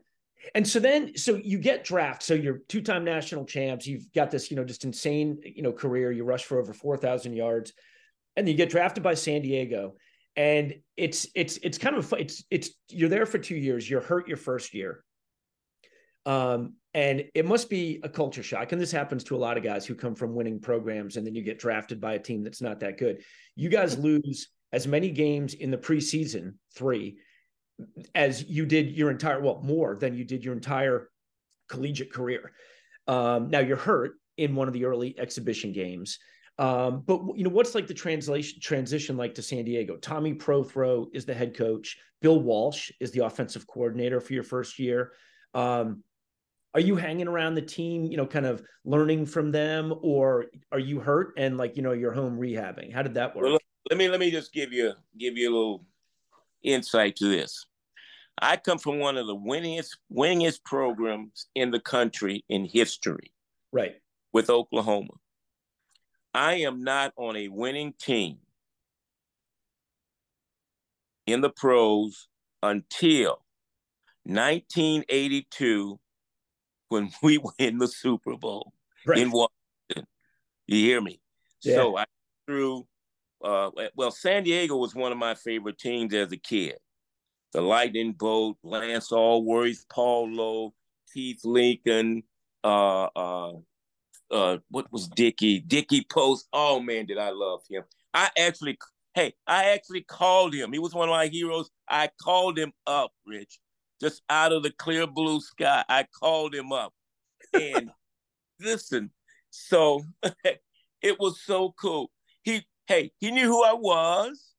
And 0.54 0.68
so 0.68 0.80
then, 0.80 1.16
so 1.18 1.36
you 1.36 1.58
get 1.58 1.84
drafted. 1.84 2.26
So 2.26 2.34
you're 2.34 2.60
two-time 2.68 3.04
national 3.04 3.46
champs. 3.46 3.88
You've 3.88 4.12
got 4.14 4.32
this, 4.32 4.52
you 4.52 4.58
know, 4.58 4.64
just 4.64 4.84
insane, 4.84 5.40
you 5.44 5.64
know, 5.64 5.72
career. 5.72 6.12
You 6.12 6.24
rush 6.24 6.44
for 6.44 6.60
over 6.60 6.74
four 6.74 6.98
thousand 6.98 7.34
yards, 7.34 7.74
and 8.36 8.48
you 8.48 8.54
get 8.54 8.70
drafted 8.70 9.04
by 9.04 9.14
San 9.16 9.42
Diego. 9.42 9.96
And 10.36 10.76
it's 10.98 11.28
it's 11.34 11.58
it's 11.64 11.78
kind 11.78 11.96
of 11.96 12.14
it's 12.20 12.44
it's 12.52 12.72
you're 12.90 13.10
there 13.10 13.26
for 13.26 13.38
two 13.38 13.56
years. 13.56 13.90
You're 13.90 14.02
hurt 14.02 14.28
your 14.28 14.38
first 14.38 14.74
year. 14.74 15.05
Um, 16.26 16.74
and 16.94 17.26
it 17.34 17.46
must 17.46 17.70
be 17.70 18.00
a 18.04 18.10
culture 18.10 18.42
shock. 18.42 18.72
And 18.72 18.82
this 18.82 18.92
happens 18.92 19.24
to 19.26 19.36
a 19.36 19.38
lot 19.38 19.58
of 19.58 19.64
guys 19.64 19.86
who 19.86 19.96
come 19.96 20.16
from 20.16 20.34
winning 20.34 20.60
programs 20.60 21.18
and 21.18 21.28
then 21.28 21.36
you 21.36 21.44
get 21.44 21.60
drafted 21.60 22.00
by 22.00 22.14
a 22.14 22.20
team 22.20 22.44
that's 22.44 22.62
not 22.62 22.80
that 22.80 22.98
good. 22.98 23.22
You 23.56 23.70
guys 23.70 23.98
lose 23.98 24.48
as 24.72 24.88
many 24.88 25.10
games 25.10 25.54
in 25.54 25.72
the 25.72 25.78
preseason, 25.78 26.56
three, 26.74 27.18
as 28.16 28.46
you 28.46 28.66
did 28.66 28.92
your 28.92 29.12
entire 29.12 29.42
well 29.42 29.62
more 29.64 29.96
than 29.96 30.16
you 30.16 30.24
did 30.24 30.44
your 30.44 30.54
entire 30.54 31.10
collegiate 31.68 32.14
career. 32.14 32.54
Um, 33.08 33.50
now 33.50 33.60
you're 33.60 33.78
hurt 33.78 34.14
in 34.38 34.56
one 34.56 34.68
of 34.68 34.74
the 34.74 34.86
early 34.86 35.18
exhibition 35.20 35.72
games. 35.72 36.20
Um, 36.58 37.04
but 37.06 37.20
you 37.36 37.44
know 37.44 37.50
what's 37.50 37.76
like 37.76 37.88
the 37.88 37.94
translation 37.94 38.60
transition 38.62 39.18
like 39.18 39.36
to 39.36 39.42
San 39.42 39.66
Diego? 39.66 39.98
Tommy 39.98 40.34
Prothro 40.34 41.08
is 41.14 41.26
the 41.26 41.34
head 41.34 41.56
coach. 41.56 41.98
Bill 42.22 42.40
Walsh 42.40 42.92
is 43.02 43.12
the 43.12 43.26
offensive 43.26 43.68
coordinator 43.68 44.22
for 44.22 44.34
your 44.34 44.44
first 44.44 44.80
year. 44.80 45.12
Um, 45.54 46.04
are 46.76 46.82
you 46.82 46.98
hanging 46.98 47.30
around 47.30 47.56
the 47.56 47.62
team, 47.62 48.04
you 48.04 48.18
know, 48.18 48.28
kind 48.28 48.46
of 48.46 48.62
learning 48.84 49.26
from 49.28 49.50
them, 49.50 49.94
or 50.02 50.48
are 50.74 50.80
you 50.80 51.00
hurt 51.00 51.34
and 51.38 51.58
like 51.58 51.78
you 51.78 51.82
know 51.82 51.94
you're 51.94 52.12
home 52.12 52.38
rehabbing? 52.38 52.94
How 52.94 53.02
did 53.02 53.14
that 53.14 53.34
work? 53.34 53.46
Well, 53.46 53.58
let 53.90 53.98
me 53.98 54.10
let 54.10 54.20
me 54.20 54.30
just 54.30 54.52
give 54.52 54.74
you 54.74 54.92
give 55.18 55.38
you 55.38 55.50
a 55.50 55.54
little 55.56 55.86
insight 56.64 57.16
to 57.18 57.30
this. 57.30 57.66
I 58.42 58.58
come 58.58 58.78
from 58.78 59.00
one 59.00 59.16
of 59.16 59.26
the 59.26 59.36
winningest 59.36 59.92
winningest 60.12 60.66
programs 60.66 61.48
in 61.56 61.72
the 61.72 61.80
country 61.80 62.44
in 62.50 62.66
history. 62.66 63.32
Right. 63.72 63.96
With 64.34 64.50
Oklahoma. 64.50 65.14
I 66.34 66.56
am 66.56 66.84
not 66.84 67.14
on 67.16 67.38
a 67.38 67.48
winning 67.48 67.94
team 67.98 68.40
in 71.26 71.40
the 71.40 71.50
pros 71.50 72.28
until 72.62 73.46
1982 74.26 76.00
when 76.90 77.12
we 77.24 77.40
win 77.60 77.78
the 77.78 77.88
Super 77.88 78.36
Bowl 78.36 78.74
right. 79.06 79.20
in 79.20 79.32
Washington. 79.32 80.08
You 80.68 80.78
hear 80.78 81.02
me? 81.02 81.20
Yeah. 81.62 81.76
So 81.76 81.98
I 81.98 82.06
threw 82.48 82.88
uh, 83.44 83.70
well, 83.96 84.12
San 84.12 84.44
Diego 84.44 84.76
was 84.76 84.96
one 84.96 85.12
of 85.12 85.18
my 85.18 85.36
favorite 85.36 85.78
teams 85.78 86.14
as 86.14 86.32
a 86.32 86.38
kid. 86.38 86.78
The 87.54 87.62
Lightning 87.62 88.14
Bolt, 88.14 88.58
Lance 88.64 89.12
Alworth, 89.12 89.86
Paul 89.90 90.32
Lowe, 90.32 90.74
Keith 91.14 91.42
Lincoln, 91.44 92.24
uh, 92.64 93.08
uh, 93.16 93.52
uh, 94.32 94.58
what 94.70 94.92
was 94.92 95.08
Dickie? 95.08 95.60
Dickie 95.60 96.06
Post. 96.10 96.48
Oh 96.52 96.80
man, 96.80 97.06
did 97.06 97.18
I 97.18 97.30
love 97.30 97.62
him. 97.70 97.84
I 98.14 98.30
actually, 98.38 98.78
hey, 99.14 99.34
I 99.46 99.66
actually 99.72 100.02
called 100.02 100.54
him. 100.54 100.74
He 100.74 100.80
was 100.80 100.94
one 100.94 101.08
of 101.08 101.14
my 101.14 101.28
heroes. 101.28 101.70
I 101.88 102.10
called 102.22 102.58
him 102.58 102.74
up, 102.88 103.12
Rich, 103.28 103.60
just 104.02 104.22
out 104.30 104.52
of 104.52 104.64
the 104.64 104.72
clear 104.72 105.08
blue 105.08 105.40
sky. 105.40 105.84
I 105.88 106.06
called 106.20 106.54
him 106.54 106.72
up. 106.72 106.94
And 107.54 107.92
listen, 108.60 109.12
so 109.50 110.02
it 111.02 111.20
was 111.20 111.42
so 111.42 111.74
cool. 111.80 112.12
He 112.44 112.66
hey, 112.88 113.12
he 113.20 113.32
knew 113.32 113.48
who 113.48 113.64
I 113.64 113.74
was, 113.74 114.54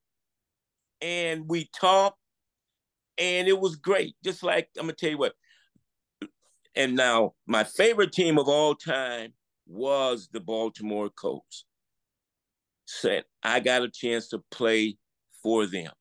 and 1.00 1.48
we 1.48 1.68
talked, 1.78 2.18
and 3.18 3.48
it 3.48 3.58
was 3.58 3.76
great. 3.76 4.16
Just 4.24 4.42
like 4.42 4.68
I'm 4.78 4.84
gonna 4.84 4.94
tell 4.94 5.10
you 5.10 5.18
what. 5.18 5.34
And 6.74 6.94
now 6.94 7.34
my 7.46 7.64
favorite 7.64 8.12
team 8.12 8.38
of 8.38 8.48
all 8.48 8.74
time 8.74 9.32
was 9.66 10.28
the 10.32 10.40
Baltimore 10.40 11.08
Colts. 11.10 11.64
Said 12.86 13.24
I 13.42 13.60
got 13.60 13.82
a 13.82 13.90
chance 13.90 14.28
to 14.28 14.42
play 14.50 14.96
for 15.42 15.66
them. 15.66 15.92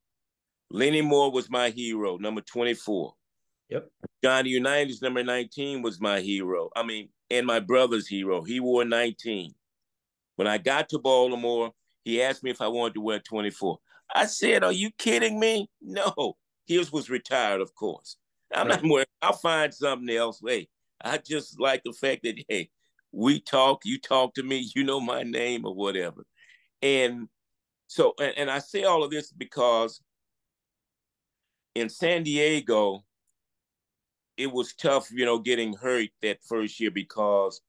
Lenny 0.71 1.01
Moore 1.01 1.31
was 1.31 1.49
my 1.49 1.69
hero, 1.69 2.17
number 2.17 2.41
24. 2.41 3.13
Yep. 3.69 3.89
Johnny 4.23 4.49
Unitas, 4.51 5.01
number 5.01 5.23
19, 5.23 5.81
was 5.81 5.99
my 5.99 6.19
hero. 6.19 6.69
I 6.75 6.83
mean, 6.83 7.09
and 7.29 7.47
my 7.47 7.59
brother's 7.59 8.07
hero. 8.07 8.43
He 8.43 8.59
wore 8.59 8.85
19. 8.85 9.53
When 10.35 10.47
I 10.47 10.57
got 10.57 10.89
to 10.89 10.99
Baltimore, 10.99 11.71
he 12.03 12.21
asked 12.21 12.43
me 12.43 12.51
if 12.51 12.61
I 12.61 12.67
wanted 12.67 12.95
to 12.95 13.01
wear 13.01 13.19
24. 13.19 13.77
I 14.13 14.25
said, 14.27 14.63
Are 14.63 14.71
you 14.71 14.91
kidding 14.97 15.39
me? 15.39 15.69
No. 15.81 16.35
His 16.67 16.91
was 16.91 17.09
retired, 17.09 17.61
of 17.61 17.73
course. 17.75 18.17
I'm 18.53 18.67
right. 18.67 18.81
not 18.81 18.89
wearing, 18.89 19.07
I'll 19.21 19.33
find 19.33 19.73
something 19.73 20.15
else. 20.15 20.41
Hey, 20.45 20.67
I 21.03 21.17
just 21.17 21.59
like 21.59 21.81
the 21.83 21.93
fact 21.93 22.23
that, 22.23 22.35
hey, 22.47 22.69
we 23.11 23.39
talk, 23.39 23.81
you 23.85 23.99
talk 23.99 24.33
to 24.35 24.43
me, 24.43 24.69
you 24.75 24.83
know 24.83 24.99
my 24.99 25.23
name 25.23 25.65
or 25.65 25.73
whatever. 25.73 26.25
And 26.81 27.27
so, 27.87 28.13
and, 28.19 28.33
and 28.37 28.51
I 28.51 28.59
say 28.59 28.83
all 28.83 29.03
of 29.03 29.11
this 29.11 29.31
because 29.31 30.01
in 31.75 31.89
San 31.89 32.23
Diego, 32.23 33.04
it 34.37 34.51
was 34.51 34.73
tough, 34.73 35.09
you 35.11 35.25
know, 35.25 35.39
getting 35.39 35.73
hurt 35.73 36.09
that 36.21 36.43
first 36.43 36.79
year 36.79 36.91
because 36.91 37.61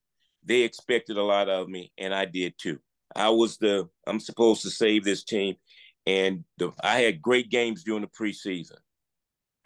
they 0.45 0.63
expected 0.63 1.17
a 1.17 1.23
lot 1.23 1.49
of 1.49 1.69
me, 1.69 1.93
and 1.99 2.15
I 2.15 2.25
did 2.25 2.55
too. 2.59 2.79
I 3.15 3.31
was 3.31 3.57
the 3.59 3.89
I'm 4.07 4.21
supposed 4.21 4.63
to 4.63 4.71
save 4.71 5.05
this 5.05 5.25
team, 5.25 5.57
and 6.07 6.45
the, 6.59 6.73
I 6.83 7.01
had 7.01 7.23
great 7.23 7.51
games 7.51 7.85
during 7.85 8.03
the 8.03 8.09
preseason. 8.09 8.79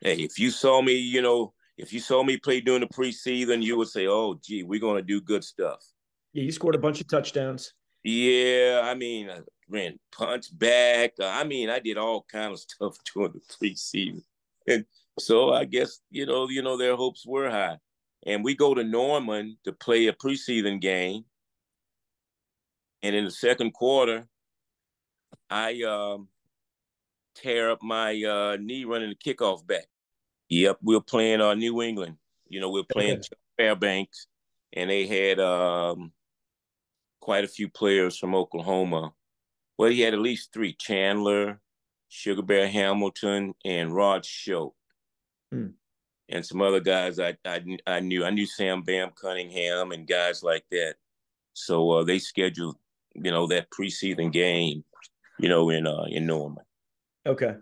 Hey, 0.03 0.17
if 0.17 0.39
you 0.39 0.51
saw 0.51 0.81
me, 0.81 0.95
you 0.95 1.23
know, 1.23 1.53
if 1.77 1.93
you 1.93 2.01
saw 2.01 2.23
me 2.23 2.37
play 2.37 2.61
during 2.61 2.81
the 2.81 2.87
preseason, 2.87 3.63
you 3.63 3.77
would 3.77 3.89
say, 3.89 4.07
"Oh, 4.07 4.39
gee, 4.43 4.63
we're 4.63 4.81
going 4.81 4.97
to 4.97 5.03
do 5.03 5.21
good 5.21 5.45
stuff." 5.45 5.85
Yeah, 6.33 6.45
you 6.45 6.53
scored 6.53 6.75
a 6.75 6.79
bunch 6.79 7.01
of 7.01 7.09
touchdowns. 7.09 7.73
Yeah, 8.03 8.81
I 8.85 8.95
mean, 8.95 9.29
I 9.29 9.41
ran 9.69 9.99
punch 10.13 10.57
back. 10.59 11.13
I 11.23 11.45
mean, 11.45 11.69
I 11.69 11.81
did 11.81 11.99
all 11.99 12.25
kind 12.31 12.53
of 12.53 12.61
stuff 12.61 12.97
during 13.13 13.33
the 13.33 13.41
preseason, 13.41 14.23
and 14.67 14.85
so 15.21 15.53
I 15.53 15.65
guess 15.65 16.01
you 16.11 16.27
know, 16.27 16.49
you 16.49 16.63
know, 16.63 16.77
their 16.77 16.97
hopes 16.97 17.25
were 17.27 17.51
high. 17.51 17.79
And 18.27 18.45
we 18.45 18.55
go 18.55 18.75
to 18.75 18.85
Norman 18.85 19.57
to 19.65 19.73
play 19.73 20.07
a 20.07 20.13
preseason 20.13 20.81
game, 20.81 21.25
and 23.03 23.17
in 23.17 23.25
the 23.25 23.31
second 23.31 23.73
quarter, 23.73 24.29
I 25.49 25.83
um, 25.83 26.29
tear 27.35 27.71
up 27.71 27.83
my 27.83 28.23
uh, 28.23 28.57
knee 28.61 28.85
running 28.85 29.11
the 29.11 29.35
kickoff 29.35 29.67
back. 29.67 29.87
Yep, 30.49 30.79
we 30.83 30.97
are 30.97 31.01
playing 31.01 31.41
uh, 31.41 31.55
New 31.55 31.81
England. 31.81 32.17
You 32.49 32.61
know, 32.61 32.71
we 32.71 32.81
are 32.81 32.93
playing 32.93 33.19
okay. 33.19 33.29
Fairbanks, 33.57 34.27
and 34.73 34.91
they 34.91 35.07
had 35.07 35.39
um, 35.39 36.13
quite 37.21 37.45
a 37.45 37.49
few 37.49 37.69
players 37.69 38.19
from 38.19 38.35
Oklahoma. 38.35 39.13
Well, 39.79 39.91
he 39.91 40.01
had 40.01 40.15
at 40.15 40.21
least 40.21 40.53
three: 40.53 40.75
Chandler, 40.75 41.61
Sugar 42.09 42.43
Bear 42.43 42.69
Hamilton, 42.69 43.55
and 43.65 43.95
Rod 43.95 44.25
Shoate, 44.27 44.75
hmm. 45.51 45.67
and 46.29 46.45
some 46.45 46.63
other 46.63 46.81
guys 46.81 47.19
I, 47.19 47.37
I 47.45 47.63
I 47.87 48.01
knew. 48.01 48.25
I 48.25 48.31
knew 48.31 48.47
Sam 48.47 48.83
Bam 48.83 49.11
Cunningham 49.21 49.93
and 49.93 50.07
guys 50.07 50.43
like 50.43 50.65
that. 50.71 50.95
So 51.53 51.91
uh, 51.91 52.05
they 52.05 52.19
scheduled 52.19 52.77
you 53.15 53.31
know, 53.31 53.47
that 53.49 53.71
preseason 53.71 54.33
game, 54.33 54.85
you 55.39 55.49
know, 55.49 55.71
in 55.71 55.87
uh 55.87 56.05
in 56.09 56.27
Norman. 56.27 56.65
Okay. 57.27 57.55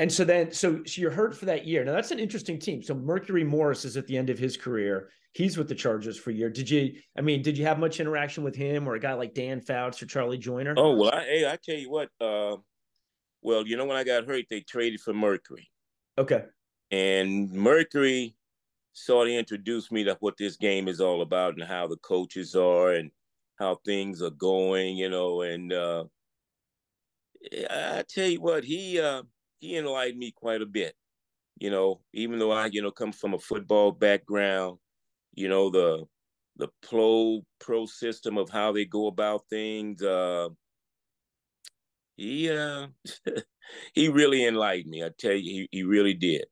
And 0.00 0.12
so 0.12 0.24
then, 0.24 0.52
so, 0.52 0.84
so 0.86 1.00
you're 1.00 1.10
hurt 1.10 1.36
for 1.36 1.46
that 1.46 1.66
year. 1.66 1.84
Now 1.84 1.92
that's 1.92 2.12
an 2.12 2.20
interesting 2.20 2.58
team. 2.58 2.82
So 2.82 2.94
Mercury 2.94 3.42
Morris 3.42 3.84
is 3.84 3.96
at 3.96 4.06
the 4.06 4.16
end 4.16 4.30
of 4.30 4.38
his 4.38 4.56
career. 4.56 5.10
He's 5.32 5.58
with 5.58 5.68
the 5.68 5.74
Chargers 5.74 6.16
for 6.16 6.30
a 6.30 6.34
year. 6.34 6.50
Did 6.50 6.70
you? 6.70 6.94
I 7.16 7.20
mean, 7.20 7.42
did 7.42 7.58
you 7.58 7.64
have 7.64 7.78
much 7.78 8.00
interaction 8.00 8.44
with 8.44 8.56
him 8.56 8.88
or 8.88 8.94
a 8.94 9.00
guy 9.00 9.14
like 9.14 9.34
Dan 9.34 9.60
Fouts 9.60 10.02
or 10.02 10.06
Charlie 10.06 10.38
Joiner? 10.38 10.74
Oh 10.76 10.94
well, 10.94 11.12
I, 11.12 11.22
hey, 11.24 11.46
I 11.46 11.58
tell 11.62 11.76
you 11.76 11.90
what. 11.90 12.08
Uh, 12.20 12.56
well, 13.42 13.66
you 13.66 13.76
know, 13.76 13.84
when 13.84 13.96
I 13.96 14.04
got 14.04 14.26
hurt, 14.26 14.46
they 14.50 14.60
traded 14.60 15.00
for 15.00 15.12
Mercury. 15.12 15.70
Okay. 16.16 16.44
And 16.90 17.52
Mercury 17.52 18.34
sort 18.92 19.28
of 19.28 19.34
introduced 19.34 19.92
me 19.92 20.04
to 20.04 20.16
what 20.20 20.36
this 20.36 20.56
game 20.56 20.88
is 20.88 21.00
all 21.00 21.22
about 21.22 21.54
and 21.54 21.64
how 21.64 21.86
the 21.86 21.96
coaches 21.98 22.54
are 22.54 22.92
and 22.92 23.10
how 23.58 23.76
things 23.84 24.22
are 24.22 24.30
going, 24.30 24.96
you 24.96 25.08
know, 25.08 25.42
and 25.42 25.72
uh, 25.72 26.04
I 27.70 28.04
tell 28.08 28.28
you 28.28 28.40
what, 28.40 28.64
he 28.64 29.00
uh, 29.00 29.22
he 29.60 29.76
enlightened 29.76 30.18
me 30.18 30.32
quite 30.32 30.62
a 30.62 30.66
bit, 30.66 30.94
you 31.58 31.70
know, 31.70 32.00
even 32.12 32.38
though 32.38 32.52
I, 32.52 32.66
you 32.66 32.82
know, 32.82 32.90
come 32.90 33.12
from 33.12 33.34
a 33.34 33.38
football 33.38 33.92
background, 33.92 34.78
you 35.34 35.48
know, 35.48 35.70
the 35.70 36.04
the 36.56 36.68
pro 36.82 37.42
pro 37.60 37.86
system 37.86 38.36
of 38.38 38.50
how 38.50 38.72
they 38.72 38.84
go 38.84 39.06
about 39.06 39.48
things. 39.48 40.02
Uh, 40.02 40.48
he 42.16 42.50
uh, 42.50 42.88
he 43.94 44.08
really 44.08 44.44
enlightened 44.44 44.90
me. 44.90 45.04
I 45.04 45.10
tell 45.16 45.32
you, 45.32 45.68
he, 45.70 45.78
he 45.78 45.82
really 45.84 46.14
did. 46.14 46.46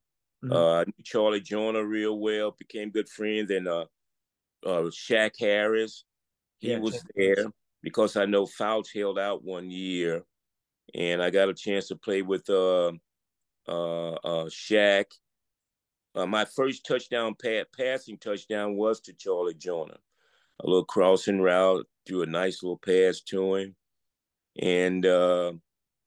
Mm-hmm. 0.45 0.53
Uh, 0.53 0.84
Charlie 1.03 1.41
Joiner 1.41 1.84
real 1.84 2.18
well, 2.18 2.55
became 2.59 2.91
good 2.91 3.09
friends, 3.09 3.51
and 3.51 3.66
uh, 3.66 3.87
uh, 4.64 4.91
Shack 4.93 5.34
Harris, 5.39 6.05
he 6.59 6.70
yeah, 6.70 6.78
was 6.78 7.03
there 7.14 7.47
because 7.82 8.16
I 8.16 8.26
know 8.26 8.47
Fouts 8.47 8.93
held 8.93 9.18
out 9.18 9.45
one 9.45 9.70
year, 9.70 10.24
and 10.95 11.22
I 11.22 11.30
got 11.30 11.49
a 11.49 11.55
chance 11.55 11.89
to 11.89 11.97
play 11.97 12.22
with 12.22 12.49
uh, 12.51 12.93
uh, 13.68 14.12
uh, 14.12 14.49
Shack. 14.51 15.07
Uh, 16.14 16.26
my 16.26 16.45
first 16.45 16.87
touchdown, 16.87 17.34
pad, 17.41 17.66
passing 17.76 18.18
touchdown, 18.18 18.76
was 18.76 19.01
to 19.01 19.12
Charlie 19.12 19.55
Joiner. 19.55 19.99
A 20.61 20.66
little 20.66 20.84
crossing 20.84 21.41
route, 21.41 21.87
threw 22.07 22.22
a 22.22 22.26
nice 22.26 22.62
little 22.62 22.78
pass 22.78 23.20
to 23.22 23.55
him, 23.55 23.76
and 24.59 25.05
uh, 25.05 25.53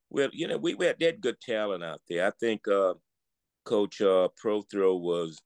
well, 0.10 0.30
you 0.34 0.48
know, 0.48 0.58
we, 0.58 0.74
we 0.74 0.86
had 0.88 1.00
that 1.00 1.22
good 1.22 1.40
talent 1.40 1.84
out 1.84 2.02
there. 2.10 2.26
I 2.26 2.32
think 2.40 2.68
uh, 2.68 2.96
Coach 3.70 4.02
uh, 4.02 4.30
Prothro 4.44 5.00
was 5.00 5.40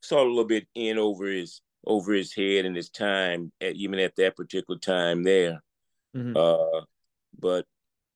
sort 0.00 0.22
of 0.22 0.28
a 0.28 0.30
little 0.30 0.46
bit 0.46 0.66
in 0.74 0.96
over 0.96 1.26
his 1.26 1.60
over 1.86 2.14
his 2.14 2.32
head 2.32 2.64
and 2.64 2.74
his 2.74 2.88
time, 2.88 3.52
at, 3.60 3.74
even 3.74 3.98
at 3.98 4.16
that 4.16 4.36
particular 4.36 4.80
time 4.80 5.22
there. 5.22 5.62
Mm-hmm. 6.16 6.34
Uh, 6.34 6.84
but 7.38 7.66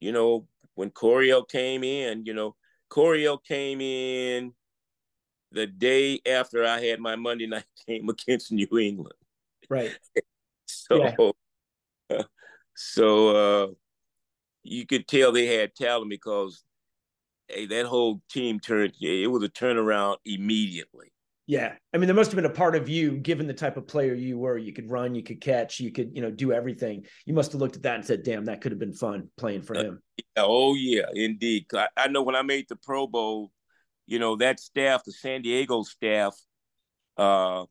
you 0.01 0.11
know, 0.11 0.47
when 0.75 0.89
Coryell 0.89 1.45
came 1.45 1.85
in, 1.85 2.25
you 2.25 2.33
know, 2.33 2.57
Coryell 2.89 3.37
came 3.37 3.83
in 3.83 4.55
the 5.53 5.67
day 5.67 6.21
after 6.27 6.65
I 6.65 6.81
had 6.81 6.99
my 6.99 7.15
Monday 7.15 7.47
night 7.49 7.67
game 7.87 8.09
against 8.09 8.53
New 8.53 8.79
England. 8.79 9.15
Right. 9.69 9.93
so, 10.67 11.35
yeah. 12.09 12.23
so 12.75 13.37
uh, 13.37 13.67
you 14.63 14.87
could 14.87 15.07
tell 15.07 15.31
they 15.31 15.59
had 15.59 15.75
talent 15.75 16.09
because 16.09 16.65
hey, 17.53 17.67
that 17.67 17.87
whole 17.87 18.23
team 18.31 18.61
turned. 18.61 18.95
It 19.01 19.31
was 19.31 19.43
a 19.43 19.49
turnaround 19.49 20.17
immediately. 20.25 21.13
Yeah, 21.47 21.75
I 21.93 21.99
mean, 21.99 22.07
there 22.07 22.15
must 22.15 22.31
have 22.31 22.37
been 22.37 22.51
a 22.51 22.55
part 22.55 22.77
of 22.77 22.89
you, 22.89 23.19
given 23.19 23.49
the 23.49 23.55
type 23.55 23.77
of 23.77 23.89
player 23.89 24.15
you 24.15 24.39
were. 24.39 24.57
You 24.57 24.73
could 24.73 24.89
run, 24.89 25.15
you 25.15 25.25
could 25.25 25.41
catch, 25.41 25.81
you 25.81 25.91
could, 25.91 26.13
you 26.15 26.23
know, 26.23 26.31
do 26.31 26.53
everything. 26.53 27.05
You 27.27 27.35
must 27.35 27.51
have 27.53 27.61
looked 27.61 27.75
at 27.75 27.83
that 27.83 27.97
and 27.97 28.05
said, 28.05 28.23
"Damn, 28.23 28.45
that 28.45 28.61
could 28.61 28.71
have 28.71 28.79
been 28.79 28.93
fun 28.93 29.29
playing 29.37 29.63
for 29.63 29.77
uh, 29.77 29.83
him." 29.83 30.03
Uh, 30.37 30.45
oh 30.45 30.75
yeah, 30.75 31.07
indeed. 31.13 31.67
I, 31.75 31.89
I 31.97 32.09
know 32.09 32.23
when 32.23 32.37
I 32.37 32.43
made 32.43 32.67
the 32.69 32.77
Pro 32.77 33.09
Bowl, 33.09 33.51
you 34.07 34.21
know 34.21 34.37
that 34.37 34.61
staff, 34.61 35.05
the 35.05 35.13
San 35.13 35.43
Diego 35.43 35.83
staff, 35.83 36.37
uh, 37.17 37.65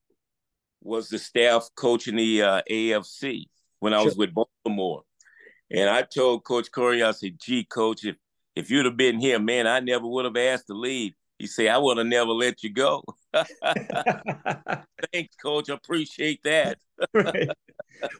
was 0.82 1.08
the 1.08 1.18
staff 1.18 1.70
coaching 1.76 2.18
the 2.18 2.42
uh, 2.44 2.62
AFC 2.70 3.46
when 3.80 3.94
I 3.94 4.00
sure. 4.00 4.06
was 4.06 4.18
with 4.18 4.34
Baltimore. 4.34 5.04
And 5.72 5.90
I 5.90 6.02
told 6.02 6.44
Coach 6.44 6.70
Corey, 6.74 7.02
I 7.02 7.12
said, 7.12 7.38
"Gee, 7.42 7.64
Coach, 7.64 8.04
if 8.04 8.18
if 8.56 8.70
you'd 8.70 8.86
have 8.86 8.98
been 8.98 9.20
here, 9.20 9.40
man, 9.40 9.68
I 9.68 9.80
never 9.80 10.08
would 10.08 10.26
have 10.26 10.38
asked 10.38 10.68
to 10.68 10.74
leave." 10.74 11.14
He 11.40 11.48
said, 11.48 11.68
"I 11.68 11.78
would 11.78 11.98
have 11.98 12.08
never 12.08 12.32
let 12.32 12.64
you 12.64 12.72
go." 12.72 13.04
Thanks, 13.34 15.36
Coach. 15.42 15.70
I 15.70 15.74
appreciate 15.74 16.42
that. 16.44 16.78
right. 17.14 17.50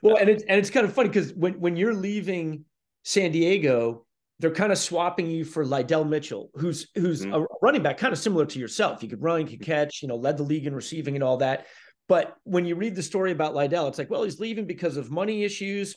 Well, 0.02 0.18
and 0.18 0.30
it's 0.30 0.44
and 0.44 0.58
it's 0.58 0.70
kind 0.70 0.86
of 0.86 0.94
funny 0.94 1.10
because 1.10 1.34
when 1.34 1.60
when 1.60 1.76
you're 1.76 1.94
leaving 1.94 2.66
San 3.04 3.32
Diego, 3.32 4.06
they're 4.40 4.52
kind 4.52 4.72
of 4.72 4.78
swapping 4.78 5.30
you 5.30 5.46
for 5.46 5.64
Lydell 5.64 6.08
Mitchell, 6.08 6.50
who's 6.56 6.90
who's 6.96 7.22
mm-hmm. 7.22 7.44
a 7.44 7.46
running 7.62 7.84
back, 7.84 7.98
kind 7.98 8.12
of 8.12 8.20
similar 8.20 8.46
to 8.48 8.60
yourself. 8.60 9.04
You 9.04 9.10
could 9.10 9.22
run, 9.22 9.42
you 9.42 9.58
could 9.58 9.66
catch, 9.66 10.02
you 10.02 10.08
know, 10.08 10.16
led 10.16 10.38
the 10.38 10.44
league 10.44 10.66
in 10.66 10.74
receiving 10.74 11.16
and 11.16 11.24
all 11.24 11.38
that. 11.38 11.68
But 12.08 12.36
when 12.44 12.66
you 12.66 12.76
read 12.76 12.96
the 12.96 13.04
story 13.04 13.32
about 13.32 13.54
Lydell, 13.54 13.88
it's 13.88 13.98
like, 13.98 14.10
well, 14.10 14.24
he's 14.24 14.40
leaving 14.40 14.66
because 14.66 14.98
of 14.98 15.12
money 15.12 15.44
issues 15.44 15.96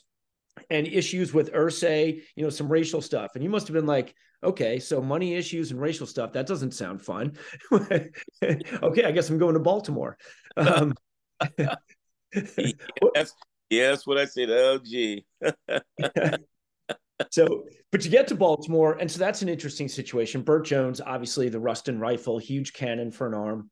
and 0.70 0.86
issues 0.86 1.34
with 1.34 1.52
Irsay, 1.52 2.22
you 2.36 2.44
know, 2.44 2.50
some 2.50 2.68
racial 2.68 3.00
stuff. 3.00 3.32
And 3.34 3.44
you 3.44 3.50
must 3.50 3.66
have 3.68 3.74
been 3.74 3.86
like, 3.86 4.14
okay, 4.42 4.78
so 4.78 5.00
money 5.00 5.34
issues 5.34 5.70
and 5.70 5.80
racial 5.80 6.06
stuff, 6.06 6.32
that 6.32 6.46
doesn't 6.46 6.72
sound 6.72 7.02
fun. 7.02 7.32
okay, 7.72 9.04
I 9.04 9.12
guess 9.12 9.30
I'm 9.30 9.38
going 9.38 9.54
to 9.54 9.60
Baltimore. 9.60 10.16
Um, 10.56 10.94
yes, 13.14 13.34
yes, 13.70 14.06
what 14.06 14.18
I 14.18 14.26
said. 14.26 14.50
Oh, 14.50 14.78
gee. 14.78 15.24
so, 17.30 17.64
but 17.90 18.04
you 18.04 18.10
get 18.10 18.28
to 18.28 18.34
Baltimore, 18.34 18.94
and 19.00 19.10
so 19.10 19.18
that's 19.18 19.42
an 19.42 19.48
interesting 19.48 19.88
situation. 19.88 20.42
Bert 20.42 20.66
Jones, 20.66 21.00
obviously 21.00 21.48
the 21.48 21.60
Ruston 21.60 21.98
rifle, 21.98 22.38
huge 22.38 22.72
cannon 22.72 23.10
for 23.10 23.26
an 23.26 23.34
arm, 23.34 23.70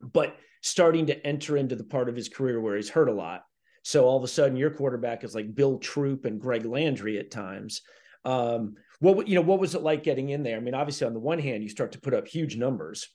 but 0.00 0.36
starting 0.62 1.06
to 1.06 1.26
enter 1.26 1.56
into 1.56 1.76
the 1.76 1.84
part 1.84 2.08
of 2.08 2.16
his 2.16 2.28
career 2.28 2.60
where 2.60 2.76
he's 2.76 2.90
hurt 2.90 3.08
a 3.08 3.12
lot. 3.12 3.44
So 3.88 4.04
all 4.04 4.18
of 4.18 4.22
a 4.22 4.28
sudden, 4.28 4.58
your 4.58 4.68
quarterback 4.68 5.24
is 5.24 5.34
like 5.34 5.54
Bill 5.54 5.78
Troup 5.78 6.26
and 6.26 6.38
Greg 6.38 6.66
Landry 6.66 7.18
at 7.18 7.30
times. 7.30 7.80
Um, 8.22 8.74
what 9.00 9.26
you 9.26 9.34
know, 9.34 9.40
what 9.40 9.60
was 9.60 9.74
it 9.74 9.80
like 9.80 10.02
getting 10.02 10.28
in 10.28 10.42
there? 10.42 10.58
I 10.58 10.60
mean, 10.60 10.74
obviously, 10.74 11.06
on 11.06 11.14
the 11.14 11.20
one 11.20 11.38
hand, 11.38 11.62
you 11.62 11.70
start 11.70 11.92
to 11.92 11.98
put 11.98 12.12
up 12.12 12.28
huge 12.28 12.54
numbers. 12.54 13.08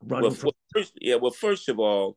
Running 0.00 0.30
well, 0.30 0.34
from- 0.34 0.52
first, 0.72 0.94
yeah. 1.02 1.16
Well, 1.16 1.32
first 1.32 1.68
of 1.68 1.78
all, 1.78 2.16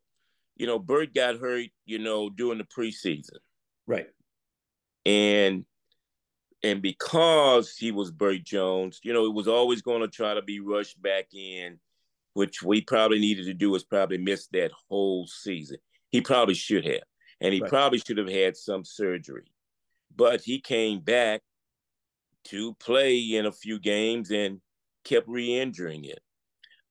you 0.56 0.66
know, 0.66 0.80
Bert 0.80 1.14
got 1.14 1.40
hurt, 1.42 1.68
you 1.86 2.00
know, 2.00 2.30
during 2.30 2.58
the 2.58 2.64
preseason, 2.64 3.40
right? 3.86 4.08
And 5.06 5.66
and 6.64 6.82
because 6.82 7.76
he 7.76 7.92
was 7.92 8.12
Bert 8.12 8.46
Jones, 8.46 9.02
you 9.04 9.12
know, 9.12 9.26
it 9.26 9.34
was 9.34 9.50
always 9.50 9.82
going 9.82 10.04
to 10.04 10.08
try 10.08 10.36
to 10.36 10.42
be 10.42 10.62
rushed 10.62 11.02
back 11.02 11.34
in, 11.34 11.82
which 12.34 12.64
we 12.64 12.80
probably 12.80 13.20
needed 13.20 13.48
to 13.48 13.54
do 13.54 13.72
was 13.72 13.84
probably 13.84 14.20
miss 14.20 14.48
that 14.54 14.72
whole 14.88 15.28
season. 15.28 15.80
He 16.12 16.22
probably 16.22 16.56
should 16.56 16.86
have, 16.86 17.02
and 17.42 17.54
he 17.54 17.62
right. 17.62 17.70
probably 17.70 18.00
should 18.00 18.18
have 18.18 18.30
had 18.30 18.56
some 18.58 18.84
surgery, 18.84 19.52
but 20.16 20.42
he 20.42 20.60
came 20.60 21.00
back 21.00 21.42
to 22.46 22.74
play 22.76 23.18
in 23.18 23.46
a 23.46 23.52
few 23.52 23.80
games 23.80 24.32
and 24.32 24.62
kept 25.04 25.28
re-injuring 25.28 26.06
it. 26.06 26.20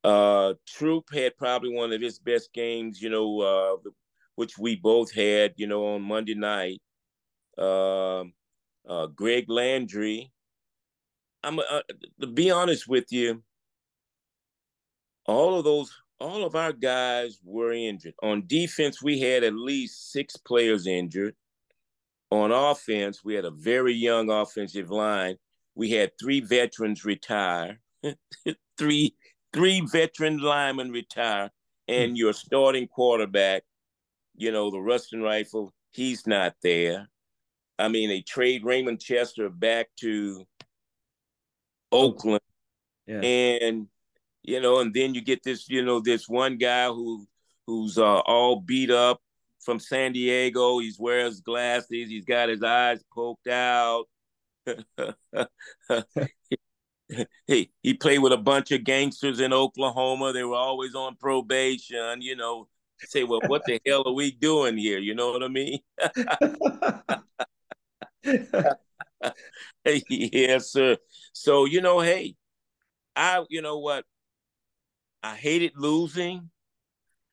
Uh, 0.05 0.55
Troup 0.67 1.13
had 1.13 1.37
probably 1.37 1.75
one 1.75 1.93
of 1.93 2.01
his 2.01 2.19
best 2.19 2.53
games, 2.53 3.03
you 3.03 3.11
know, 3.11 3.41
uh, 3.41 3.91
which 4.37 4.57
we 4.57 4.77
both 4.77 5.13
had, 5.13 5.55
you 5.57 5.67
know, 5.67 5.95
on 5.95 6.03
Monday 6.03 6.35
night. 6.35 6.81
Uh, 7.57 8.25
uh, 8.89 9.07
Greg 9.07 9.49
Landry. 9.49 10.33
I'm 11.43 11.59
uh, 11.59 11.83
to 12.21 12.27
be 12.27 12.51
honest 12.51 12.89
with 12.89 13.13
you. 13.13 13.43
All 15.27 15.59
of 15.59 15.65
those, 15.65 15.93
all 16.21 16.45
of 16.45 16.55
our 16.55 16.73
guys 16.73 17.39
were 17.45 17.73
injured. 17.73 18.14
On 18.23 18.47
defense, 18.47 19.03
we 19.03 19.21
had 19.21 19.45
at 19.45 19.55
least 19.55 20.12
six 20.12 20.37
players 20.37 20.87
injured. 20.87 21.35
On 22.31 22.51
offense, 22.51 23.25
we 23.25 23.35
had 23.35 23.45
a 23.45 23.51
very 23.51 23.95
young 23.95 24.31
offensive 24.31 24.91
line. 24.91 25.37
We 25.75 25.91
had 25.91 26.12
three 26.21 26.41
veterans 26.41 27.05
retire, 27.05 27.81
three 28.79 29.14
three 29.53 29.81
veteran 29.81 30.39
linemen 30.39 30.91
retire, 30.91 31.51
and 31.87 32.11
hmm. 32.11 32.16
your 32.16 32.33
starting 32.33 32.89
quarterback, 32.89 33.62
you 34.37 34.53
know, 34.53 34.71
the 34.71 34.81
Ruston 34.81 35.23
Rifle, 35.23 35.73
he's 35.91 36.27
not 36.27 36.55
there. 36.62 37.09
I 37.79 37.89
mean, 37.89 38.09
they 38.09 38.23
trade 38.23 38.64
Raymond 38.64 39.01
Chester 39.01 39.49
back 39.49 39.89
to 40.01 40.45
Oakland, 41.93 42.43
yeah. 43.07 43.21
and 43.21 43.87
you 44.43 44.61
know, 44.61 44.80
and 44.80 44.95
then 44.95 45.14
you 45.14 45.20
get 45.20 45.43
this, 45.43 45.68
you 45.68 45.84
know, 45.84 46.01
this 46.01 46.28
one 46.28 46.57
guy 46.57 46.89
who 46.89 47.26
who's 47.66 47.99
uh, 47.99 48.20
all 48.20 48.61
beat 48.61 48.91
up 48.91 49.20
from 49.61 49.78
San 49.78 50.12
Diego. 50.12 50.78
He's 50.78 50.99
wears 50.99 51.41
glasses. 51.41 52.09
He's 52.09 52.24
got 52.24 52.49
his 52.49 52.62
eyes 52.62 53.03
poked 53.14 53.49
out. 53.49 54.05
he 57.47 57.70
he 57.82 57.95
played 57.95 58.18
with 58.18 58.32
a 58.32 58.39
bunch 58.39 58.70
of 58.72 58.84
gangsters 58.84 59.41
in 59.41 59.53
Oklahoma. 59.53 60.32
They 60.32 60.45
were 60.45 60.57
always 60.57 60.95
on 60.95 61.16
probation. 61.16 62.22
You 62.22 62.36
know, 62.36 62.68
say, 63.05 63.24
well, 63.24 63.41
what 63.47 63.62
the 63.66 63.80
hell 63.86 64.05
are 64.07 64.12
we 64.12 64.30
doing 64.30 64.76
here? 64.76 64.99
You 64.99 65.14
know 65.14 65.32
what 65.32 65.43
I 65.43 65.49
mean? 65.49 65.80
yes, 70.09 70.72
sir. 70.72 70.97
So 71.32 71.64
you 71.64 71.80
know, 71.80 72.01
hey, 72.01 72.36
I 73.16 73.45
you 73.49 73.62
know 73.62 73.78
what? 73.78 74.05
I 75.23 75.35
hated 75.35 75.73
losing, 75.77 76.51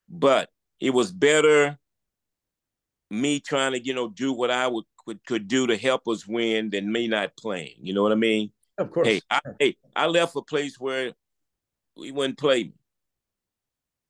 but 0.09 0.49
it 0.79 0.91
was 0.91 1.11
better 1.11 1.77
me 3.11 3.39
trying 3.39 3.73
to 3.73 3.83
you 3.83 3.93
know 3.93 4.09
do 4.09 4.33
what 4.33 4.51
I 4.51 4.67
would 4.67 4.85
could, 5.05 5.25
could 5.25 5.47
do 5.47 5.67
to 5.67 5.77
help 5.77 6.07
us 6.07 6.27
win 6.27 6.69
than 6.69 6.91
me 6.91 7.07
not 7.07 7.37
playing. 7.37 7.75
You 7.81 7.93
know 7.93 8.03
what 8.03 8.11
I 8.11 8.15
mean? 8.15 8.51
Of 8.77 8.91
course. 8.91 9.07
Hey, 9.07 9.21
I, 9.29 9.39
hey, 9.59 9.77
I 9.95 10.07
left 10.07 10.35
a 10.35 10.41
place 10.41 10.79
where 10.79 11.13
we 11.95 12.11
wouldn't 12.11 12.37
play 12.37 12.65
me 12.65 12.73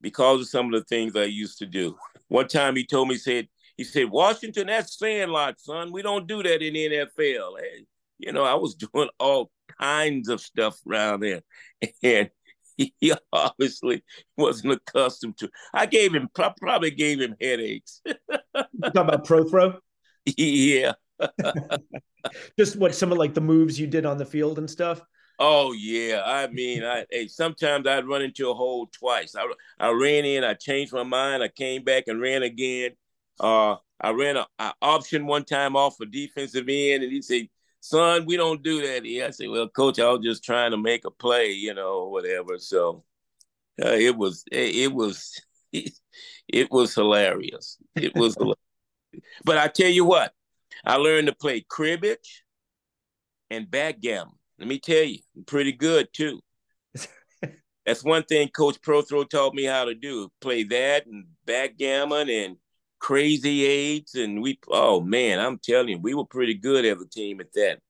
because 0.00 0.40
of 0.40 0.48
some 0.48 0.72
of 0.72 0.80
the 0.80 0.84
things 0.84 1.14
I 1.16 1.24
used 1.24 1.58
to 1.58 1.66
do. 1.66 1.96
One 2.28 2.48
time 2.48 2.76
he 2.76 2.84
told 2.84 3.08
me, 3.08 3.14
he 3.14 3.18
said, 3.18 3.48
he 3.76 3.84
said, 3.84 4.10
Washington, 4.10 4.68
that's 4.68 4.98
sandlot, 4.98 5.60
son. 5.60 5.92
We 5.92 6.02
don't 6.02 6.26
do 6.26 6.42
that 6.42 6.62
in 6.62 6.74
the 6.74 6.86
NFL. 6.86 7.60
Hey, 7.60 7.86
you 8.18 8.32
know, 8.32 8.44
I 8.44 8.54
was 8.54 8.74
doing 8.92 9.08
all 9.18 9.50
kinds 9.80 10.28
of 10.28 10.40
stuff 10.40 10.78
around 10.88 11.20
there. 11.20 11.42
And 12.02 12.30
he 13.00 13.12
obviously 13.32 14.02
wasn't 14.36 14.74
accustomed 14.74 15.38
to. 15.38 15.50
I 15.72 15.86
gave 15.86 16.14
him 16.14 16.28
probably 16.34 16.90
gave 16.90 17.20
him 17.20 17.36
headaches. 17.40 18.00
you 18.06 18.14
talking 18.82 19.00
about 19.00 19.26
Prothro? 19.26 19.78
Yeah. 20.24 20.92
Just 22.58 22.76
what 22.76 22.94
some 22.94 23.12
of 23.12 23.18
like 23.18 23.34
the 23.34 23.40
moves 23.40 23.78
you 23.78 23.86
did 23.86 24.04
on 24.04 24.18
the 24.18 24.26
field 24.26 24.58
and 24.58 24.68
stuff. 24.68 25.00
Oh 25.38 25.72
yeah, 25.72 26.22
I 26.24 26.46
mean, 26.48 26.82
I 26.82 27.04
hey, 27.10 27.28
sometimes 27.28 27.86
I'd 27.86 28.08
run 28.08 28.22
into 28.22 28.50
a 28.50 28.54
hole 28.54 28.86
twice. 28.86 29.34
I 29.36 29.46
I 29.78 29.90
ran 29.90 30.24
in, 30.24 30.44
I 30.44 30.54
changed 30.54 30.92
my 30.92 31.02
mind, 31.02 31.42
I 31.42 31.48
came 31.48 31.84
back 31.84 32.04
and 32.06 32.20
ran 32.20 32.42
again. 32.42 32.92
Uh, 33.38 33.76
I 34.00 34.10
ran 34.10 34.36
a, 34.38 34.46
a 34.58 34.72
option 34.80 35.26
one 35.26 35.44
time 35.44 35.76
off 35.76 36.00
a 36.00 36.06
defensive 36.06 36.66
end, 36.68 37.02
and 37.02 37.12
he 37.12 37.20
said, 37.20 37.48
"Son, 37.80 38.26
we 38.26 38.36
don't 38.36 38.62
do 38.62 38.82
that 38.86 39.04
here." 39.04 39.26
I 39.26 39.30
said, 39.30 39.48
"Well, 39.48 39.68
coach, 39.68 39.98
I 39.98 40.10
was 40.10 40.24
just 40.24 40.44
trying 40.44 40.72
to 40.72 40.76
make 40.76 41.04
a 41.04 41.10
play, 41.10 41.52
you 41.52 41.74
know, 41.74 42.08
whatever." 42.08 42.58
So 42.58 43.04
uh, 43.82 43.88
it 43.90 44.16
was 44.16 44.44
it, 44.50 44.92
was 44.92 45.40
it, 45.72 46.70
was 46.70 46.94
hilarious. 46.94 47.78
It 47.94 48.14
was 48.14 48.34
hilarious. 48.38 48.58
But 49.44 49.58
I 49.58 49.68
tell 49.68 49.90
you 49.90 50.04
what, 50.04 50.32
I 50.84 50.96
learned 50.96 51.28
to 51.28 51.34
play 51.34 51.64
cribbage 51.68 52.44
and 53.50 53.70
backgammon. 53.70 54.34
Let 54.58 54.68
me 54.68 54.78
tell 54.78 55.04
you, 55.04 55.18
I'm 55.36 55.44
pretty 55.44 55.72
good 55.72 56.08
too. 56.12 56.40
That's 57.86 58.02
one 58.02 58.24
thing 58.24 58.48
Coach 58.48 58.80
Prothro 58.80 59.28
taught 59.28 59.54
me 59.54 59.64
how 59.64 59.84
to 59.84 59.94
do: 59.94 60.30
play 60.40 60.64
that 60.64 61.06
and 61.06 61.26
backgammon 61.44 62.30
and 62.30 62.56
crazy 62.98 63.64
eights, 63.64 64.14
and 64.14 64.42
we. 64.42 64.58
Oh 64.68 65.00
man, 65.00 65.38
I'm 65.40 65.58
telling 65.58 65.88
you, 65.88 65.98
we 65.98 66.14
were 66.14 66.24
pretty 66.24 66.54
good 66.54 66.84
as 66.84 67.00
a 67.00 67.06
team 67.06 67.40
at 67.40 67.52
that. 67.54 67.80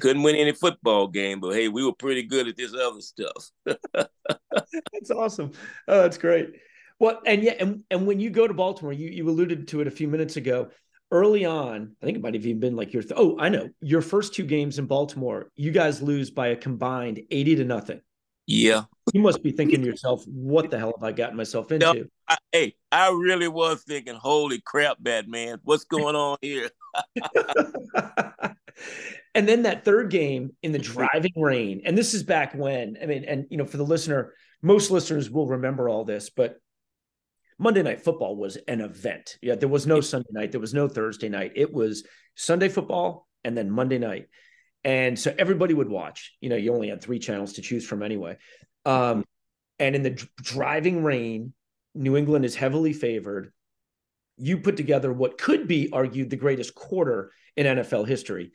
couldn't 0.00 0.22
win 0.22 0.36
any 0.36 0.52
football 0.52 1.08
game, 1.08 1.40
but 1.40 1.54
hey, 1.54 1.68
we 1.68 1.84
were 1.84 1.94
pretty 1.94 2.22
good 2.22 2.48
at 2.48 2.56
this 2.56 2.74
other 2.74 3.00
stuff. 3.00 3.50
that's 3.64 5.10
awesome. 5.10 5.52
Oh, 5.88 6.02
that's 6.02 6.18
great. 6.18 6.54
Well, 6.98 7.20
and 7.26 7.42
yeah, 7.42 7.54
and, 7.58 7.82
and 7.90 8.06
when 8.06 8.20
you 8.20 8.30
go 8.30 8.46
to 8.46 8.54
Baltimore, 8.54 8.92
you 8.92 9.08
you 9.08 9.28
alluded 9.28 9.68
to 9.68 9.80
it 9.80 9.86
a 9.86 9.90
few 9.90 10.08
minutes 10.08 10.36
ago. 10.36 10.70
Early 11.12 11.44
on, 11.44 11.94
I 12.02 12.04
think 12.04 12.18
it 12.18 12.22
might 12.22 12.34
have 12.34 12.44
even 12.44 12.58
been 12.58 12.74
like 12.74 12.92
your 12.92 13.02
th- 13.02 13.14
oh, 13.16 13.38
I 13.38 13.48
know 13.48 13.68
your 13.80 14.02
first 14.02 14.34
two 14.34 14.44
games 14.44 14.80
in 14.80 14.86
Baltimore, 14.86 15.52
you 15.54 15.70
guys 15.70 16.02
lose 16.02 16.30
by 16.32 16.48
a 16.48 16.56
combined 16.56 17.20
eighty 17.30 17.54
to 17.54 17.64
nothing. 17.64 18.00
Yeah, 18.46 18.84
you 19.12 19.20
must 19.20 19.42
be 19.42 19.52
thinking 19.52 19.82
to 19.82 19.86
yourself, 19.86 20.24
"What 20.26 20.70
the 20.70 20.78
hell 20.78 20.94
have 20.98 21.04
I 21.04 21.12
gotten 21.12 21.36
myself 21.36 21.70
into?" 21.70 22.08
I, 22.28 22.36
hey, 22.52 22.74
I 22.90 23.10
really 23.10 23.48
was 23.48 23.82
thinking, 23.82 24.14
"Holy 24.14 24.60
crap, 24.60 24.96
Batman, 25.00 25.58
what's 25.62 25.84
going 25.84 26.16
on 26.16 26.38
here?" 26.42 26.70
and 29.34 29.48
then 29.48 29.62
that 29.62 29.84
third 29.84 30.10
game 30.10 30.50
in 30.62 30.72
the 30.72 30.78
driving 30.78 31.32
rain, 31.36 31.82
and 31.84 31.96
this 31.96 32.14
is 32.14 32.22
back 32.22 32.54
when 32.54 32.96
I 33.02 33.06
mean, 33.06 33.24
and 33.24 33.46
you 33.50 33.56
know, 33.56 33.64
for 33.64 33.76
the 33.76 33.84
listener, 33.84 34.34
most 34.62 34.90
listeners 34.90 35.30
will 35.30 35.46
remember 35.46 35.88
all 35.88 36.04
this, 36.04 36.30
but 36.30 36.56
Monday 37.58 37.82
Night 37.82 38.02
Football 38.02 38.36
was 38.36 38.56
an 38.68 38.80
event. 38.80 39.38
Yeah, 39.40 39.54
there 39.54 39.68
was 39.68 39.86
no 39.86 40.00
Sunday 40.00 40.30
night, 40.32 40.52
there 40.52 40.60
was 40.60 40.74
no 40.74 40.88
Thursday 40.88 41.28
night. 41.28 41.52
It 41.54 41.72
was 41.72 42.06
Sunday 42.34 42.68
football 42.68 43.26
and 43.44 43.56
then 43.56 43.70
Monday 43.70 43.98
night. 43.98 44.28
And 44.84 45.18
so 45.18 45.34
everybody 45.36 45.74
would 45.74 45.88
watch. 45.88 46.36
You 46.40 46.50
know, 46.50 46.56
you 46.56 46.74
only 46.74 46.90
had 46.90 47.02
three 47.02 47.18
channels 47.18 47.54
to 47.54 47.62
choose 47.62 47.86
from 47.86 48.02
anyway. 48.02 48.36
Um, 48.84 49.24
and 49.78 49.96
in 49.96 50.02
the 50.02 50.28
driving 50.40 51.02
rain, 51.02 51.54
New 51.96 52.16
England 52.16 52.44
is 52.44 52.54
heavily 52.54 52.92
favored. 52.92 53.52
You 54.36 54.58
put 54.58 54.76
together 54.76 55.12
what 55.12 55.38
could 55.38 55.66
be 55.66 55.88
argued 55.92 56.30
the 56.30 56.36
greatest 56.36 56.74
quarter 56.74 57.32
in 57.56 57.66
NFL 57.66 58.06
history, 58.06 58.52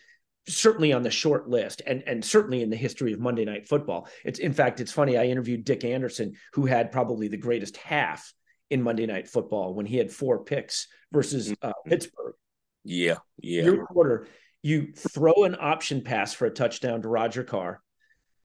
certainly 0.47 0.93
on 0.93 1.01
the 1.01 1.09
short 1.09 1.49
list, 1.49 1.81
and 1.85 2.03
and 2.05 2.23
certainly 2.23 2.61
in 2.61 2.69
the 2.69 2.75
history 2.75 3.13
of 3.13 3.19
Monday 3.19 3.45
Night 3.45 3.67
Football. 3.67 4.07
It's 4.23 4.39
in 4.39 4.53
fact, 4.53 4.79
it's 4.79 4.91
funny. 4.91 5.17
I 5.17 5.25
interviewed 5.25 5.65
Dick 5.65 5.83
Anderson, 5.83 6.33
who 6.53 6.65
had 6.65 6.91
probably 6.91 7.27
the 7.27 7.37
greatest 7.37 7.77
half 7.77 8.31
in 8.69 8.81
Monday 8.81 9.05
Night 9.05 9.27
Football 9.27 9.73
when 9.73 9.85
he 9.85 9.97
had 9.97 10.11
four 10.11 10.43
picks 10.43 10.87
versus 11.11 11.51
uh, 11.61 11.69
mm-hmm. 11.69 11.89
Pittsburgh. 11.89 12.35
Yeah, 12.83 13.17
yeah. 13.37 13.63
Your 13.63 13.85
quarter, 13.85 14.27
you 14.63 14.93
throw 14.93 15.43
an 15.43 15.55
option 15.59 16.01
pass 16.01 16.33
for 16.33 16.45
a 16.45 16.51
touchdown 16.51 17.01
to 17.01 17.07
Roger 17.07 17.43
Carr. 17.43 17.81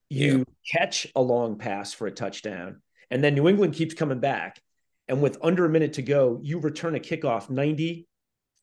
You 0.09 0.39
yeah. 0.39 0.79
catch 0.79 1.07
a 1.17 1.21
long 1.21 1.59
pass 1.59 1.93
for 1.93 2.07
a 2.07 2.13
touchdown, 2.13 2.83
and 3.11 3.23
then 3.23 3.35
New 3.35 3.49
England 3.49 3.75
keeps 3.75 3.95
coming 3.95 4.21
back. 4.21 4.61
And 5.09 5.23
with 5.23 5.39
under 5.43 5.65
a 5.65 5.69
minute 5.69 5.95
to 5.95 6.03
go, 6.03 6.41
you 6.43 6.59
return 6.59 6.97
a 6.97 7.01
kickoff 7.01 7.49
90, 7.49 8.07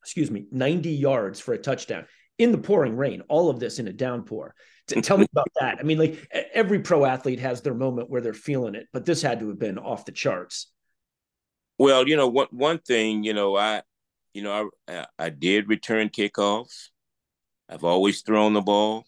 excuse 0.01 0.29
me, 0.29 0.45
90 0.51 0.89
yards 0.89 1.39
for 1.39 1.53
a 1.53 1.57
touchdown 1.57 2.05
in 2.37 2.51
the 2.51 2.57
pouring 2.57 2.97
rain. 2.97 3.21
All 3.29 3.49
of 3.49 3.59
this 3.59 3.79
in 3.79 3.87
a 3.87 3.93
downpour. 3.93 4.55
Tell 4.87 5.17
me 5.17 5.27
about 5.31 5.47
that. 5.59 5.79
I 5.79 5.83
mean, 5.83 5.97
like 5.97 6.27
every 6.53 6.79
pro 6.79 7.05
athlete 7.05 7.39
has 7.39 7.61
their 7.61 7.73
moment 7.73 8.09
where 8.09 8.19
they're 8.19 8.33
feeling 8.33 8.75
it, 8.75 8.87
but 8.91 9.05
this 9.05 9.21
had 9.21 9.39
to 9.39 9.47
have 9.47 9.59
been 9.59 9.77
off 9.77 10.05
the 10.05 10.11
charts. 10.11 10.67
Well, 11.79 12.07
you 12.07 12.17
know, 12.17 12.27
one 12.27 12.47
one 12.51 12.79
thing, 12.79 13.23
you 13.23 13.33
know, 13.33 13.55
I, 13.55 13.81
you 14.33 14.43
know, 14.43 14.69
I 14.87 15.05
I 15.17 15.29
did 15.29 15.69
return 15.69 16.09
kickoffs. 16.09 16.89
I've 17.69 17.85
always 17.85 18.21
thrown 18.21 18.53
the 18.53 18.61
ball. 18.61 19.05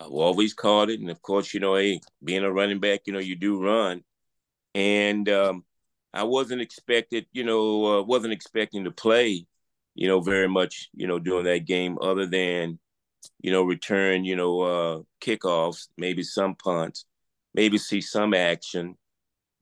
I've 0.00 0.10
always 0.10 0.54
caught 0.54 0.88
it, 0.90 1.00
and 1.00 1.10
of 1.10 1.20
course, 1.20 1.52
you 1.52 1.60
know, 1.60 1.74
hey, 1.74 2.00
being 2.24 2.42
a 2.42 2.52
running 2.52 2.80
back, 2.80 3.02
you 3.04 3.12
know, 3.12 3.18
you 3.18 3.36
do 3.36 3.62
run, 3.62 4.02
and 4.74 5.28
um, 5.28 5.64
I 6.16 6.22
wasn't 6.22 6.62
expected, 6.62 7.26
you 7.32 7.44
know, 7.44 7.98
uh, 7.98 8.02
wasn't 8.02 8.32
expecting 8.32 8.84
to 8.84 8.90
play, 8.90 9.46
you 9.94 10.08
know, 10.08 10.20
very 10.20 10.48
much, 10.48 10.88
you 10.94 11.06
know, 11.06 11.18
during 11.18 11.44
that 11.44 11.66
game, 11.66 11.98
other 12.00 12.26
than, 12.26 12.78
you 13.40 13.52
know, 13.52 13.62
return, 13.62 14.24
you 14.24 14.34
know, 14.34 14.60
uh, 14.60 15.02
kickoffs, 15.20 15.88
maybe 15.98 16.22
some 16.22 16.54
punts, 16.54 17.04
maybe 17.54 17.76
see 17.76 18.00
some 18.00 18.32
action, 18.32 18.96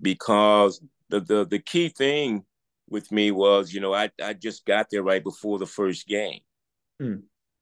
because 0.00 0.80
the 1.08 1.20
the 1.20 1.44
the 1.44 1.58
key 1.58 1.88
thing 1.88 2.44
with 2.88 3.10
me 3.10 3.32
was, 3.32 3.72
you 3.72 3.80
know, 3.80 3.92
I 3.92 4.10
I 4.22 4.32
just 4.34 4.64
got 4.64 4.86
there 4.90 5.02
right 5.02 5.22
before 5.22 5.58
the 5.58 5.66
first 5.66 6.06
game, 6.06 6.40
hmm. 7.00 7.16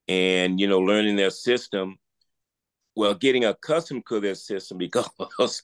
and 0.07 0.61
you 0.61 0.67
know, 0.67 0.81
learning 0.81 1.17
their 1.17 1.31
system, 1.31 1.99
well, 2.95 3.15
getting 3.15 3.47
accustomed 3.47 4.05
to 4.09 4.21
their 4.21 4.35
system 4.35 4.77
because 4.87 5.63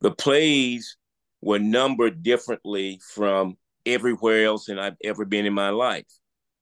the 0.00 0.12
plays 0.12 0.96
were 1.44 1.58
numbered 1.58 2.22
differently 2.22 2.98
from 3.06 3.54
everywhere 3.84 4.46
else 4.46 4.68
and 4.68 4.80
I've 4.80 4.96
ever 5.04 5.26
been 5.26 5.44
in 5.44 5.52
my 5.52 5.68
life. 5.68 6.06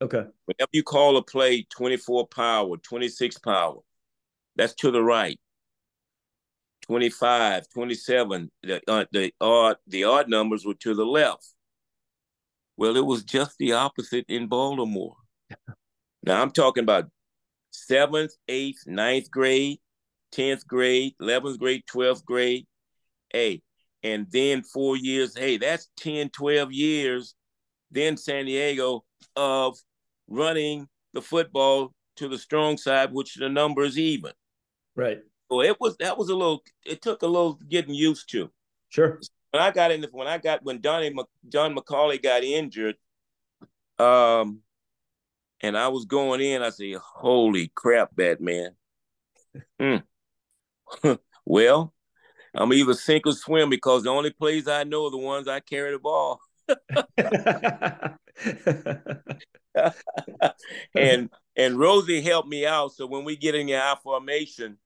Okay. 0.03 0.25
Whenever 0.47 0.71
you 0.73 0.83
call 0.83 1.17
a 1.17 1.23
play 1.23 1.65
24 1.71 2.27
power, 2.27 2.77
26 2.77 3.39
power, 3.39 3.77
that's 4.57 4.75
to 4.75 4.91
the 4.91 5.03
right. 5.03 5.39
25, 6.87 7.69
27, 7.73 8.51
the, 8.65 8.81
uh, 8.89 9.05
the 9.13 9.33
odd 9.41 9.77
the 9.87 10.03
odd 10.03 10.29
numbers 10.29 10.67
were 10.67 10.75
to 10.75 10.95
the 10.95 11.07
left. 11.07 11.47
Well, 12.77 12.97
it 12.97 13.07
was 13.07 13.23
just 13.23 13.57
the 13.59 13.75
opposite 13.75 14.25
in 14.29 14.49
Baltimore. 14.49 15.15
now 16.25 16.43
I'm 16.43 16.51
talking 16.51 16.83
about 16.83 17.09
seventh, 17.71 18.33
eighth, 18.49 18.83
ninth 18.87 19.31
grade, 19.31 19.79
tenth 20.33 20.67
grade, 20.67 21.15
eleventh 21.21 21.61
grade, 21.61 21.85
twelfth 21.87 22.25
grade. 22.25 22.67
Hey, 23.33 23.63
and 24.03 24.27
then 24.31 24.63
four 24.63 24.97
years. 24.97 25.37
Hey, 25.37 25.57
that's 25.57 25.89
10, 25.97 26.31
12 26.31 26.73
years. 26.73 27.35
Then 27.91 28.17
San 28.17 28.47
Diego 28.47 29.05
of 29.37 29.79
running 30.29 30.89
the 31.13 31.23
football 31.23 31.93
to 32.17 32.29
the 32.29 32.39
strong 32.39 32.77
side, 32.77 33.13
which 33.13 33.35
the 33.35 33.49
number 33.49 33.83
is 33.83 33.99
even. 33.99 34.33
Right. 34.97 35.21
So 35.51 35.63
it 35.63 35.77
was 35.81 35.97
that 35.99 36.17
was 36.17 36.31
a 36.31 36.35
little. 36.35 36.63
It 36.85 37.03
took 37.03 37.23
a 37.23 37.27
little 37.27 37.59
getting 37.69 37.95
used 37.95 38.31
to. 38.31 38.51
Sure. 38.89 39.21
When 39.51 39.63
I 39.63 39.71
got 39.71 39.91
in, 39.91 40.07
when 40.13 40.27
I 40.27 40.39
got 40.39 40.65
when 40.65 40.81
Donnie 40.81 41.15
John 41.49 41.75
McCauley 41.75 42.23
got 42.23 42.43
injured, 42.43 42.97
um, 43.99 44.61
and 45.61 45.77
I 45.77 45.89
was 45.89 46.07
going 46.07 46.41
in, 46.41 46.63
I 46.63 46.71
said, 46.71 46.95
"Holy 46.97 47.71
crap, 47.75 48.17
Batman!" 48.17 48.71
hmm. 49.79 49.97
well, 51.45 51.93
I'm 52.55 52.73
either 52.73 52.95
sink 52.95 53.27
or 53.27 53.33
swim 53.33 53.71
because 53.71 54.03
the 54.03 54.11
only 54.11 54.31
plays 54.31 54.69
I 54.69 54.85
know 54.85 55.07
are 55.07 55.11
the 55.11 55.19
ones 55.19 55.49
I 55.49 55.61
carry 55.61 55.93
the 55.93 55.99
ball. 55.99 56.41
and 60.95 61.31
and 61.57 61.79
Rosie 61.79 62.21
helped 62.21 62.49
me 62.49 62.67
out. 62.67 62.93
So 62.93 63.07
when 63.07 63.25
we 63.25 63.37
get 63.37 63.55
in 63.55 63.67
the 63.67 63.77
I 63.77 63.97
formation, 64.03 64.79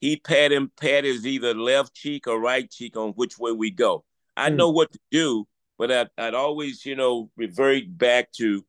he 0.00 0.16
pat 0.16 0.52
him 0.52 0.70
pat 0.80 1.04
his 1.04 1.26
either 1.26 1.54
left 1.54 1.94
cheek 1.94 2.26
or 2.26 2.40
right 2.40 2.70
cheek 2.70 2.96
on 2.96 3.10
which 3.10 3.38
way 3.38 3.52
we 3.52 3.70
go. 3.70 4.04
I 4.36 4.50
mm. 4.50 4.56
know 4.56 4.70
what 4.70 4.92
to 4.92 4.98
do, 5.10 5.46
but 5.78 5.92
I'd, 5.92 6.08
I'd 6.16 6.34
always, 6.34 6.84
you 6.86 6.96
know, 6.96 7.30
revert 7.36 7.82
back 7.96 8.32
to, 8.32 8.64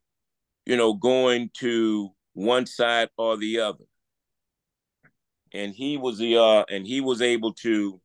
you 0.65 0.77
know, 0.77 0.93
going 0.93 1.49
to 1.55 2.11
one 2.33 2.65
side 2.65 3.09
or 3.17 3.37
the 3.37 3.59
other. 3.59 3.85
And 5.53 5.73
he 5.73 5.97
was 5.97 6.17
the 6.17 6.37
uh 6.37 6.63
and 6.69 6.85
he 6.85 7.01
was 7.01 7.21
able 7.21 7.53
to 7.55 7.99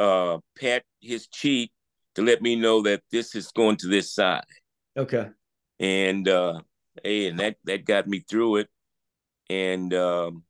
uh 0.00 0.38
pat 0.58 0.82
his 1.00 1.28
cheek 1.28 1.70
to 2.14 2.22
let 2.22 2.40
me 2.40 2.56
know 2.56 2.82
that 2.82 3.02
this 3.12 3.34
is 3.34 3.52
going 3.52 3.76
to 3.76 3.86
this 3.86 4.12
side. 4.12 4.44
Okay. 4.96 5.28
And 5.78 6.26
uh 6.28 6.60
hey, 7.04 7.28
and 7.28 7.38
that 7.38 7.56
that 7.64 7.84
got 7.84 8.08
me 8.08 8.20
through 8.20 8.56
it. 8.56 8.68
And 9.50 9.92
um 9.94 10.44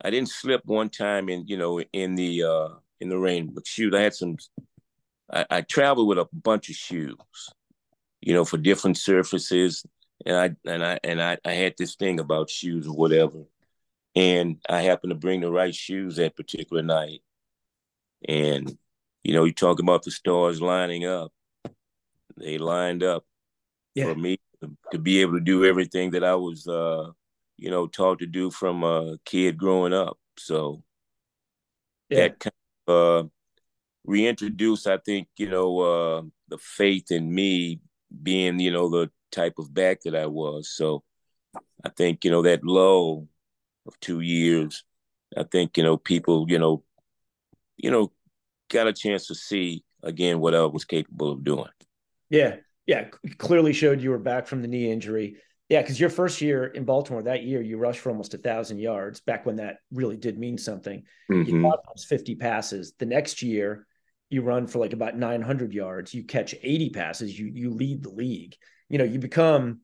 I 0.00 0.10
didn't 0.10 0.28
slip 0.28 0.62
one 0.64 0.90
time 0.90 1.28
in, 1.28 1.46
you 1.46 1.56
know, 1.56 1.80
in 1.80 2.14
the 2.14 2.42
uh 2.42 2.68
in 3.00 3.08
the 3.08 3.18
rain. 3.18 3.50
But 3.54 3.66
shoot, 3.66 3.94
I 3.94 4.02
had 4.02 4.14
some 4.14 4.36
I, 5.32 5.46
I 5.50 5.60
traveled 5.62 6.08
with 6.08 6.18
a 6.18 6.28
bunch 6.32 6.68
of 6.68 6.76
shoes, 6.76 7.16
you 8.20 8.34
know, 8.34 8.44
for 8.44 8.58
different 8.58 8.98
surfaces. 8.98 9.84
And 10.26 10.36
I 10.36 10.70
and 10.70 10.84
I 10.84 10.98
and 11.02 11.22
I, 11.22 11.38
I 11.44 11.52
had 11.52 11.74
this 11.78 11.96
thing 11.96 12.20
about 12.20 12.50
shoes 12.50 12.86
or 12.86 12.94
whatever. 12.94 13.44
And 14.14 14.58
I 14.68 14.82
happened 14.82 15.12
to 15.12 15.16
bring 15.16 15.40
the 15.40 15.50
right 15.50 15.74
shoes 15.74 16.16
that 16.16 16.36
particular 16.36 16.82
night. 16.82 17.22
And, 18.26 18.76
you 19.22 19.34
know, 19.34 19.44
you 19.44 19.52
talk 19.52 19.80
about 19.80 20.02
the 20.02 20.10
stars 20.10 20.62
lining 20.62 21.04
up. 21.04 21.32
They 22.36 22.58
lined 22.58 23.02
up 23.02 23.24
yeah. 23.94 24.04
for 24.04 24.14
me 24.14 24.38
to, 24.62 24.70
to 24.92 24.98
be 24.98 25.20
able 25.20 25.34
to 25.34 25.40
do 25.40 25.64
everything 25.64 26.10
that 26.12 26.24
I 26.24 26.34
was 26.34 26.66
uh 26.66 27.10
you 27.58 27.70
know, 27.70 27.88
taught 27.88 28.20
to 28.20 28.26
do 28.26 28.50
from 28.50 28.84
a 28.84 29.18
kid 29.24 29.58
growing 29.58 29.92
up. 29.92 30.16
So 30.38 30.82
yeah. 32.08 32.20
that 32.20 32.38
kind 32.38 32.54
of 32.86 33.24
uh, 33.24 33.28
reintroduced, 34.04 34.86
I 34.86 34.98
think, 34.98 35.28
you 35.36 35.50
know, 35.50 35.80
uh, 35.80 36.22
the 36.46 36.58
faith 36.58 37.10
in 37.10 37.34
me 37.34 37.80
being, 38.22 38.60
you 38.60 38.70
know, 38.70 38.88
the 38.88 39.10
type 39.32 39.58
of 39.58 39.74
back 39.74 40.02
that 40.02 40.14
I 40.14 40.26
was. 40.26 40.70
So 40.70 41.02
I 41.84 41.88
think, 41.88 42.24
you 42.24 42.30
know, 42.30 42.42
that 42.42 42.64
low 42.64 43.26
of 43.86 43.98
two 44.00 44.20
years, 44.20 44.84
I 45.36 45.42
think, 45.42 45.76
you 45.76 45.82
know, 45.82 45.96
people, 45.96 46.46
you 46.48 46.60
know, 46.60 46.84
you 47.78 47.90
know, 47.90 48.12
got 48.70 48.86
a 48.86 48.92
chance 48.92 49.28
to 49.28 49.34
see 49.34 49.82
again 50.02 50.40
what 50.40 50.54
I 50.54 50.66
was 50.66 50.84
capable 50.84 51.32
of 51.32 51.42
doing. 51.42 51.70
Yeah. 52.28 52.56
Yeah. 52.86 53.06
Clearly 53.38 53.72
showed 53.72 54.02
you 54.02 54.10
were 54.10 54.18
back 54.18 54.46
from 54.46 54.60
the 54.60 54.68
knee 54.68 54.90
injury 54.90 55.36
Yeah, 55.68 55.82
because 55.82 56.00
your 56.00 56.08
first 56.08 56.40
year 56.40 56.64
in 56.64 56.84
Baltimore 56.84 57.22
that 57.24 57.42
year, 57.42 57.60
you 57.60 57.76
rushed 57.76 58.00
for 58.00 58.10
almost 58.10 58.32
a 58.32 58.38
thousand 58.38 58.78
yards. 58.78 59.20
Back 59.20 59.44
when 59.44 59.56
that 59.56 59.76
really 59.92 60.16
did 60.16 60.38
mean 60.38 60.56
something, 60.56 61.02
mm-hmm. 61.30 61.42
you 61.42 61.62
caught 61.62 61.80
almost 61.86 62.08
fifty 62.08 62.34
passes. 62.34 62.94
The 62.98 63.06
next 63.06 63.42
year, 63.42 63.86
you 64.30 64.40
run 64.40 64.66
for 64.66 64.78
like 64.78 64.94
about 64.94 65.18
nine 65.18 65.42
hundred 65.42 65.74
yards. 65.74 66.14
You 66.14 66.24
catch 66.24 66.54
eighty 66.62 66.88
passes. 66.88 67.38
You 67.38 67.50
you 67.52 67.70
lead 67.70 68.02
the 68.02 68.10
league. 68.10 68.56
You 68.88 68.96
know, 68.96 69.04
you 69.04 69.18
become 69.18 69.80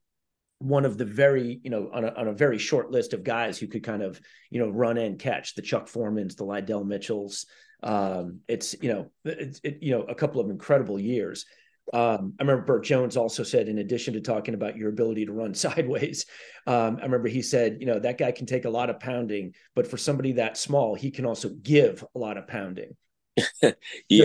one 0.58 0.86
of 0.86 0.96
the 0.96 1.04
very, 1.04 1.60
you 1.62 1.68
know, 1.68 1.90
on 1.92 2.04
a, 2.04 2.14
on 2.14 2.28
a 2.28 2.32
very 2.32 2.56
short 2.56 2.90
list 2.90 3.12
of 3.12 3.22
guys 3.22 3.58
who 3.58 3.66
could 3.66 3.84
kind 3.84 4.02
of, 4.02 4.18
you 4.48 4.60
know, 4.60 4.70
run 4.70 4.96
and 4.96 5.18
catch 5.18 5.54
the 5.54 5.60
Chuck 5.60 5.88
Foremans, 5.88 6.36
the 6.36 6.46
Lydell 6.46 6.86
Mitchells. 6.86 7.44
Um, 7.84 8.40
it's, 8.48 8.74
you 8.82 8.88
know, 8.92 9.10
it's, 9.24 9.60
it, 9.62 9.78
you 9.82 9.92
know, 9.92 10.02
a 10.02 10.14
couple 10.14 10.40
of 10.40 10.50
incredible 10.50 10.98
years. 10.98 11.44
Um, 11.92 12.32
I 12.40 12.42
remember 12.42 12.64
Bert 12.64 12.82
Jones 12.82 13.14
also 13.14 13.42
said, 13.42 13.68
in 13.68 13.78
addition 13.78 14.14
to 14.14 14.20
talking 14.22 14.54
about 14.54 14.76
your 14.76 14.88
ability 14.88 15.26
to 15.26 15.32
run 15.32 15.54
sideways, 15.54 16.24
um, 16.66 16.96
I 17.00 17.04
remember 17.04 17.28
he 17.28 17.42
said, 17.42 17.76
you 17.80 17.86
know, 17.86 17.98
that 18.00 18.18
guy 18.18 18.32
can 18.32 18.46
take 18.46 18.64
a 18.64 18.70
lot 18.70 18.88
of 18.88 19.00
pounding, 19.00 19.54
but 19.74 19.86
for 19.86 19.98
somebody 19.98 20.32
that 20.32 20.56
small, 20.56 20.94
he 20.94 21.10
can 21.10 21.26
also 21.26 21.50
give 21.50 22.02
a 22.14 22.18
lot 22.18 22.38
of 22.38 22.48
pounding. 22.48 22.96
yeah. 23.62 23.72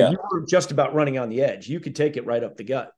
So 0.05 0.11
you 0.11 0.17
were 0.31 0.45
just 0.45 0.71
about 0.71 0.93
running 0.93 1.17
on 1.17 1.29
the 1.29 1.41
edge. 1.41 1.67
You 1.67 1.81
could 1.81 1.95
take 1.95 2.15
it 2.15 2.25
right 2.25 2.43
up 2.43 2.55
the 2.55 2.63
gut. 2.63 2.93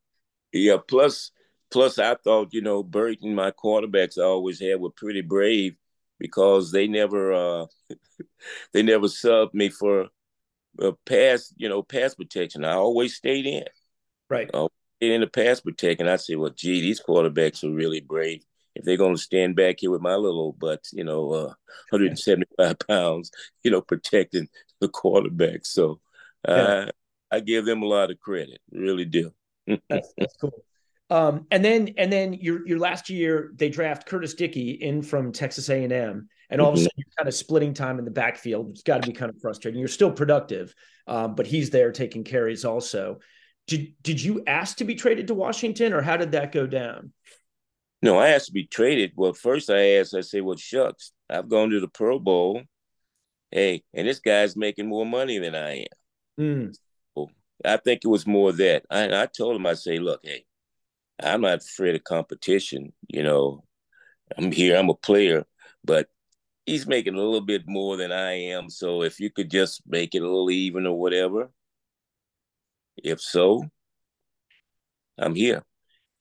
Yeah. 0.54 0.78
Plus, 0.88 1.32
plus 1.72 1.98
I 1.98 2.16
thought, 2.16 2.54
you 2.54 2.62
know, 2.62 2.84
Bert 2.84 3.18
and 3.24 3.36
my 3.36 3.50
quarterbacks 3.50 4.20
I 4.20 4.24
always 4.24 4.60
had 4.60 4.80
were 4.80 4.92
pretty 4.92 5.22
brave 5.22 5.76
because 6.20 6.72
they 6.72 6.88
never 6.88 7.34
uh 7.34 7.66
they 8.74 8.84
never 8.84 9.08
subbed 9.08 9.56
me 9.56 9.70
for 9.70 10.10
a 10.80 10.94
pass, 11.06 11.54
you 11.58 11.70
know, 11.70 11.84
pass 11.84 12.16
protection. 12.16 12.66
I 12.66 12.74
always 12.74 13.16
stayed 13.16 13.46
in. 13.46 13.64
Right. 14.30 14.50
Uh, 14.54 14.68
in 15.00 15.22
the 15.22 15.28
pass 15.28 15.60
protection, 15.60 16.08
I 16.08 16.16
say, 16.18 16.36
well, 16.36 16.52
gee, 16.56 16.82
these 16.82 17.02
quarterbacks 17.02 17.64
are 17.64 17.74
really 17.74 18.02
brave. 18.02 18.44
If 18.76 18.86
they're 18.86 18.98
going 18.98 19.16
to 19.16 19.22
stand 19.22 19.56
back 19.56 19.78
here 19.80 19.92
with 19.92 20.02
my 20.02 20.16
little 20.16 20.40
old 20.40 20.60
butt, 20.60 20.86
you 20.94 21.04
know, 21.04 21.32
uh, 21.32 21.54
175 21.90 22.80
pounds, 22.88 23.32
you 23.64 23.72
know, 23.72 23.82
protecting 23.82 24.48
the 24.80 24.88
quarterback. 24.88 25.66
So 25.66 26.00
uh, 26.48 26.86
yeah. 26.86 26.92
I 27.32 27.40
give 27.42 27.66
them 27.66 27.82
a 27.82 27.88
lot 27.88 28.12
of 28.12 28.20
credit, 28.20 28.60
really 28.72 29.06
do. 29.06 29.32
that's, 29.90 30.14
that's 30.18 30.36
cool. 30.40 30.64
Um, 31.10 31.46
and 31.52 31.64
then 31.64 31.94
and 31.98 32.12
then 32.12 32.32
your 32.34 32.66
your 32.66 32.80
last 32.80 33.10
year 33.10 33.52
they 33.56 33.68
draft 33.68 34.08
Curtis 34.08 34.34
Dickey 34.34 34.72
in 34.72 35.02
from 35.02 35.34
Texas 35.34 35.70
A 35.70 35.84
and 35.84 35.92
M, 35.92 36.30
and 36.52 36.62
all 36.62 36.70
of 36.70 36.74
a 36.74 36.78
mm-hmm. 36.78 36.84
sudden 36.84 36.94
you're 36.98 37.14
kind 37.18 37.28
of 37.28 37.34
splitting 37.34 37.74
time 37.74 37.98
in 37.98 38.06
the 38.06 38.12
backfield. 38.12 38.70
It's 38.72 38.84
got 38.84 39.02
to 39.02 39.08
be 39.08 39.14
kind 39.14 39.30
of 39.30 39.40
frustrating. 39.42 39.80
You're 39.80 39.88
still 39.88 40.12
productive, 40.12 40.76
um, 41.08 41.36
but 41.36 41.48
he's 41.48 41.70
there 41.70 41.92
taking 41.92 42.24
carries 42.24 42.66
also. 42.66 43.20
Did 43.68 43.94
did 44.02 44.22
you 44.22 44.44
ask 44.46 44.78
to 44.78 44.84
be 44.84 44.96
traded 44.96 45.28
to 45.28 45.34
Washington, 45.34 45.94
or 45.94 46.02
how 46.02 46.18
did 46.18 46.34
that 46.34 46.52
go 46.52 46.68
down? 46.68 47.14
No, 48.02 48.18
I 48.18 48.30
asked 48.30 48.48
to 48.48 48.54
be 48.54 48.66
traded. 48.66 49.14
Well, 49.16 49.34
first 49.34 49.70
I 49.70 49.94
asked, 49.94 50.14
I 50.14 50.22
say, 50.22 50.42
"Well, 50.42 50.58
shucks, 50.58 51.14
I've 51.30 51.50
gone 51.50 51.70
to 51.70 51.80
the 51.80 51.88
Pro 51.88 52.20
Bowl. 52.20 52.62
Hey, 53.52 53.84
and 53.94 54.08
this 54.08 54.20
guy's 54.20 54.56
making 54.56 54.88
more 54.88 55.06
money 55.06 55.40
than 55.40 55.56
I 55.56 55.86
am." 56.38 56.40
Mm. 56.40 56.76
So 57.16 57.30
I 57.64 57.78
think 57.78 58.02
it 58.04 58.08
was 58.08 58.28
more 58.28 58.52
that. 58.52 58.84
I, 58.90 59.24
I 59.24 59.26
told 59.28 59.56
him, 59.56 59.66
I 59.66 59.74
say, 59.74 59.98
"Look, 59.98 60.22
hey." 60.24 60.46
I'm 61.24 61.42
not 61.42 61.60
afraid 61.60 61.96
of 61.96 62.04
competition. 62.04 62.94
You 63.08 63.24
know, 63.24 63.64
I'm 64.38 64.52
here, 64.52 64.76
I'm 64.76 64.90
a 64.90 64.96
player, 64.96 65.46
but 65.84 66.08
he's 66.72 66.88
making 66.88 67.16
a 67.16 67.18
little 67.18 67.42
bit 67.42 67.68
more 67.68 67.98
than 67.98 68.14
I 68.14 68.32
am. 68.32 68.70
So 68.70 69.04
if 69.04 69.20
you 69.20 69.30
could 69.30 69.52
just 69.52 69.82
make 69.86 70.16
it 70.16 70.22
a 70.22 70.26
little 70.26 70.50
even 70.50 70.88
or 70.88 70.98
whatever, 70.98 71.52
if 72.96 73.20
so, 73.20 73.66
I'm 75.18 75.36
here. 75.36 75.64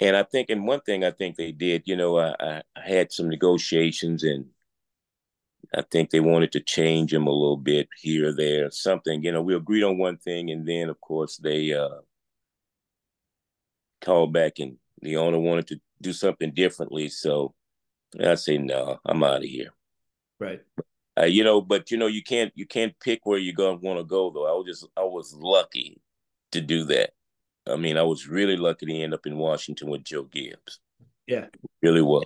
And 0.01 0.17
I 0.17 0.25
think, 0.25 0.51
and 0.51 0.67
one 0.67 0.81
thing 0.81 1.05
I 1.05 1.13
think 1.13 1.37
they 1.37 1.53
did, 1.53 1.83
you 1.87 1.95
know, 1.95 2.19
I, 2.19 2.35
I 2.41 2.63
had 2.75 3.13
some 3.13 3.29
negotiations 3.29 4.25
and 4.25 4.47
I 5.73 5.83
think 5.83 6.11
they 6.11 6.19
wanted 6.19 6.51
to 6.53 6.61
change 6.61 7.15
him 7.15 7.29
a 7.29 7.31
little 7.31 7.57
bit 7.57 7.89
here 8.01 8.35
there, 8.35 8.73
something, 8.73 9.23
you 9.23 9.31
know, 9.31 9.43
we 9.43 9.55
agreed 9.55 9.85
on 9.85 9.99
one 9.99 10.17
thing. 10.17 10.51
And 10.51 10.67
then, 10.67 10.89
of 10.89 11.01
course, 11.01 11.37
they 11.37 11.73
uh, 11.75 12.01
called 14.01 14.33
back 14.33 14.59
and 14.59 14.79
the 15.01 15.17
owner 15.17 15.39
wanted 15.39 15.69
to 15.69 15.81
do 16.01 16.13
something 16.13 16.53
differently. 16.53 17.09
So 17.09 17.55
I 18.19 18.35
say, 18.35 18.59
no, 18.59 18.99
I'm 19.07 19.23
out 19.23 19.45
of 19.45 19.49
here. 19.49 19.71
Right. 20.41 20.61
Uh, 21.19 21.27
you 21.27 21.45
know, 21.45 21.61
but 21.61 21.91
you 21.91 21.99
know, 21.99 22.07
you 22.07 22.23
can't 22.23 22.51
you 22.55 22.67
can't 22.67 22.99
pick 22.99 23.21
where 23.25 23.39
you're 23.39 23.55
gonna 23.55 23.77
want 23.77 23.99
to 23.99 24.05
go 24.05 24.31
though. 24.31 24.47
I 24.47 24.53
was 24.53 24.67
just 24.67 24.87
I 24.97 25.03
was 25.03 25.35
lucky 25.35 26.01
to 26.53 26.61
do 26.61 26.85
that. 26.85 27.11
I 27.69 27.77
mean, 27.77 27.97
I 27.97 28.03
was 28.03 28.27
really 28.27 28.57
lucky 28.57 28.87
to 28.87 28.95
end 28.95 29.15
up 29.15 29.27
in 29.27 29.37
Washington 29.37 29.91
with 29.91 30.03
Joe 30.03 30.25
Gibbs. 30.25 30.81
Yeah, 31.27 31.47
really 31.83 32.03
was. 32.03 32.25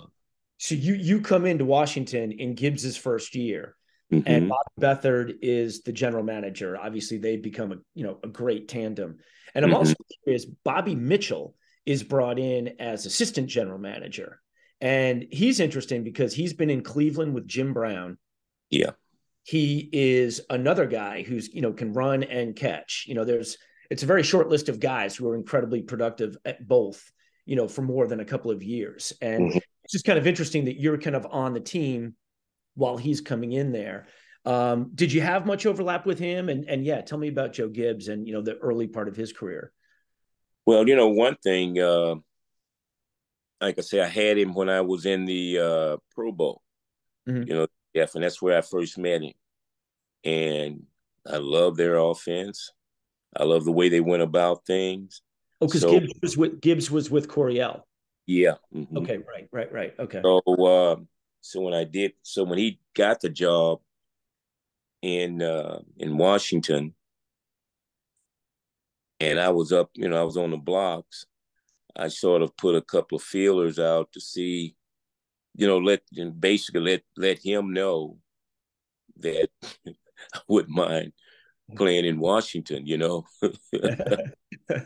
So 0.58 0.74
you 0.74 0.94
you 0.94 1.20
come 1.20 1.44
into 1.44 1.64
Washington 1.64 2.32
in 2.32 2.54
Gibbs's 2.54 2.96
first 2.96 3.34
year, 3.34 3.76
mm-hmm. 4.12 4.26
and 4.26 4.48
Bob 4.48 4.66
Beathard 4.80 5.34
is 5.42 5.82
the 5.82 5.92
general 5.92 6.22
manager. 6.22 6.78
Obviously, 6.78 7.18
they've 7.18 7.42
become 7.42 7.72
a 7.72 7.76
you 7.94 8.04
know 8.04 8.18
a 8.22 8.28
great 8.28 8.68
tandem. 8.68 9.18
And 9.54 9.64
I'm 9.64 9.70
mm-hmm. 9.70 9.78
also 9.78 9.94
curious, 10.24 10.46
Bobby 10.64 10.94
Mitchell 10.94 11.54
is 11.86 12.02
brought 12.02 12.38
in 12.38 12.74
as 12.80 13.06
assistant 13.06 13.48
general 13.48 13.78
manager. 13.78 14.40
And 14.80 15.24
he's 15.30 15.60
interesting 15.60 16.04
because 16.04 16.34
he's 16.34 16.52
been 16.52 16.70
in 16.70 16.82
Cleveland 16.82 17.34
with 17.34 17.46
Jim 17.46 17.72
Brown. 17.72 18.18
Yeah. 18.70 18.90
He 19.44 19.88
is 19.92 20.40
another 20.50 20.86
guy 20.86 21.22
who's, 21.22 21.52
you 21.52 21.60
know, 21.60 21.72
can 21.72 21.92
run 21.92 22.22
and 22.22 22.56
catch. 22.56 23.04
You 23.06 23.14
know, 23.14 23.24
there's 23.24 23.56
it's 23.90 24.02
a 24.02 24.06
very 24.06 24.22
short 24.22 24.48
list 24.48 24.68
of 24.68 24.80
guys 24.80 25.14
who 25.14 25.28
are 25.28 25.36
incredibly 25.36 25.82
productive 25.82 26.36
at 26.44 26.66
both, 26.66 27.10
you 27.44 27.56
know, 27.56 27.68
for 27.68 27.82
more 27.82 28.06
than 28.06 28.20
a 28.20 28.24
couple 28.24 28.50
of 28.50 28.62
years. 28.62 29.12
And 29.20 29.50
mm-hmm. 29.50 29.58
it's 29.84 29.92
just 29.92 30.06
kind 30.06 30.18
of 30.18 30.26
interesting 30.26 30.64
that 30.64 30.80
you're 30.80 30.98
kind 30.98 31.16
of 31.16 31.26
on 31.30 31.54
the 31.54 31.60
team 31.60 32.14
while 32.74 32.96
he's 32.96 33.20
coming 33.20 33.52
in 33.52 33.72
there. 33.72 34.06
Um, 34.46 34.90
did 34.94 35.12
you 35.12 35.20
have 35.20 35.46
much 35.46 35.64
overlap 35.64 36.06
with 36.06 36.18
him? 36.18 36.48
And 36.48 36.64
and 36.68 36.84
yeah, 36.84 37.00
tell 37.00 37.18
me 37.18 37.28
about 37.28 37.52
Joe 37.52 37.68
Gibbs 37.68 38.08
and 38.08 38.26
you 38.26 38.34
know 38.34 38.42
the 38.42 38.56
early 38.56 38.86
part 38.86 39.08
of 39.08 39.16
his 39.16 39.32
career. 39.32 39.72
Well, 40.66 40.86
you 40.88 40.96
know, 40.96 41.08
one 41.08 41.36
thing, 41.42 41.78
uh, 41.78 42.16
like 43.60 43.78
I 43.78 43.82
say, 43.82 44.00
I 44.00 44.06
had 44.06 44.38
him 44.38 44.54
when 44.54 44.68
I 44.68 44.80
was 44.80 45.06
in 45.06 45.24
the 45.24 45.58
uh, 45.58 45.96
Pro 46.14 46.32
Bowl. 46.32 46.62
Mm-hmm. 47.28 47.48
You 47.48 47.54
know, 47.54 47.66
yeah, 47.92 48.06
and 48.14 48.24
that's 48.24 48.42
where 48.42 48.58
I 48.58 48.60
first 48.60 48.98
met 48.98 49.22
him. 49.22 49.32
And 50.24 50.84
I 51.26 51.38
love 51.38 51.76
their 51.76 51.96
offense. 51.96 52.72
I 53.36 53.44
love 53.44 53.64
the 53.64 53.72
way 53.72 53.88
they 53.88 54.00
went 54.00 54.22
about 54.22 54.66
things. 54.66 55.22
Oh, 55.60 55.66
because 55.66 55.82
so, 55.82 55.98
Gibbs 55.98 56.12
was 56.22 56.36
with 56.36 56.60
Gibbs 56.60 56.90
was 56.90 57.10
with 57.10 57.28
Coryell. 57.28 57.86
Yeah. 58.26 58.54
Mm-hmm. 58.74 58.98
Okay. 58.98 59.18
Right. 59.18 59.48
Right. 59.52 59.72
Right. 59.72 59.94
Okay. 59.98 60.20
So, 60.22 60.38
uh, 60.46 60.96
so 61.40 61.60
when 61.60 61.74
I 61.74 61.84
did, 61.84 62.12
so 62.22 62.44
when 62.44 62.58
he 62.58 62.80
got 62.94 63.20
the 63.20 63.28
job 63.28 63.80
in 65.02 65.42
uh, 65.42 65.80
in 65.98 66.16
Washington, 66.16 66.94
and 69.20 69.38
I 69.38 69.50
was 69.50 69.72
up, 69.72 69.90
you 69.94 70.08
know, 70.08 70.20
I 70.20 70.24
was 70.24 70.36
on 70.36 70.50
the 70.50 70.56
blocks. 70.56 71.26
I 71.96 72.08
sort 72.08 72.42
of 72.42 72.56
put 72.56 72.74
a 72.74 72.82
couple 72.82 73.16
of 73.16 73.22
feelers 73.22 73.78
out 73.78 74.10
to 74.12 74.20
see, 74.20 74.74
you 75.54 75.66
know, 75.66 75.78
let 75.78 76.02
basically 76.38 76.80
let 76.80 77.02
let 77.16 77.38
him 77.38 77.72
know 77.72 78.18
that 79.18 79.48
I 80.34 80.40
wouldn't 80.48 80.74
mind 80.74 81.12
playing 81.76 82.04
in 82.04 82.18
Washington, 82.18 82.86
you 82.86 82.98
know. 82.98 83.24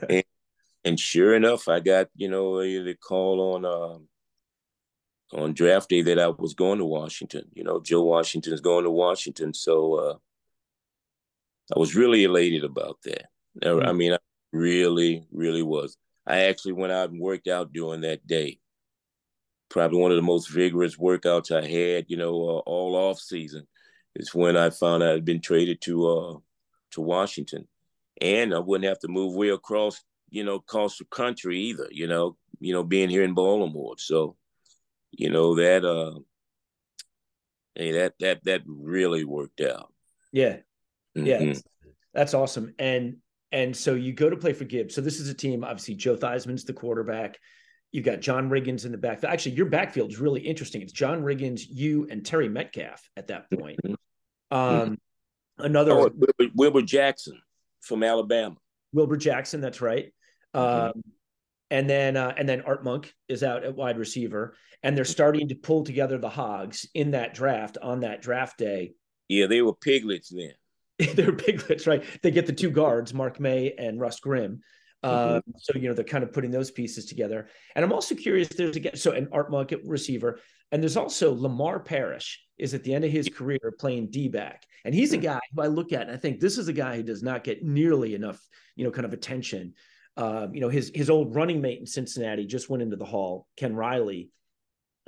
and, 0.09 0.25
and, 0.85 1.01
sure 1.01 1.35
enough, 1.35 1.69
I 1.69 1.81
got 1.81 2.09
you 2.15 2.29
know 2.29 2.61
the 2.61 2.95
call 2.95 3.55
on 3.55 3.65
um, 3.65 4.09
on 5.33 5.55
draft 5.55 5.89
day 5.89 6.03
that 6.03 6.19
I 6.19 6.29
was 6.29 6.55
going 6.55 6.79
to 6.79 6.85
Washington. 6.85 7.45
You 7.55 7.65
know, 7.65 7.81
Joe 7.81 8.03
Washington 8.03 8.53
is 8.53 8.61
going 8.61 8.85
to 8.85 8.91
Washington, 8.91 9.55
so 9.55 9.95
uh, 9.95 10.15
I 11.75 11.79
was 11.79 11.97
really 11.97 12.25
elated 12.25 12.65
about 12.65 12.99
that. 13.05 13.27
I 13.65 13.93
mean, 13.93 14.13
I 14.13 14.19
really, 14.53 15.27
really 15.33 15.63
was. 15.63 15.97
I 16.29 16.41
actually 16.41 16.73
went 16.73 16.93
out 16.93 17.11
and 17.11 17.19
worked 17.19 17.49
out 17.49 17.73
during 17.73 18.03
that 18.03 18.27
day. 18.27 18.59
Probably 19.71 19.99
one 19.99 20.11
of 20.13 20.17
the 20.17 20.23
most 20.23 20.51
vigorous 20.51 20.97
workouts 20.97 21.51
I 21.51 21.67
had, 21.67 22.05
you 22.09 22.19
know, 22.19 22.35
uh, 22.35 22.59
all 22.67 22.95
off 22.95 23.19
season. 23.19 23.67
Is 24.15 24.35
when 24.35 24.57
I 24.57 24.71
found 24.71 25.03
I 25.03 25.11
had 25.11 25.25
been 25.25 25.41
traded 25.41 25.81
to 25.83 26.09
uh, 26.09 26.35
to 26.93 27.01
Washington, 27.01 27.67
and 28.21 28.55
I 28.55 28.59
wouldn't 28.59 28.89
have 28.89 28.99
to 29.01 29.09
move 29.09 29.35
way 29.35 29.49
across, 29.51 30.03
you 30.29 30.45
know, 30.45 30.57
across 30.57 30.99
the 30.99 31.05
country 31.05 31.61
either. 31.61 31.89
You 31.91 32.09
know, 32.09 32.37
you 32.61 32.73
know, 32.73 32.83
being 32.83 33.09
here 33.09 33.23
in 33.23 33.35
Baltimore. 33.35 33.95
So, 33.99 34.37
you 35.13 35.31
know 35.31 35.55
that 35.57 35.85
uh, 35.85 36.19
hey, 37.75 37.93
that 37.93 38.15
that 38.21 38.45
that 38.45 38.63
really 38.67 39.25
worked 39.25 39.61
out. 39.61 39.93
Yeah, 40.33 40.57
yeah, 41.15 41.39
mm-hmm. 41.39 41.91
that's 42.13 42.35
awesome. 42.35 42.75
And 42.79 43.19
and 43.53 43.77
so 43.77 43.95
you 43.95 44.13
go 44.13 44.29
to 44.29 44.37
play 44.37 44.53
for 44.53 44.65
Gibbs. 44.65 44.95
So 44.95 45.01
this 45.01 45.21
is 45.21 45.29
a 45.29 45.35
team, 45.35 45.65
obviously, 45.65 45.95
Joe 45.95 46.17
Theismann's 46.17 46.65
the 46.65 46.73
quarterback. 46.73 47.39
You've 47.93 48.05
got 48.05 48.21
John 48.21 48.51
Riggins 48.51 48.85
in 48.85 48.93
the 48.93 48.99
back. 48.99 49.25
Actually, 49.25 49.53
your 49.53 49.67
backfield 49.67 50.11
is 50.11 50.19
really 50.19 50.41
interesting. 50.41 50.83
It's 50.83 50.93
John 50.93 51.23
Riggins, 51.23 51.63
you, 51.69 52.07
and 52.11 52.25
Terry 52.25 52.49
Metcalf 52.49 53.09
at 53.17 53.29
that 53.29 53.51
point. 53.51 53.81
Mm-hmm. 53.83 54.57
Um, 54.57 54.99
another 55.57 55.93
oh, 55.93 56.11
Wilbur, 56.15 56.53
Wilbur, 56.55 56.83
Jackson 56.83 57.41
from 57.81 58.03
Alabama. 58.03 58.57
Wilbur 58.93 59.17
Jackson, 59.17 59.61
that's 59.61 59.81
right. 59.81 60.13
Mm-hmm. 60.55 60.99
Um, 60.99 61.03
and 61.71 61.89
then 61.89 62.17
uh, 62.17 62.35
and 62.37 62.49
then 62.49 62.63
Art 62.63 62.85
Monk 62.85 63.13
is 63.29 63.43
out 63.43 63.65
at 63.65 63.75
wide 63.75 63.99
receiver, 63.99 64.55
and 64.83 64.97
they're 64.97 65.05
starting 65.05 65.49
to 65.49 65.55
pull 65.55 65.85
together 65.85 66.19
the 66.19 66.29
Hogs 66.29 66.87
in 66.95 67.13
that 67.13 67.35
draft 67.35 67.79
on 67.81 68.01
that 68.01 68.23
draft 68.23 68.59
day. 68.59 68.93
Yeah, 69.29 69.47
they 69.47 69.61
were 69.61 69.75
piglets 69.75 70.31
then. 70.31 70.53
they're 71.15 71.33
piglets, 71.33 71.87
right? 71.87 72.05
They 72.23 72.31
get 72.31 72.47
the 72.47 72.53
two 72.53 72.71
guards, 72.71 73.15
Mark 73.15 73.39
May 73.39 73.73
and 73.79 74.01
Russ 74.01 74.21
Grimm. 74.21 74.61
Mm-hmm. 75.05 75.37
Uh, 75.37 75.41
so 75.59 75.79
you 75.79 75.89
know 75.89 75.95
they're 75.95 76.05
kind 76.05 76.25
of 76.25 76.33
putting 76.33 76.51
those 76.51 76.73
pieces 76.73 77.07
together, 77.07 77.49
and 77.77 77.85
I'm 77.85 77.93
also 77.93 78.17
curious. 78.17 78.49
There's 78.49 78.75
again 78.75 78.97
so 78.97 79.13
an 79.13 79.29
Art 79.31 79.49
Monk 79.51 79.73
receiver, 79.85 80.41
and 80.73 80.83
there's 80.83 80.97
also 80.97 81.33
Lamar 81.33 81.79
Parrish 81.79 82.43
is 82.59 82.75
at 82.75 82.83
the 82.83 82.95
end 82.95 83.05
of 83.05 83.13
his 83.13 83.29
career 83.29 83.75
playing 83.79 84.11
D 84.11 84.27
back, 84.27 84.65
and 84.85 84.93
he's 84.93 85.13
a 85.13 85.17
hmm. 85.17 85.23
guy 85.23 85.41
who 85.55 85.63
I 85.63 85.69
look 85.69 85.93
at 85.93 86.03
and 86.03 86.11
I 86.11 86.17
think 86.17 86.41
this 86.41 86.59
is 86.59 86.67
a 86.67 86.73
guy 86.73 86.97
who 86.97 87.05
does 87.05 87.23
not 87.23 87.45
get 87.45 87.63
nearly 87.63 88.17
enough 88.17 88.41
you 88.75 88.85
know 88.85 88.91
kind 88.91 89.05
of 89.05 89.13
attention. 89.13 89.75
Uh, 90.17 90.49
you 90.53 90.61
know 90.61 90.69
his 90.69 90.91
his 90.93 91.11
old 91.11 91.37
running 91.37 91.61
mate 91.61 91.79
in 91.79 91.87
Cincinnati 91.87 92.45
just 92.45 92.69
went 92.69 92.83
into 92.83 92.97
the 92.97 93.05
hall, 93.05 93.47
Ken 93.57 93.77
Riley, 93.77 94.31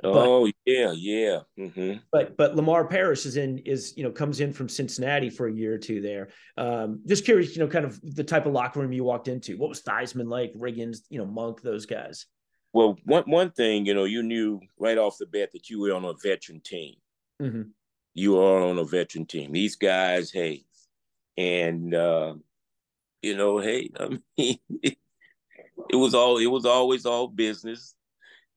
Oh 0.02 0.46
but, 0.46 0.54
yeah, 0.64 0.92
yeah. 0.92 1.40
Mm-hmm. 1.58 1.98
But 2.10 2.36
but 2.36 2.56
Lamar 2.56 2.86
Parrish 2.86 3.26
is 3.26 3.36
in 3.36 3.58
is 3.58 3.94
you 3.96 4.02
know 4.02 4.10
comes 4.10 4.40
in 4.40 4.52
from 4.52 4.68
Cincinnati 4.68 5.30
for 5.30 5.46
a 5.46 5.52
year 5.52 5.74
or 5.74 5.78
two 5.78 6.00
there. 6.00 6.28
Um, 6.56 7.02
just 7.06 7.24
curious, 7.24 7.54
you 7.54 7.62
know, 7.62 7.68
kind 7.68 7.84
of 7.84 8.00
the 8.02 8.24
type 8.24 8.46
of 8.46 8.52
locker 8.52 8.80
room 8.80 8.92
you 8.92 9.04
walked 9.04 9.28
into. 9.28 9.58
What 9.58 9.68
was 9.68 9.82
Theismann 9.82 10.28
like? 10.28 10.52
Riggins, 10.54 10.98
you 11.10 11.18
know, 11.18 11.26
Monk, 11.26 11.60
those 11.62 11.86
guys. 11.86 12.26
Well, 12.72 12.96
one 13.04 13.24
one 13.24 13.50
thing, 13.50 13.84
you 13.84 13.94
know, 13.94 14.04
you 14.04 14.22
knew 14.22 14.60
right 14.78 14.98
off 14.98 15.18
the 15.18 15.26
bat 15.26 15.50
that 15.52 15.68
you 15.68 15.80
were 15.80 15.94
on 15.94 16.04
a 16.04 16.14
veteran 16.22 16.60
team. 16.60 16.94
Mm-hmm. 17.42 17.62
You 18.14 18.38
are 18.38 18.62
on 18.62 18.78
a 18.78 18.84
veteran 18.84 19.26
team. 19.26 19.52
These 19.52 19.76
guys, 19.76 20.30
hey, 20.30 20.64
and 21.36 21.94
uh, 21.94 22.34
you 23.22 23.36
know, 23.36 23.58
hey, 23.58 23.90
I 24.00 24.18
mean, 24.36 24.58
it, 24.82 24.96
it 25.90 25.96
was 25.96 26.14
all 26.14 26.38
it 26.38 26.46
was 26.46 26.64
always 26.64 27.04
all 27.04 27.28
business 27.28 27.94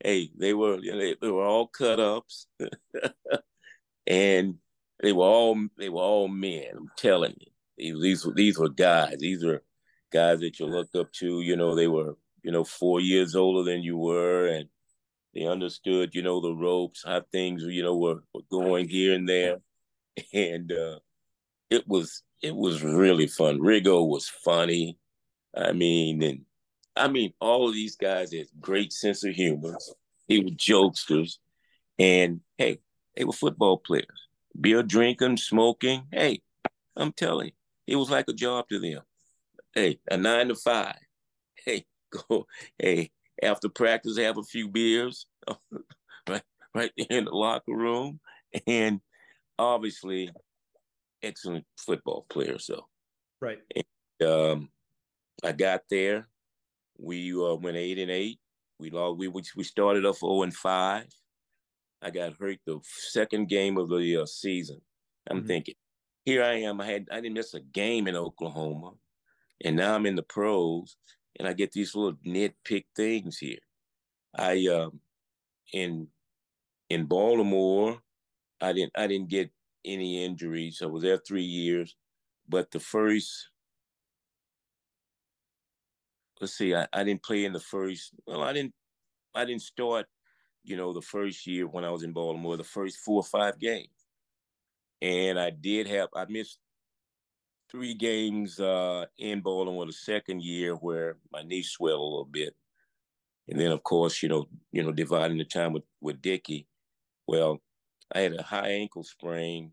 hey, 0.03 0.29
they 0.37 0.53
were 0.53 0.79
you 0.79 0.91
know, 0.91 0.97
they, 0.99 1.15
they 1.21 1.31
were 1.31 1.45
all 1.45 1.67
cut 1.67 1.99
ups, 1.99 2.47
and 4.07 4.55
they 5.01 5.13
were 5.13 5.23
all 5.23 5.57
they 5.77 5.89
were 5.89 6.01
all 6.01 6.27
men. 6.27 6.67
I'm 6.75 6.91
telling 6.97 7.35
you, 7.39 7.47
these 7.77 8.01
these 8.01 8.25
were, 8.25 8.33
these 8.33 8.59
were 8.59 8.69
guys. 8.69 9.17
These 9.19 9.43
were 9.43 9.63
guys 10.11 10.41
that 10.41 10.59
you 10.59 10.67
looked 10.67 10.95
up 10.95 11.11
to. 11.13 11.41
You 11.41 11.55
know, 11.55 11.75
they 11.75 11.87
were 11.87 12.15
you 12.43 12.51
know 12.51 12.63
four 12.63 12.99
years 12.99 13.35
older 13.35 13.69
than 13.69 13.81
you 13.81 13.97
were, 13.97 14.47
and 14.47 14.67
they 15.33 15.45
understood 15.47 16.13
you 16.13 16.21
know 16.21 16.41
the 16.41 16.53
ropes, 16.53 17.03
how 17.05 17.21
things 17.31 17.63
you 17.63 17.83
know 17.83 17.97
were, 17.97 18.23
were 18.33 18.41
going 18.51 18.87
here 18.89 19.13
and 19.13 19.27
there, 19.27 19.57
and 20.33 20.71
uh, 20.71 20.99
it 21.69 21.87
was 21.87 22.23
it 22.41 22.55
was 22.55 22.83
really 22.83 23.27
fun. 23.27 23.59
Riggo 23.59 24.07
was 24.07 24.27
funny. 24.27 24.97
I 25.55 25.71
mean, 25.71 26.21
and 26.23 26.41
I 26.95 27.07
mean, 27.07 27.33
all 27.39 27.67
of 27.67 27.73
these 27.73 27.95
guys 27.95 28.33
had 28.33 28.47
great 28.59 28.93
sense 28.93 29.23
of 29.23 29.33
humor. 29.33 29.77
They 30.29 30.39
were 30.39 30.51
jokesters. 30.51 31.37
And 31.99 32.41
hey, 32.57 32.79
they 33.15 33.23
were 33.23 33.33
football 33.33 33.77
players. 33.77 34.27
Beer 34.59 34.83
drinking, 34.83 35.37
smoking. 35.37 36.03
Hey, 36.11 36.41
I'm 36.95 37.11
telling 37.11 37.47
you, 37.47 37.53
it 37.87 37.95
was 37.95 38.09
like 38.09 38.25
a 38.27 38.33
job 38.33 38.67
to 38.69 38.79
them. 38.79 39.01
Hey, 39.73 39.99
a 40.09 40.17
nine 40.17 40.49
to 40.49 40.55
five. 40.55 40.97
Hey, 41.65 41.85
go. 42.29 42.45
Hey, 42.77 43.11
after 43.41 43.69
practice, 43.69 44.17
have 44.17 44.37
a 44.37 44.43
few 44.43 44.67
beers, 44.69 45.25
right, 46.29 46.43
right 46.75 46.91
in 47.09 47.25
the 47.25 47.31
locker 47.31 47.73
room, 47.73 48.19
and 48.67 49.01
obviously, 49.57 50.29
excellent 51.23 51.65
football 51.77 52.25
players. 52.29 52.65
So, 52.65 52.85
right. 53.41 53.59
And, 53.75 54.29
um, 54.29 54.69
I 55.43 55.51
got 55.51 55.81
there. 55.89 56.27
We 57.03 57.33
uh, 57.33 57.55
went 57.55 57.77
eight 57.77 57.99
and 57.99 58.09
eight. 58.09 58.39
We 58.79 58.89
lost. 58.89 59.17
We 59.17 59.27
we 59.27 59.63
started 59.63 60.05
off 60.05 60.19
zero 60.19 60.43
and 60.43 60.55
five. 60.55 61.07
I 62.01 62.09
got 62.09 62.37
hurt 62.37 62.59
the 62.65 62.79
second 62.83 63.47
game 63.49 63.77
of 63.77 63.89
the 63.89 64.17
uh, 64.17 64.25
season. 64.25 64.81
I'm 65.29 65.39
mm-hmm. 65.39 65.47
thinking, 65.47 65.75
here 66.25 66.43
I 66.43 66.61
am. 66.61 66.81
I 66.81 66.85
had 66.85 67.07
I 67.11 67.15
didn't 67.15 67.35
miss 67.35 67.53
a 67.53 67.59
game 67.59 68.07
in 68.07 68.15
Oklahoma, 68.15 68.93
and 69.63 69.75
now 69.75 69.95
I'm 69.95 70.05
in 70.05 70.15
the 70.15 70.23
pros, 70.23 70.95
and 71.37 71.47
I 71.47 71.53
get 71.53 71.71
these 71.71 71.95
little 71.95 72.17
nitpick 72.25 72.85
things 72.95 73.37
here. 73.37 73.59
I 74.35 74.65
um 74.67 74.99
in 75.73 76.07
in 76.89 77.05
Baltimore, 77.05 77.99
I 78.61 78.73
didn't 78.73 78.93
I 78.95 79.07
didn't 79.07 79.29
get 79.29 79.51
any 79.85 80.23
injuries. 80.23 80.81
I 80.81 80.85
was 80.85 81.03
there 81.03 81.17
three 81.17 81.43
years, 81.43 81.95
but 82.47 82.71
the 82.71 82.79
first 82.79 83.49
let's 86.43 86.57
see, 86.57 86.75
I, 86.75 86.85
I 86.91 87.05
didn't 87.05 87.23
play 87.23 87.45
in 87.45 87.53
the 87.53 87.59
first. 87.59 88.11
Well, 88.27 88.43
I 88.43 88.51
didn't. 88.51 88.73
I 89.33 89.45
didn't 89.45 89.61
start. 89.61 90.07
You 90.65 90.75
know, 90.75 90.91
the 90.93 91.01
first 91.01 91.47
year 91.47 91.67
when 91.67 91.85
I 91.85 91.89
was 91.89 92.03
in 92.03 92.11
Baltimore, 92.11 92.57
the 92.57 92.65
first 92.65 92.97
four 92.97 93.21
or 93.21 93.23
five 93.23 93.59
games, 93.59 93.87
and 95.01 95.39
I 95.39 95.51
did 95.51 95.87
have. 95.87 96.09
I 96.13 96.25
missed 96.25 96.59
three 97.71 97.93
games 97.93 98.59
uh, 98.59 99.05
in 99.17 99.39
Baltimore 99.39 99.85
the 99.85 99.93
second 99.93 100.43
year 100.43 100.75
where 100.75 101.17
my 101.31 101.43
knee 101.43 101.63
swelled 101.63 101.99
a 101.99 102.03
little 102.03 102.29
bit, 102.29 102.53
and 103.47 103.57
then 103.57 103.71
of 103.71 103.83
course, 103.83 104.21
you 104.21 104.27
know, 104.27 104.47
you 104.73 104.83
know, 104.83 104.91
dividing 104.91 105.37
the 105.37 105.45
time 105.45 105.71
with 105.71 105.83
with 106.01 106.21
Dickey. 106.21 106.67
Well, 107.25 107.61
I 108.13 108.19
had 108.19 108.33
a 108.33 108.43
high 108.43 108.69
ankle 108.69 109.05
sprain 109.05 109.71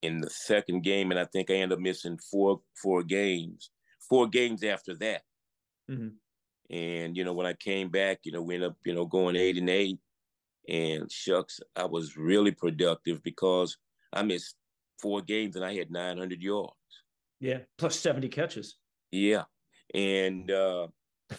in 0.00 0.22
the 0.22 0.30
second 0.30 0.84
game, 0.84 1.10
and 1.10 1.20
I 1.20 1.26
think 1.26 1.50
I 1.50 1.54
ended 1.54 1.76
up 1.76 1.82
missing 1.82 2.18
four 2.30 2.62
four 2.82 3.02
games. 3.02 3.70
Four 4.08 4.28
games 4.28 4.62
after 4.62 4.94
that. 4.96 5.22
Mm-hmm. 5.90 6.74
And 6.74 7.16
you 7.16 7.24
know, 7.24 7.32
when 7.32 7.46
I 7.46 7.54
came 7.54 7.90
back, 7.90 8.20
you 8.24 8.32
know, 8.32 8.42
we 8.42 8.54
ended 8.54 8.70
up, 8.70 8.76
you 8.84 8.94
know, 8.94 9.06
going 9.06 9.36
eight 9.36 9.56
and 9.56 9.70
eight. 9.70 9.98
And 10.68 11.10
shucks, 11.10 11.60
I 11.76 11.84
was 11.84 12.16
really 12.16 12.50
productive 12.50 13.22
because 13.22 13.76
I 14.12 14.22
missed 14.22 14.56
four 15.00 15.22
games 15.22 15.54
and 15.54 15.64
I 15.64 15.74
had 15.74 15.92
900 15.92 16.42
yards. 16.42 16.72
Yeah, 17.38 17.58
plus 17.78 17.98
70 18.00 18.28
catches. 18.28 18.76
Yeah, 19.12 19.44
and 19.94 20.50
uh, 20.50 20.88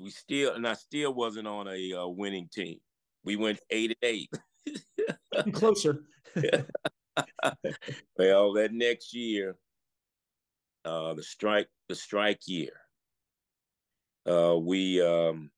we 0.00 0.10
still, 0.10 0.54
and 0.54 0.66
I 0.66 0.74
still 0.74 1.12
wasn't 1.12 1.46
on 1.46 1.68
a 1.68 1.92
uh, 1.92 2.06
winning 2.06 2.48
team. 2.52 2.78
We 3.24 3.36
went 3.36 3.60
eight 3.70 3.96
and 4.00 4.10
eight. 4.10 4.30
closer. 5.52 6.04
well, 8.16 8.52
that 8.54 8.70
next 8.72 9.14
year, 9.14 9.56
uh, 10.84 11.14
the 11.14 11.22
strike, 11.22 11.68
the 11.88 11.94
strike 11.94 12.40
year, 12.46 12.72
uh, 14.28 14.56
we 14.56 15.02
um, 15.02 15.50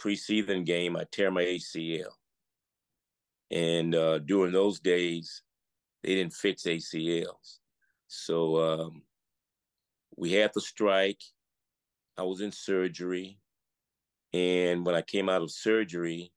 preseason 0.00 0.64
game, 0.64 0.96
I 0.96 1.04
tear 1.10 1.30
my 1.30 1.42
ACL, 1.42 2.12
and 3.50 3.94
uh, 3.94 4.18
during 4.20 4.52
those 4.52 4.80
days, 4.80 5.42
they 6.02 6.14
didn't 6.14 6.34
fix 6.34 6.62
ACLs, 6.62 7.58
so 8.08 8.56
um, 8.56 9.02
we 10.16 10.32
had 10.32 10.52
the 10.54 10.60
strike. 10.60 11.20
I 12.16 12.22
was 12.22 12.40
in 12.40 12.52
surgery, 12.52 13.38
and 14.32 14.84
when 14.84 14.94
I 14.94 15.02
came 15.02 15.28
out 15.28 15.42
of 15.42 15.50
surgery, 15.50 16.32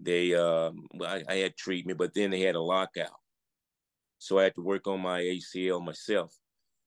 they 0.00 0.34
um, 0.34 0.86
I, 1.04 1.22
I 1.28 1.34
had 1.36 1.56
treatment, 1.56 1.98
but 1.98 2.14
then 2.14 2.30
they 2.30 2.40
had 2.40 2.56
a 2.56 2.60
lockout, 2.60 3.20
so 4.18 4.38
I 4.38 4.44
had 4.44 4.54
to 4.56 4.62
work 4.62 4.86
on 4.86 5.00
my 5.00 5.20
ACL 5.20 5.84
myself. 5.84 6.34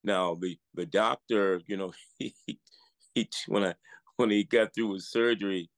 Now 0.03 0.36
the 0.36 0.58
the 0.74 0.86
doctor, 0.86 1.62
you 1.68 1.78
know, 1.78 1.93
he 2.20 2.36
he 3.16 3.30
when 3.47 3.63
I 3.63 3.74
when 4.18 4.30
he 4.30 4.43
got 4.43 4.74
through 4.74 4.93
his 4.93 5.09
surgery, 5.09 5.70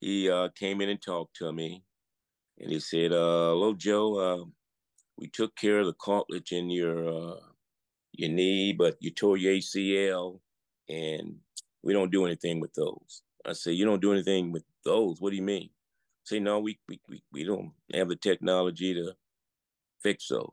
he 0.00 0.28
uh, 0.28 0.48
came 0.58 0.80
in 0.80 0.88
and 0.88 1.00
talked 1.00 1.36
to 1.36 1.52
me, 1.52 1.84
and 2.58 2.72
he 2.72 2.80
said, 2.80 3.12
uh, 3.12 3.50
"Hello, 3.50 3.74
Joe. 3.74 4.18
Uh, 4.18 4.44
we 5.16 5.28
took 5.28 5.54
care 5.54 5.78
of 5.80 5.86
the 5.86 5.94
cartilage 5.94 6.52
in 6.52 6.70
your 6.70 7.08
uh, 7.08 7.40
your 8.12 8.30
knee, 8.30 8.72
but 8.72 8.96
you 9.00 9.10
tore 9.10 9.36
your 9.36 9.54
ACL, 9.54 10.40
and 10.88 11.36
we 11.82 11.92
don't 11.92 12.10
do 12.10 12.24
anything 12.26 12.58
with 12.60 12.72
those." 12.74 13.22
I 13.46 13.52
said, 13.52 13.74
"You 13.74 13.84
don't 13.84 14.02
do 14.02 14.12
anything 14.12 14.50
with 14.52 14.64
those? 14.84 15.20
What 15.20 15.30
do 15.30 15.36
you 15.36 15.42
mean?" 15.42 15.70
Say, 16.24 16.40
"No, 16.40 16.58
we 16.60 16.78
we 16.88 17.00
we, 17.08 17.22
we 17.32 17.44
don't 17.44 17.72
have 17.94 18.08
the 18.08 18.16
technology 18.16 18.94
to 18.94 19.12
fix 20.02 20.28
those." 20.28 20.50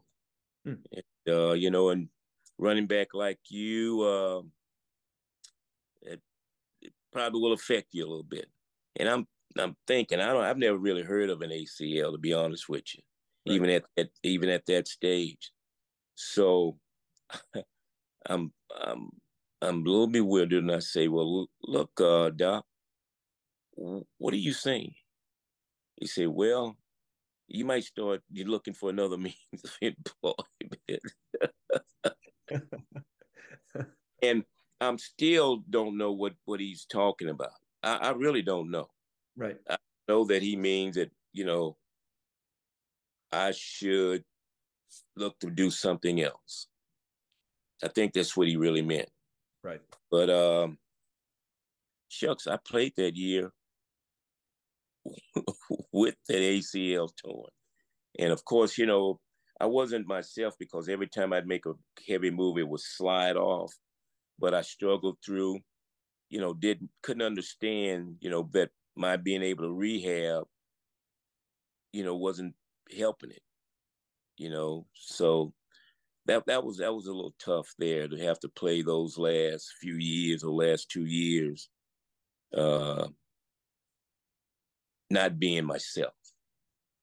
Hmm. 0.66 0.76
And, 0.92 1.36
uh, 1.36 1.54
you 1.54 1.72
know, 1.72 1.90
and 1.90 2.10
running 2.58 2.88
back 2.88 3.14
like 3.14 3.40
you, 3.50 4.02
uh, 4.02 4.42
probably 7.18 7.42
will 7.42 7.54
affect 7.54 7.88
you 7.94 8.06
a 8.06 8.08
little 8.08 8.24
bit. 8.24 8.48
And 9.00 9.10
I'm 9.10 9.28
I'm 9.58 9.76
thinking 9.88 10.20
I 10.20 10.28
don't 10.28 10.44
I've 10.44 10.58
never 10.58 10.78
really 10.78 11.02
heard 11.02 11.30
of 11.30 11.42
an 11.42 11.50
ACL 11.50 12.12
to 12.12 12.18
be 12.20 12.34
honest 12.34 12.70
with 12.70 12.84
you, 12.94 13.02
right. 13.48 13.56
even 13.56 13.70
at, 13.72 13.84
at 13.98 14.10
even 14.24 14.50
at 14.50 14.66
that 14.68 14.88
stage. 14.88 15.52
So 16.16 16.78
I'm 18.28 18.52
I'm 18.80 19.10
I'm 19.62 19.82
a 19.82 19.90
little 19.90 20.08
bewildered, 20.08 20.62
and 20.64 20.72
I 20.72 20.80
say, 20.80 21.08
"Well, 21.08 21.48
look, 21.64 21.90
uh, 22.00 22.30
Doc, 22.30 22.66
what 23.74 24.34
are 24.34 24.38
you 24.38 24.54
saying?" 24.54 24.94
He 25.96 26.06
said, 26.06 26.28
"Well, 26.28 26.78
you 27.48 27.66
might 27.66 27.84
start 27.84 28.22
you're 28.32 28.48
looking 28.48 28.76
for 28.76 28.92
another 28.92 29.18
means 29.28 29.36
of 29.64 29.76
employment." 29.82 31.02
and 34.22 34.44
I'm 34.88 34.98
still 34.98 35.64
don't 35.70 35.98
know 35.98 36.12
what 36.12 36.34
what 36.46 36.60
he's 36.60 36.86
talking 36.86 37.30
about. 37.30 37.52
I, 37.84 37.96
I 37.98 38.10
really 38.12 38.42
don't 38.42 38.72
know. 38.72 38.88
Right. 39.36 39.58
I 39.70 39.78
know 40.08 40.26
that 40.26 40.42
he 40.42 40.56
means 40.56 40.96
that 40.96 41.12
you 41.34 41.46
know 41.46 41.78
I 43.32 43.52
should 43.52 44.24
look 45.16 45.40
to 45.40 45.50
do 45.50 45.70
something 45.70 46.22
else. 46.22 46.68
I 47.84 47.90
think 47.90 48.14
that's 48.14 48.36
what 48.36 48.48
he 48.48 48.56
really 48.56 48.82
meant. 48.82 49.10
Right. 49.64 49.82
But 50.10 50.30
um, 50.30 50.78
shucks, 52.08 52.48
I 52.48 52.58
played 52.58 52.94
that 52.98 53.16
year 53.16 53.52
with 55.92 56.16
that 56.28 56.38
ACL 56.38 57.10
torn, 57.24 57.52
and 58.18 58.32
of 58.32 58.44
course, 58.46 58.78
you 58.78 58.86
know, 58.86 59.20
I 59.60 59.66
wasn't 59.66 60.08
myself 60.08 60.56
because 60.60 60.88
every 60.88 61.08
time 61.08 61.34
I'd 61.34 61.48
make 61.48 61.66
a 61.66 61.74
heavy 62.08 62.32
move, 62.32 62.58
it 62.58 62.68
would 62.68 62.82
slide 62.82 63.36
off. 63.36 63.74
But 64.40 64.54
I 64.54 64.62
struggled 64.62 65.18
through, 65.26 65.60
you 66.30 66.40
know, 66.40 66.54
didn't 66.54 66.90
couldn't 67.02 67.24
understand, 67.24 68.18
you 68.20 68.30
know, 68.30 68.50
that 68.54 68.70
my 68.96 69.18
being 69.18 69.44
able 69.44 69.64
to 69.66 69.74
rehab, 69.74 70.46
you 71.94 72.04
know, 72.04 72.16
wasn't 72.16 72.56
helping 72.96 73.32
it. 73.32 73.42
You 74.38 74.50
know, 74.52 74.86
so 74.94 75.54
that 76.26 76.46
that 76.46 76.64
was 76.64 76.78
that 76.78 76.94
was 76.94 77.08
a 77.08 77.14
little 77.14 77.34
tough 77.40 77.74
there 77.80 78.08
to 78.08 78.18
have 78.18 78.40
to 78.42 78.50
play 78.50 78.82
those 78.82 79.18
last 79.18 79.74
few 79.80 79.96
years 79.96 80.44
or 80.44 80.52
last 80.52 80.90
two 80.92 81.06
years, 81.06 81.70
uh, 82.56 83.08
not 85.10 85.40
being 85.40 85.66
myself. 85.66 86.14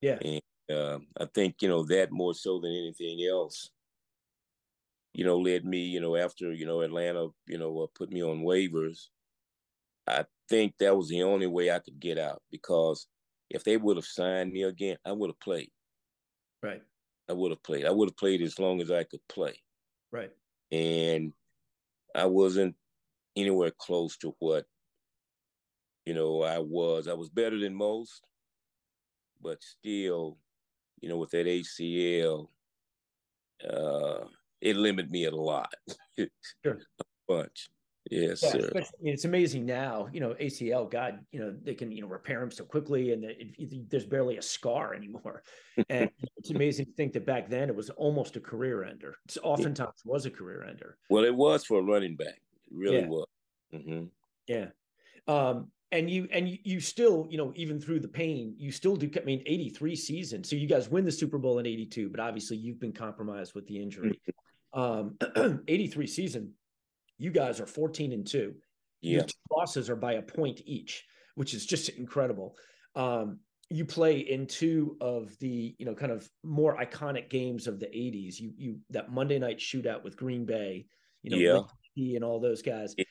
Yeah, 0.01 0.19
and 0.21 0.41
uh, 0.71 0.99
I 1.19 1.25
think 1.33 1.55
you 1.61 1.67
know 1.67 1.83
that 1.85 2.11
more 2.11 2.33
so 2.33 2.59
than 2.59 2.71
anything 2.71 3.27
else, 3.29 3.71
you 5.15 5.23
know, 5.23 5.37
led 5.37 5.63
me, 5.63 5.79
you 5.79 6.01
know, 6.01 6.17
after 6.17 6.51
you 6.51 6.65
know 6.65 6.81
Atlanta, 6.81 7.29
you 7.47 7.57
know, 7.57 7.83
uh, 7.83 7.87
put 7.95 8.11
me 8.11 8.21
on 8.21 8.41
waivers. 8.41 9.07
I 10.05 10.25
think 10.49 10.73
that 10.79 10.95
was 10.95 11.07
the 11.07 11.23
only 11.23 11.47
way 11.47 11.71
I 11.71 11.79
could 11.79 12.01
get 12.01 12.19
out 12.19 12.41
because 12.51 13.07
if 13.49 13.63
they 13.63 13.77
would 13.77 13.95
have 13.95 14.05
signed 14.05 14.51
me 14.51 14.63
again, 14.63 14.97
I 15.05 15.13
would 15.13 15.29
have 15.29 15.39
played. 15.39 15.71
Right. 16.61 16.81
I 17.29 17.33
would 17.33 17.51
have 17.51 17.63
played. 17.63 17.85
I 17.85 17.91
would 17.91 18.09
have 18.09 18.17
played 18.17 18.41
as 18.41 18.59
long 18.59 18.81
as 18.81 18.91
I 18.91 19.05
could 19.05 19.21
play. 19.29 19.53
Right. 20.11 20.31
And 20.73 21.31
I 22.13 22.25
wasn't 22.25 22.75
anywhere 23.37 23.71
close 23.71 24.17
to 24.17 24.35
what 24.39 24.65
you 26.05 26.13
know 26.13 26.43
I 26.43 26.59
was. 26.59 27.07
I 27.07 27.13
was 27.13 27.29
better 27.29 27.57
than 27.57 27.73
most, 27.73 28.21
but 29.41 29.63
still, 29.63 30.37
you 30.99 31.07
know, 31.07 31.17
with 31.17 31.31
that 31.31 31.47
ACL, 31.47 32.49
uh, 33.67 34.25
it 34.61 34.75
limited 34.75 35.11
me 35.11 35.25
a 35.25 35.35
lot. 35.35 35.73
sure. 36.17 36.79
a 36.99 37.03
bunch. 37.27 37.69
Yes, 38.11 38.43
yeah, 38.43 38.51
sir. 38.51 38.69
I 38.75 38.79
mean, 39.01 39.13
it's 39.13 39.25
amazing 39.25 39.65
now. 39.65 40.07
You 40.13 40.19
know, 40.19 40.35
ACL, 40.39 40.89
God, 40.89 41.19
you 41.31 41.39
know, 41.39 41.55
they 41.63 41.73
can 41.73 41.91
you 41.91 42.01
know 42.01 42.07
repair 42.07 42.39
them 42.39 42.51
so 42.51 42.63
quickly, 42.63 43.13
and 43.13 43.23
it, 43.23 43.55
it, 43.57 43.89
there's 43.89 44.05
barely 44.05 44.37
a 44.37 44.41
scar 44.41 44.93
anymore. 44.93 45.43
And 45.89 46.09
it's 46.37 46.51
amazing 46.51 46.85
to 46.85 46.91
think 46.93 47.11
that 47.13 47.25
back 47.25 47.49
then 47.49 47.67
it 47.67 47.75
was 47.75 47.89
almost 47.89 48.37
a 48.37 48.39
career 48.39 48.85
ender. 48.85 49.15
It's 49.25 49.37
oftentimes 49.43 50.03
yeah. 50.05 50.11
was 50.11 50.25
a 50.25 50.31
career 50.31 50.63
ender. 50.63 50.97
Well, 51.09 51.25
it 51.25 51.35
was 51.35 51.65
for 51.65 51.79
a 51.79 51.81
running 51.81 52.15
back. 52.15 52.39
It 52.67 52.71
really 52.71 52.99
yeah. 52.99 53.07
was. 53.07 53.27
Mm-hmm. 53.73 54.05
Yeah. 54.47 54.67
Um, 55.27 55.71
and 55.95 56.09
you 56.09 56.27
and 56.31 56.47
you, 56.47 56.57
you 56.63 56.79
still, 56.79 57.27
you 57.29 57.37
know, 57.37 57.51
even 57.55 57.79
through 57.79 57.99
the 57.99 58.07
pain, 58.07 58.55
you 58.57 58.71
still 58.71 58.95
do. 58.95 59.09
I 59.17 59.23
mean, 59.23 59.43
83 59.45 59.95
season. 59.95 60.43
So 60.43 60.55
you 60.55 60.67
guys 60.67 60.89
win 60.89 61.05
the 61.05 61.11
Super 61.11 61.37
Bowl 61.37 61.59
in 61.59 61.65
82, 61.65 62.09
but 62.09 62.19
obviously 62.19 62.57
you've 62.57 62.79
been 62.79 62.93
compromised 62.93 63.55
with 63.55 63.67
the 63.67 63.81
injury. 63.81 64.19
um, 64.73 65.17
83 65.67 66.07
season 66.07 66.53
you 67.17 67.31
guys 67.31 67.59
are 67.59 67.65
14 67.65 68.11
and 68.11 68.25
2. 68.25 68.53
Yeah. 69.01 69.17
Your 69.17 69.25
losses 69.51 69.89
are 69.89 69.95
by 69.95 70.13
a 70.13 70.21
point 70.21 70.61
each, 70.65 71.05
which 71.35 71.53
is 71.53 71.65
just 71.65 71.89
incredible. 71.89 72.55
Um, 72.95 73.39
you 73.69 73.85
play 73.85 74.19
in 74.19 74.45
two 74.45 74.95
of 75.01 75.37
the, 75.39 75.75
you 75.77 75.85
know, 75.85 75.95
kind 75.95 76.11
of 76.11 76.29
more 76.43 76.77
iconic 76.77 77.29
games 77.29 77.67
of 77.67 77.79
the 77.79 77.87
80s. 77.87 78.39
You 78.39 78.53
you 78.57 78.79
that 78.91 79.11
Monday 79.11 79.39
night 79.39 79.57
shootout 79.57 80.03
with 80.03 80.17
Green 80.17 80.45
Bay, 80.45 80.85
you 81.23 81.31
know, 81.31 81.67
yeah. 81.95 82.15
and 82.15 82.23
all 82.23 82.39
those 82.39 82.61
guys. 82.61 82.93
Yeah. 82.97 83.05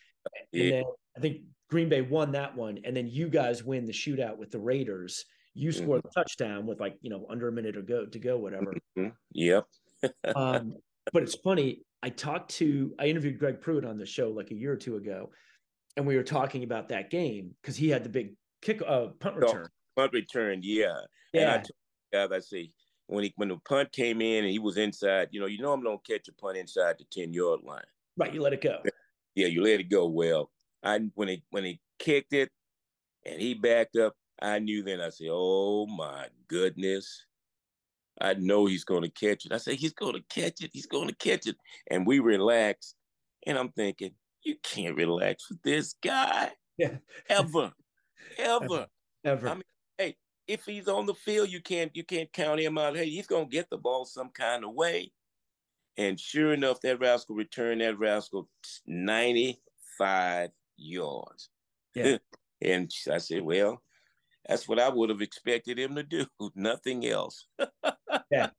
And 0.53 0.73
then 0.73 0.85
I 1.17 1.21
think 1.21 1.39
Green 1.75 1.89
Bay 1.89 2.03
won 2.03 2.31
that 2.31 2.55
one, 2.57 2.79
and 2.85 2.97
then 2.97 3.09
you 3.09 3.29
guys 3.29 3.65
win 3.65 3.85
the 3.85 3.93
shootout 3.93 4.39
with 4.39 4.53
the 4.53 4.61
Raiders. 4.61 5.25
You 5.55 5.73
score 5.73 5.97
mm-hmm. 5.97 6.07
the 6.07 6.13
touchdown 6.15 6.67
with 6.67 6.79
like 6.79 6.97
you 7.01 7.11
know 7.11 7.27
under 7.29 7.49
a 7.49 7.53
minute 7.53 7.75
to 7.75 7.83
go 7.83 8.07
to 8.07 8.19
go, 8.21 8.39
whatever. 8.39 8.77
Mm-hmm. 8.97 9.09
Yep. 9.33 9.67
um, 10.37 10.77
but 11.13 11.25
it's 11.25 11.35
funny. 11.35 11.81
I 12.01 12.11
talked 12.11 12.53
to, 12.59 12.95
I 13.01 13.07
interviewed 13.07 13.41
Greg 13.41 13.61
Pruitt 13.61 13.85
on 13.85 13.99
the 13.99 14.07
show 14.07 14.31
like 14.31 14.53
a 14.53 14.55
year 14.55 14.73
or 14.73 14.77
two 14.77 14.95
ago, 14.95 15.33
and 15.97 16.07
we 16.07 16.15
were 16.15 16.23
talking 16.23 16.63
about 16.63 16.91
that 16.91 17.11
game 17.11 17.51
because 17.61 17.75
he 17.77 17.89
had 17.89 18.05
the 18.05 18.09
big 18.09 18.35
kick, 18.63 18.81
uh, 18.87 19.09
punt 19.19 19.35
return. 19.35 19.67
Oh, 19.67 20.03
punt 20.03 20.13
return, 20.13 20.61
yeah. 20.63 21.01
Yeah. 21.33 21.41
And 21.41 21.51
I 21.51 21.55
told 21.57 22.31
guys, 22.31 22.31
I 22.31 22.39
say, 22.39 22.71
when 23.09 23.25
he 23.25 23.33
when 23.35 23.49
the 23.49 23.59
punt 23.69 23.91
came 23.91 24.21
in 24.21 24.45
and 24.45 24.53
he 24.53 24.61
was 24.61 24.77
inside, 24.77 25.31
you 25.33 25.41
know, 25.41 25.47
you 25.47 25.61
know 25.61 25.73
I'm 25.73 25.83
gonna 25.83 25.97
catch 26.09 26.29
a 26.29 26.33
punt 26.35 26.57
inside 26.57 26.99
the 27.01 27.05
10 27.11 27.33
yard 27.33 27.63
line. 27.65 27.83
Right, 28.17 28.33
you 28.33 28.43
let 28.43 28.53
it 28.53 28.61
go. 28.61 28.79
Yeah, 29.35 29.49
you 29.49 29.65
let 29.65 29.81
it 29.81 29.91
go. 29.91 30.07
Well, 30.07 30.53
I 30.85 31.01
when 31.15 31.29
he 31.29 31.43
when 31.51 31.65
he 31.65 31.81
kicked 31.99 32.33
it 32.33 32.51
and 33.25 33.41
he 33.41 33.55
backed 33.55 33.97
up, 33.97 34.15
I 34.41 34.59
knew 34.59 34.83
then 34.83 35.01
I 35.01 35.09
said, 35.09 35.29
Oh 35.31 35.87
my 35.87 36.27
goodness. 36.49 37.25
I 38.21 38.35
know 38.35 38.67
he's 38.67 38.85
going 38.85 39.03
to 39.03 39.09
catch 39.09 39.45
it. 39.45 39.53
I 39.53 39.57
say, 39.57 39.75
he's 39.75 39.93
going 39.93 40.15
to 40.15 40.23
catch 40.29 40.63
it. 40.63 40.71
He's 40.73 40.87
going 40.87 41.09
to 41.09 41.15
catch 41.17 41.49
it. 41.49 41.57
And 41.91 42.07
we 42.07 42.21
relax. 42.21 42.95
And 43.45 43.59
I'm 43.59 43.71
thinking, 43.71 44.13
you 44.45 44.55
can't 44.63 44.97
relax 44.97 45.49
with 45.51 45.63
this 45.63 45.95
guy. 46.03 46.53
Yeah. 46.77 46.97
Ever. 47.29 47.71
Ever. 48.37 48.89
Ever. 49.25 49.49
I 49.49 49.55
mean, 49.55 49.63
hey, 49.97 50.17
if 50.49 50.65
he's 50.65 50.89
on 50.89 51.07
the 51.07 51.15
field, 51.15 51.49
you 51.49 51.61
can't 51.61 51.95
you 51.95 52.03
can't 52.03 52.33
count 52.33 52.59
him 52.59 52.79
out. 52.79 52.97
Hey, 52.97 53.09
he's 53.09 53.29
gonna 53.29 53.47
get 53.47 53.71
the 53.71 53.79
ball 53.79 54.05
some 54.05 54.31
kind 54.31 54.65
of 54.65 54.75
way. 54.75 55.13
And 55.97 56.19
sure 56.19 56.53
enough, 56.53 56.81
that 56.81 56.99
rascal 56.99 57.37
returned 57.37 57.81
that 57.81 57.97
rascal 57.97 58.49
95 58.89 60.51
yards. 60.77 61.51
Yeah. 61.95 62.19
and 62.63 62.91
I 63.11 63.19
said, 63.19 63.43
well, 63.43 63.83
that's 64.49 64.69
what 64.69 64.79
I 64.79 64.89
would 64.89 65.11
have 65.11 65.23
expected 65.23 65.79
him 65.79 65.95
to 65.95 66.03
do. 66.03 66.27
Nothing 66.55 67.07
else. 67.07 67.47
yeah. 68.31 68.51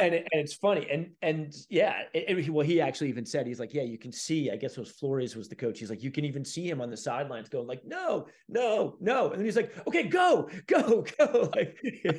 And, 0.00 0.14
it, 0.14 0.28
and 0.30 0.40
it's 0.40 0.54
funny. 0.54 0.86
And, 0.92 1.10
and 1.22 1.52
yeah, 1.68 2.02
it, 2.14 2.38
it, 2.38 2.50
well, 2.50 2.64
he 2.64 2.80
actually 2.80 3.08
even 3.08 3.26
said, 3.26 3.48
he's 3.48 3.58
like, 3.58 3.74
yeah, 3.74 3.82
you 3.82 3.98
can 3.98 4.12
see, 4.12 4.48
I 4.48 4.54
guess 4.54 4.72
it 4.72 4.78
was 4.78 4.92
Flores 4.92 5.34
was 5.34 5.48
the 5.48 5.56
coach. 5.56 5.80
He's 5.80 5.90
like, 5.90 6.04
you 6.04 6.12
can 6.12 6.24
even 6.24 6.44
see 6.44 6.68
him 6.68 6.80
on 6.80 6.88
the 6.88 6.96
sidelines 6.96 7.48
going 7.48 7.66
like, 7.66 7.84
no, 7.84 8.28
no, 8.48 8.96
no. 9.00 9.30
And 9.30 9.40
then 9.40 9.44
he's 9.44 9.56
like, 9.56 9.74
okay, 9.88 10.04
go, 10.04 10.48
go, 10.68 11.04
go. 11.18 11.50
Like, 11.56 11.76
you 11.82 12.12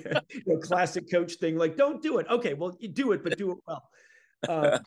know, 0.46 0.58
classic 0.58 1.10
coach 1.10 1.36
thing. 1.36 1.58
Like, 1.58 1.78
don't 1.78 2.02
do 2.02 2.18
it. 2.18 2.28
Okay. 2.30 2.54
Well, 2.54 2.76
you 2.82 2.90
do 2.90 3.14
it, 3.14 3.24
but 3.24 3.38
do 3.38 3.52
it 3.52 3.58
well. 3.66 3.90
Um, 4.50 4.80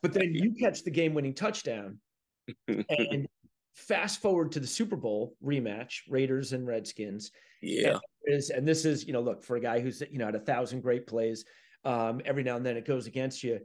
but 0.00 0.14
then 0.14 0.32
you 0.32 0.54
catch 0.54 0.84
the 0.84 0.90
game 0.90 1.12
winning 1.12 1.34
touchdown 1.34 1.98
and 2.68 3.28
fast 3.74 4.20
forward 4.20 4.52
to 4.52 4.60
the 4.60 4.66
Super 4.66 4.96
Bowl 4.96 5.36
rematch, 5.44 6.00
Raiders 6.08 6.52
and 6.52 6.66
Redskins. 6.66 7.30
Yeah. 7.62 7.98
And, 8.26 8.36
is, 8.36 8.50
and 8.50 8.66
this 8.66 8.84
is, 8.84 9.06
you 9.06 9.12
know, 9.12 9.20
look, 9.20 9.42
for 9.42 9.56
a 9.56 9.60
guy 9.60 9.80
who's, 9.80 10.02
you 10.10 10.18
know, 10.18 10.26
had 10.26 10.34
a 10.34 10.40
thousand 10.40 10.80
great 10.80 11.06
plays, 11.06 11.44
um, 11.84 12.20
every 12.24 12.42
now 12.42 12.56
and 12.56 12.64
then 12.64 12.76
it 12.76 12.86
goes 12.86 13.06
against 13.06 13.42
you. 13.42 13.60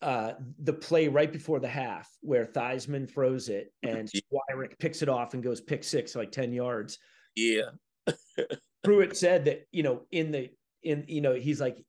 Uh, 0.00 0.34
the 0.60 0.72
play 0.72 1.08
right 1.08 1.32
before 1.32 1.58
the 1.58 1.68
half 1.68 2.08
where 2.20 2.46
Theismann 2.46 3.10
throws 3.10 3.48
it 3.48 3.72
and 3.82 4.08
Squirek 4.08 4.78
picks 4.78 5.02
it 5.02 5.08
off 5.08 5.34
and 5.34 5.42
goes 5.42 5.60
pick 5.60 5.82
six, 5.82 6.14
like 6.14 6.30
10 6.30 6.52
yards. 6.52 6.98
Yeah. 7.34 7.70
Pruitt 8.84 9.16
said 9.16 9.44
that, 9.46 9.66
you 9.72 9.82
know, 9.82 10.02
in 10.12 10.30
the, 10.30 10.50
in, 10.82 11.04
you 11.08 11.20
know, 11.20 11.34
he's 11.34 11.60
like, 11.60 11.84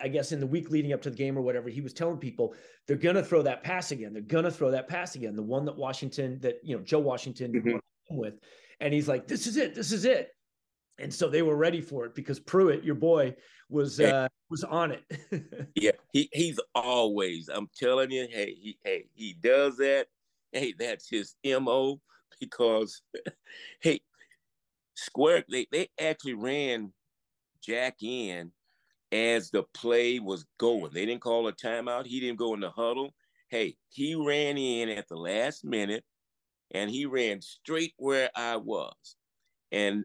I 0.00 0.08
guess 0.08 0.32
in 0.32 0.40
the 0.40 0.46
week 0.46 0.70
leading 0.70 0.92
up 0.92 1.02
to 1.02 1.10
the 1.10 1.16
game 1.16 1.36
or 1.36 1.42
whatever, 1.42 1.68
he 1.68 1.80
was 1.80 1.92
telling 1.92 2.18
people 2.18 2.54
they're 2.86 2.96
gonna 2.96 3.22
throw 3.22 3.42
that 3.42 3.62
pass 3.62 3.90
again. 3.90 4.12
They're 4.12 4.22
gonna 4.22 4.50
throw 4.50 4.70
that 4.70 4.88
pass 4.88 5.16
again. 5.16 5.34
The 5.34 5.42
one 5.42 5.64
that 5.64 5.76
Washington, 5.76 6.38
that 6.40 6.60
you 6.62 6.76
know, 6.76 6.82
Joe 6.82 7.00
Washington 7.00 7.52
mm-hmm. 7.52 8.16
with, 8.16 8.34
and 8.80 8.94
he's 8.94 9.08
like, 9.08 9.26
"This 9.26 9.46
is 9.46 9.56
it. 9.56 9.74
This 9.74 9.92
is 9.92 10.04
it." 10.04 10.30
And 10.98 11.12
so 11.12 11.28
they 11.28 11.42
were 11.42 11.56
ready 11.56 11.80
for 11.80 12.06
it 12.06 12.14
because 12.14 12.40
Pruitt, 12.40 12.84
your 12.84 12.96
boy, 12.96 13.34
was 13.68 14.00
uh, 14.00 14.28
was 14.50 14.64
on 14.64 14.92
it. 14.92 15.70
yeah, 15.74 15.92
he 16.12 16.28
he's 16.32 16.58
always. 16.74 17.48
I'm 17.52 17.68
telling 17.76 18.10
you, 18.10 18.26
hey, 18.30 18.54
he 18.60 18.78
hey 18.84 19.04
he 19.14 19.34
does 19.34 19.76
that. 19.78 20.06
Hey, 20.52 20.74
that's 20.78 21.08
his 21.08 21.34
mo. 21.44 22.00
Because, 22.40 23.02
hey, 23.80 24.00
Squirek 24.96 25.44
they 25.50 25.66
they 25.70 25.88
actually 26.00 26.34
ran 26.34 26.92
Jack 27.62 27.96
in 28.02 28.52
as 29.12 29.50
the 29.50 29.62
play 29.74 30.18
was 30.18 30.44
going. 30.58 30.90
They 30.92 31.06
didn't 31.06 31.22
call 31.22 31.48
a 31.48 31.52
timeout. 31.52 32.06
He 32.06 32.20
didn't 32.20 32.38
go 32.38 32.54
in 32.54 32.60
the 32.60 32.70
huddle. 32.70 33.14
Hey, 33.48 33.76
he 33.88 34.14
ran 34.14 34.58
in 34.58 34.90
at 34.90 35.08
the 35.08 35.16
last 35.16 35.64
minute 35.64 36.04
and 36.72 36.90
he 36.90 37.06
ran 37.06 37.40
straight 37.40 37.94
where 37.96 38.30
I 38.34 38.56
was. 38.56 39.16
And 39.72 40.04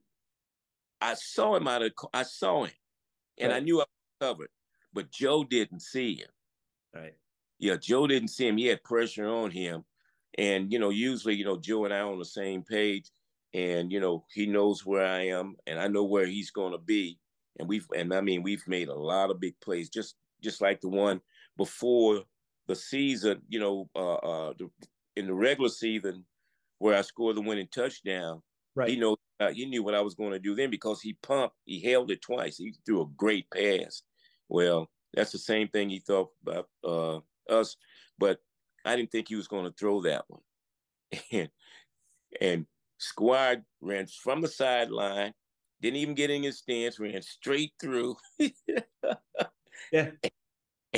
I 1.01 1.15
saw 1.15 1.55
him 1.55 1.67
out 1.67 1.81
of 1.81 1.91
I 2.13 2.23
saw 2.23 2.63
him 2.65 2.73
and 3.37 3.51
right. 3.51 3.57
I 3.57 3.59
knew 3.59 3.79
I 3.79 3.85
was 3.85 4.27
covered, 4.29 4.49
but 4.93 5.11
Joe 5.11 5.43
didn't 5.43 5.81
see 5.81 6.15
him. 6.15 6.29
Right. 6.93 7.15
Yeah, 7.59 7.75
Joe 7.75 8.07
didn't 8.07 8.29
see 8.29 8.47
him. 8.47 8.57
He 8.57 8.67
had 8.67 8.83
pressure 8.83 9.27
on 9.27 9.51
him. 9.51 9.83
And 10.37 10.71
you 10.71 10.79
know, 10.79 10.89
usually, 10.89 11.35
you 11.35 11.45
know, 11.45 11.57
Joe 11.57 11.85
and 11.85 11.93
I 11.93 11.99
on 11.99 12.17
the 12.17 12.25
same 12.25 12.63
page, 12.63 13.09
and 13.53 13.91
you 13.91 13.99
know, 13.99 14.25
he 14.33 14.45
knows 14.45 14.85
where 14.85 15.05
I 15.05 15.27
am, 15.27 15.55
and 15.67 15.79
I 15.79 15.87
know 15.87 16.03
where 16.03 16.25
he's 16.25 16.51
going 16.51 16.71
to 16.71 16.79
be. 16.79 17.19
And 17.59 17.67
we've, 17.67 17.87
and 17.95 18.13
I 18.13 18.21
mean, 18.21 18.43
we've 18.43 18.67
made 18.67 18.87
a 18.87 18.95
lot 18.95 19.29
of 19.29 19.39
big 19.39 19.55
plays, 19.61 19.89
just 19.89 20.15
just 20.41 20.61
like 20.61 20.81
the 20.81 20.89
one 20.89 21.21
before 21.57 22.23
the 22.67 22.75
season. 22.75 23.41
You 23.47 23.59
know, 23.59 23.89
uh, 23.95 24.15
uh, 24.15 24.53
the, 24.57 24.69
in 25.15 25.27
the 25.27 25.33
regular 25.33 25.69
season, 25.69 26.25
where 26.79 26.97
I 26.97 27.01
scored 27.01 27.37
the 27.37 27.41
winning 27.41 27.69
touchdown. 27.73 28.41
Right. 28.75 28.89
He 28.89 28.95
knows 28.95 29.17
uh, 29.39 29.51
he 29.51 29.65
knew 29.65 29.83
what 29.83 29.95
I 29.95 30.01
was 30.01 30.15
going 30.15 30.31
to 30.31 30.39
do 30.39 30.55
then 30.55 30.69
because 30.69 31.01
he 31.01 31.17
pumped, 31.21 31.55
he 31.65 31.79
held 31.79 32.11
it 32.11 32.21
twice. 32.21 32.57
He 32.57 32.73
threw 32.85 33.01
a 33.01 33.07
great 33.17 33.45
pass. 33.51 34.01
Well, 34.49 34.89
that's 35.13 35.31
the 35.31 35.37
same 35.37 35.67
thing 35.67 35.89
he 35.89 35.99
thought 35.99 36.29
about 36.41 36.69
uh, 36.83 37.19
us, 37.51 37.75
but 38.17 38.39
I 38.85 38.95
didn't 38.95 39.11
think 39.11 39.27
he 39.27 39.35
was 39.35 39.47
going 39.47 39.65
to 39.65 39.77
throw 39.77 40.01
that 40.01 40.25
one. 40.27 40.41
And 41.31 41.49
and 42.41 42.65
Squirek 42.99 43.63
ran 43.81 44.07
from 44.07 44.41
the 44.41 44.47
sideline, 44.47 45.33
didn't 45.83 45.97
even 45.97 46.15
get 46.15 46.29
in 46.29 46.43
his 46.43 46.59
stance, 46.59 46.97
ran 46.97 47.21
straight 47.21 47.73
through. 47.79 48.15
yeah. 48.39 48.79
And 49.91 50.17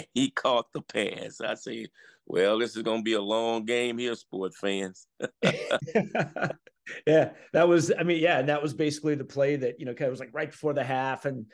he 0.13 0.29
caught 0.29 0.71
the 0.73 0.81
pass. 0.81 1.41
I 1.41 1.55
say, 1.55 1.87
well, 2.27 2.59
this 2.59 2.75
is 2.75 2.83
going 2.83 2.99
to 2.99 3.03
be 3.03 3.13
a 3.13 3.21
long 3.21 3.65
game 3.65 3.97
here, 3.97 4.13
sport 4.13 4.53
fans. 4.53 5.07
yeah, 5.43 7.31
that 7.53 7.67
was. 7.67 7.91
I 7.97 8.03
mean, 8.03 8.21
yeah, 8.21 8.39
and 8.39 8.49
that 8.49 8.61
was 8.61 8.73
basically 8.73 9.15
the 9.15 9.25
play 9.25 9.55
that 9.55 9.79
you 9.79 9.85
know 9.85 9.93
kind 9.93 10.07
of 10.07 10.11
was 10.11 10.19
like 10.19 10.33
right 10.33 10.51
before 10.51 10.73
the 10.73 10.83
half, 10.83 11.25
and 11.25 11.47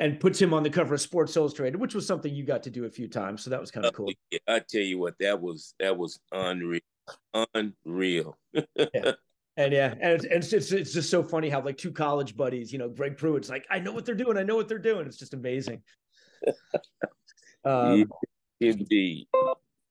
and 0.00 0.18
puts 0.18 0.42
him 0.42 0.52
on 0.52 0.64
the 0.64 0.70
cover 0.70 0.94
of 0.94 1.00
Sports 1.00 1.36
Illustrated, 1.36 1.80
which 1.80 1.94
was 1.94 2.06
something 2.06 2.34
you 2.34 2.44
got 2.44 2.64
to 2.64 2.70
do 2.70 2.84
a 2.84 2.90
few 2.90 3.08
times. 3.08 3.42
So 3.42 3.50
that 3.50 3.60
was 3.60 3.70
kind 3.70 3.86
of 3.86 3.92
oh, 3.94 3.96
cool. 3.96 4.12
Yeah, 4.30 4.38
I 4.48 4.60
tell 4.60 4.82
you 4.82 4.98
what, 4.98 5.14
that 5.20 5.40
was 5.40 5.74
that 5.78 5.96
was 5.96 6.18
unreal, 6.32 6.80
unreal. 7.54 8.36
yeah. 8.52 9.12
And 9.58 9.72
yeah, 9.72 9.94
and 10.00 10.12
it's, 10.12 10.24
and 10.24 10.44
it's, 10.44 10.72
it's, 10.72 10.92
just 10.92 11.08
so 11.08 11.22
funny 11.22 11.48
how 11.48 11.62
like 11.62 11.78
two 11.78 11.90
college 11.90 12.36
buddies, 12.36 12.72
you 12.72 12.78
know, 12.78 12.90
Greg 12.90 13.16
Pruitt's 13.16 13.48
like, 13.48 13.66
I 13.70 13.78
know 13.78 13.92
what 13.92 14.04
they're 14.04 14.14
doing, 14.14 14.36
I 14.36 14.42
know 14.42 14.56
what 14.56 14.68
they're 14.68 14.78
doing. 14.78 15.06
It's 15.06 15.16
just 15.16 15.32
amazing. 15.32 15.82
um, 17.64 18.04
Indeed. 18.60 19.26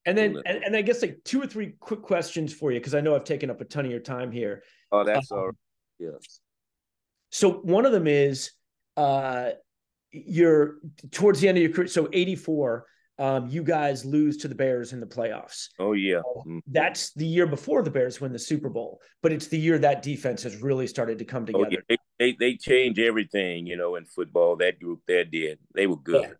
And 0.06 0.16
then, 0.16 0.38
and, 0.46 0.64
and, 0.64 0.76
I 0.76 0.84
guess 0.84 1.02
like 1.02 1.20
two 1.24 1.42
or 1.42 1.48
three 1.48 1.74
quick 1.80 2.04
questions 2.04 2.54
for 2.54 2.72
you 2.72 2.80
because 2.80 2.94
I 2.94 3.02
know 3.02 3.16
I've 3.16 3.24
taken 3.24 3.50
up 3.50 3.60
a 3.60 3.66
ton 3.66 3.86
of 3.86 3.92
your 3.92 4.00
time 4.00 4.32
here. 4.32 4.62
Oh, 4.92 5.04
that's 5.04 5.32
um, 5.32 5.38
all 5.38 5.46
right. 5.48 5.56
Yes. 5.98 6.42
So 7.32 7.52
one 7.52 7.88
of 7.88 7.92
them 7.92 8.06
is, 8.06 8.52
uh, 8.98 9.52
you're 10.12 10.76
towards 11.12 11.42
the 11.42 11.48
end 11.48 11.58
of 11.58 11.64
your 11.64 11.74
career. 11.74 11.88
So 11.88 12.08
84, 12.14 12.86
um, 13.18 13.48
you 13.48 13.64
guys 13.64 14.04
lose 14.04 14.38
to 14.38 14.48
the 14.48 14.56
Bears 14.56 14.94
in 14.94 15.00
the 15.00 15.06
playoffs. 15.06 15.70
Oh 15.80 15.94
yeah, 15.94 16.22
mm-hmm. 16.38 16.60
that's 16.68 17.14
the 17.14 17.26
year 17.26 17.48
before 17.48 17.82
the 17.82 17.92
Bears 17.92 18.20
win 18.20 18.34
the 18.34 18.40
Super 18.40 18.70
Bowl, 18.70 19.02
but 19.22 19.32
it's 19.32 19.48
the 19.48 19.58
year 19.58 19.78
that 19.80 20.02
defense 20.02 20.44
has 20.44 20.62
really 20.62 20.88
started 20.88 21.20
to 21.20 21.26
come 21.26 21.46
together. 21.46 21.66
Oh, 21.66 21.70
yeah. 21.72 21.80
they, 21.88 21.98
they 22.20 22.36
they 22.40 22.58
change 22.58 23.00
everything, 23.00 23.68
you 23.68 23.78
know, 23.78 23.96
in 23.96 24.06
football. 24.06 24.58
That 24.58 24.80
group 24.80 25.02
there 25.08 25.26
did. 25.26 25.60
They 25.74 25.88
were 25.88 25.98
good. 25.98 26.24
Yeah. 26.24 26.34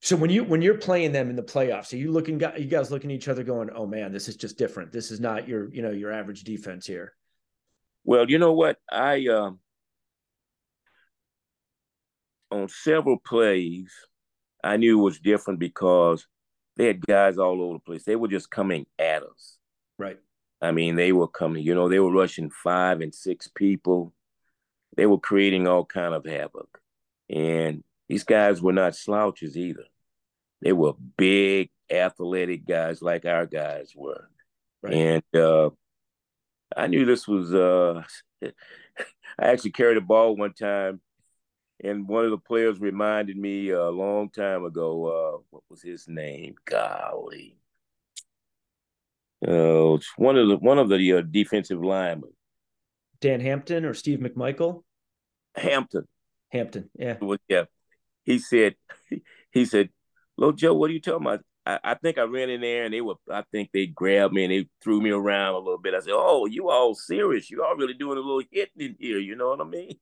So 0.00 0.16
when 0.16 0.30
you 0.30 0.44
when 0.44 0.62
you're 0.62 0.78
playing 0.78 1.12
them 1.12 1.30
in 1.30 1.36
the 1.36 1.42
playoffs, 1.42 1.92
are 1.92 1.96
you 1.96 2.12
looking 2.12 2.40
you 2.58 2.66
guys 2.66 2.90
looking 2.90 3.10
at 3.10 3.16
each 3.16 3.28
other 3.28 3.42
going, 3.42 3.70
"Oh 3.74 3.86
man, 3.86 4.12
this 4.12 4.28
is 4.28 4.36
just 4.36 4.58
different. 4.58 4.92
This 4.92 5.10
is 5.10 5.20
not 5.20 5.48
your 5.48 5.72
you 5.72 5.82
know 5.82 5.90
your 5.90 6.12
average 6.12 6.44
defense 6.44 6.86
here." 6.86 7.14
Well, 8.04 8.28
you 8.28 8.38
know 8.38 8.52
what 8.52 8.78
I 8.90 9.26
um 9.28 9.58
on 12.50 12.68
several 12.68 13.18
plays, 13.18 13.92
I 14.66 14.76
knew 14.76 14.98
it 14.98 15.02
was 15.02 15.18
different 15.18 15.60
because 15.60 16.26
they 16.76 16.86
had 16.86 17.06
guys 17.06 17.38
all 17.38 17.62
over 17.62 17.74
the 17.74 17.80
place. 17.80 18.04
They 18.04 18.16
were 18.16 18.28
just 18.28 18.50
coming 18.50 18.86
at 18.98 19.22
us. 19.22 19.58
Right. 19.98 20.18
I 20.60 20.72
mean, 20.72 20.96
they 20.96 21.12
were 21.12 21.28
coming, 21.28 21.64
you 21.64 21.74
know, 21.74 21.88
they 21.88 21.98
were 21.98 22.12
rushing 22.12 22.50
five 22.50 23.00
and 23.00 23.14
six 23.14 23.48
people. 23.48 24.12
They 24.96 25.06
were 25.06 25.18
creating 25.18 25.66
all 25.66 25.84
kind 25.84 26.14
of 26.14 26.24
havoc. 26.24 26.80
And 27.28 27.84
these 28.08 28.24
guys 28.24 28.62
were 28.62 28.72
not 28.72 28.96
slouches 28.96 29.56
either. 29.56 29.84
They 30.62 30.72
were 30.72 30.94
big, 31.16 31.70
athletic 31.90 32.66
guys 32.66 33.02
like 33.02 33.24
our 33.26 33.46
guys 33.46 33.92
were. 33.94 34.28
Right. 34.82 34.94
And 34.94 35.40
uh, 35.40 35.70
I 36.76 36.86
knew 36.86 37.04
this 37.04 37.28
was 37.28 37.52
uh, 37.54 38.02
I 38.44 38.52
actually 39.38 39.72
carried 39.72 39.98
a 39.98 40.02
ball 40.02 40.36
one 40.36 40.54
time 40.54 41.00
and 41.82 42.08
one 42.08 42.24
of 42.24 42.30
the 42.30 42.38
players 42.38 42.80
reminded 42.80 43.36
me 43.36 43.70
a 43.70 43.90
long 43.90 44.30
time 44.30 44.64
ago. 44.64 45.06
Uh, 45.06 45.42
what 45.50 45.62
was 45.68 45.82
his 45.82 46.08
name? 46.08 46.54
Golly, 46.64 47.58
uh, 49.46 49.96
one 50.16 50.36
of 50.36 50.48
the 50.48 50.56
one 50.56 50.78
of 50.78 50.88
the 50.88 51.12
uh, 51.12 51.22
defensive 51.22 51.82
linemen. 51.82 52.30
Dan 53.20 53.40
Hampton 53.40 53.84
or 53.84 53.94
Steve 53.94 54.18
McMichael? 54.18 54.82
Hampton. 55.54 56.06
Hampton. 56.50 56.90
Yeah. 56.98 57.16
Well, 57.20 57.38
yeah. 57.48 57.64
He 58.24 58.38
said. 58.38 58.74
He 59.52 59.64
said, 59.64 59.88
"Little 60.36 60.52
Joe, 60.52 60.74
what 60.74 60.90
are 60.90 60.92
you 60.92 61.00
talking 61.00 61.26
about?" 61.26 61.40
I, 61.64 61.78
I, 61.82 61.94
think 61.94 62.18
I 62.18 62.24
ran 62.24 62.50
in 62.50 62.60
there 62.60 62.84
and 62.84 62.92
they 62.92 63.00
were. 63.00 63.14
I 63.32 63.42
think 63.50 63.70
they 63.72 63.86
grabbed 63.86 64.34
me 64.34 64.44
and 64.44 64.52
they 64.52 64.68
threw 64.84 65.00
me 65.00 65.10
around 65.10 65.54
a 65.54 65.58
little 65.58 65.78
bit. 65.78 65.94
I 65.94 66.00
said, 66.00 66.12
"Oh, 66.12 66.44
you 66.44 66.68
all 66.68 66.94
serious? 66.94 67.50
You 67.50 67.64
all 67.64 67.74
really 67.74 67.94
doing 67.94 68.18
a 68.18 68.20
little 68.20 68.42
hitting 68.52 68.82
in 68.82 68.96
here? 69.00 69.18
You 69.18 69.34
know 69.34 69.48
what 69.48 69.62
I 69.62 69.64
mean?" 69.64 69.96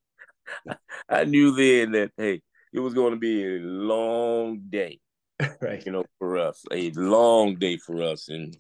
I 1.09 1.24
knew 1.24 1.55
then 1.55 1.92
that 1.92 2.12
hey, 2.16 2.42
it 2.72 2.80
was 2.80 2.95
going 2.95 3.12
to 3.12 3.18
be 3.18 3.45
a 3.45 3.59
long 3.61 4.62
day, 4.68 5.01
right? 5.61 5.84
You 5.84 5.92
know, 5.92 6.05
for 6.18 6.38
us, 6.38 6.62
a 6.72 6.90
long 6.92 7.57
day 7.57 7.76
for 7.76 8.03
us, 8.03 8.28
and 8.28 8.57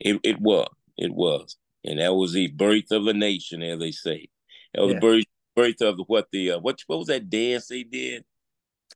it 0.00 0.20
it 0.22 0.40
was, 0.40 0.68
it 0.96 1.12
was, 1.12 1.56
and 1.84 1.98
that 2.00 2.14
was 2.14 2.32
the 2.32 2.48
birth 2.48 2.90
of 2.90 3.06
a 3.06 3.12
nation, 3.12 3.62
as 3.62 3.78
they 3.78 3.90
say. 3.90 4.28
That 4.74 4.82
was 4.82 4.92
yeah. 4.92 5.00
the 5.00 5.00
birth 5.00 5.24
birth 5.54 5.82
of 5.82 5.98
what 6.06 6.28
the 6.32 6.52
uh, 6.52 6.58
what 6.58 6.80
what 6.86 6.98
was 6.98 7.08
that 7.08 7.28
dance 7.28 7.66
they 7.66 7.82
did? 7.82 8.24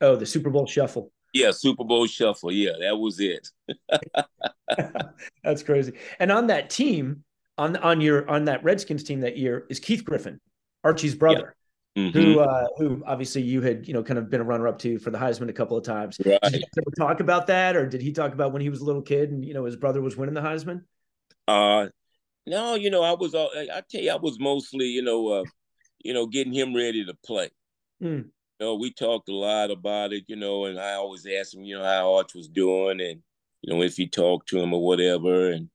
Oh, 0.00 0.16
the 0.16 0.26
Super 0.26 0.50
Bowl 0.50 0.66
Shuffle. 0.66 1.12
Yeah, 1.32 1.50
Super 1.50 1.84
Bowl 1.84 2.06
Shuffle. 2.06 2.52
Yeah, 2.52 2.72
that 2.80 2.96
was 2.96 3.20
it. 3.20 3.48
That's 5.44 5.62
crazy. 5.62 5.92
And 6.18 6.30
on 6.32 6.46
that 6.46 6.70
team, 6.70 7.24
on 7.58 7.76
on 7.78 8.00
your 8.00 8.28
on 8.28 8.46
that 8.46 8.62
Redskins 8.64 9.02
team 9.02 9.20
that 9.20 9.36
year 9.36 9.66
is 9.68 9.80
Keith 9.80 10.04
Griffin, 10.04 10.40
Archie's 10.84 11.14
brother 11.14 11.56
mm-hmm. 11.96 12.18
who 12.18 12.40
uh, 12.40 12.66
who 12.76 13.02
obviously 13.06 13.42
you 13.42 13.62
had 13.62 13.88
you 13.88 13.94
know 13.94 14.02
kind 14.02 14.18
of 14.18 14.30
been 14.30 14.40
a 14.40 14.44
runner 14.44 14.68
up 14.68 14.78
to 14.80 14.98
for 14.98 15.10
the 15.10 15.18
Heisman 15.18 15.48
a 15.48 15.52
couple 15.52 15.76
of 15.76 15.84
times. 15.84 16.18
Right. 16.24 16.38
Did 16.42 16.64
you 16.76 16.82
talk 16.96 17.20
about 17.20 17.46
that, 17.48 17.76
or 17.76 17.86
did 17.86 18.02
he 18.02 18.12
talk 18.12 18.32
about 18.32 18.52
when 18.52 18.62
he 18.62 18.68
was 18.68 18.80
a 18.80 18.84
little 18.84 19.02
kid 19.02 19.30
and 19.30 19.44
you 19.44 19.54
know 19.54 19.64
his 19.64 19.76
brother 19.76 20.00
was 20.00 20.16
winning 20.16 20.34
the 20.34 20.42
Heisman? 20.42 20.82
Uh, 21.48 21.88
no, 22.46 22.74
you 22.74 22.90
know 22.90 23.02
I 23.02 23.14
was 23.14 23.34
all 23.34 23.50
I 23.54 23.82
tell 23.90 24.02
you 24.02 24.12
I 24.12 24.16
was 24.16 24.38
mostly 24.38 24.86
you 24.86 25.02
know 25.02 25.28
uh, 25.28 25.44
you 25.98 26.14
know 26.14 26.26
getting 26.26 26.52
him 26.52 26.74
ready 26.74 27.04
to 27.04 27.14
play. 27.24 27.50
Mm. 28.02 28.26
You 28.58 28.66
know, 28.66 28.74
we 28.76 28.90
talked 28.90 29.28
a 29.28 29.34
lot 29.34 29.70
about 29.70 30.14
it, 30.14 30.24
you 30.28 30.36
know, 30.36 30.64
and 30.64 30.80
I 30.80 30.92
always 30.94 31.26
asked 31.26 31.54
him, 31.54 31.64
you 31.64 31.76
know, 31.76 31.84
how 31.84 32.14
Arch 32.14 32.34
was 32.34 32.48
doing, 32.48 33.00
and 33.02 33.22
you 33.62 33.74
know 33.74 33.82
if 33.82 33.96
he 33.96 34.06
talked 34.06 34.48
to 34.48 34.58
him 34.58 34.72
or 34.72 34.84
whatever, 34.84 35.50
and 35.50 35.68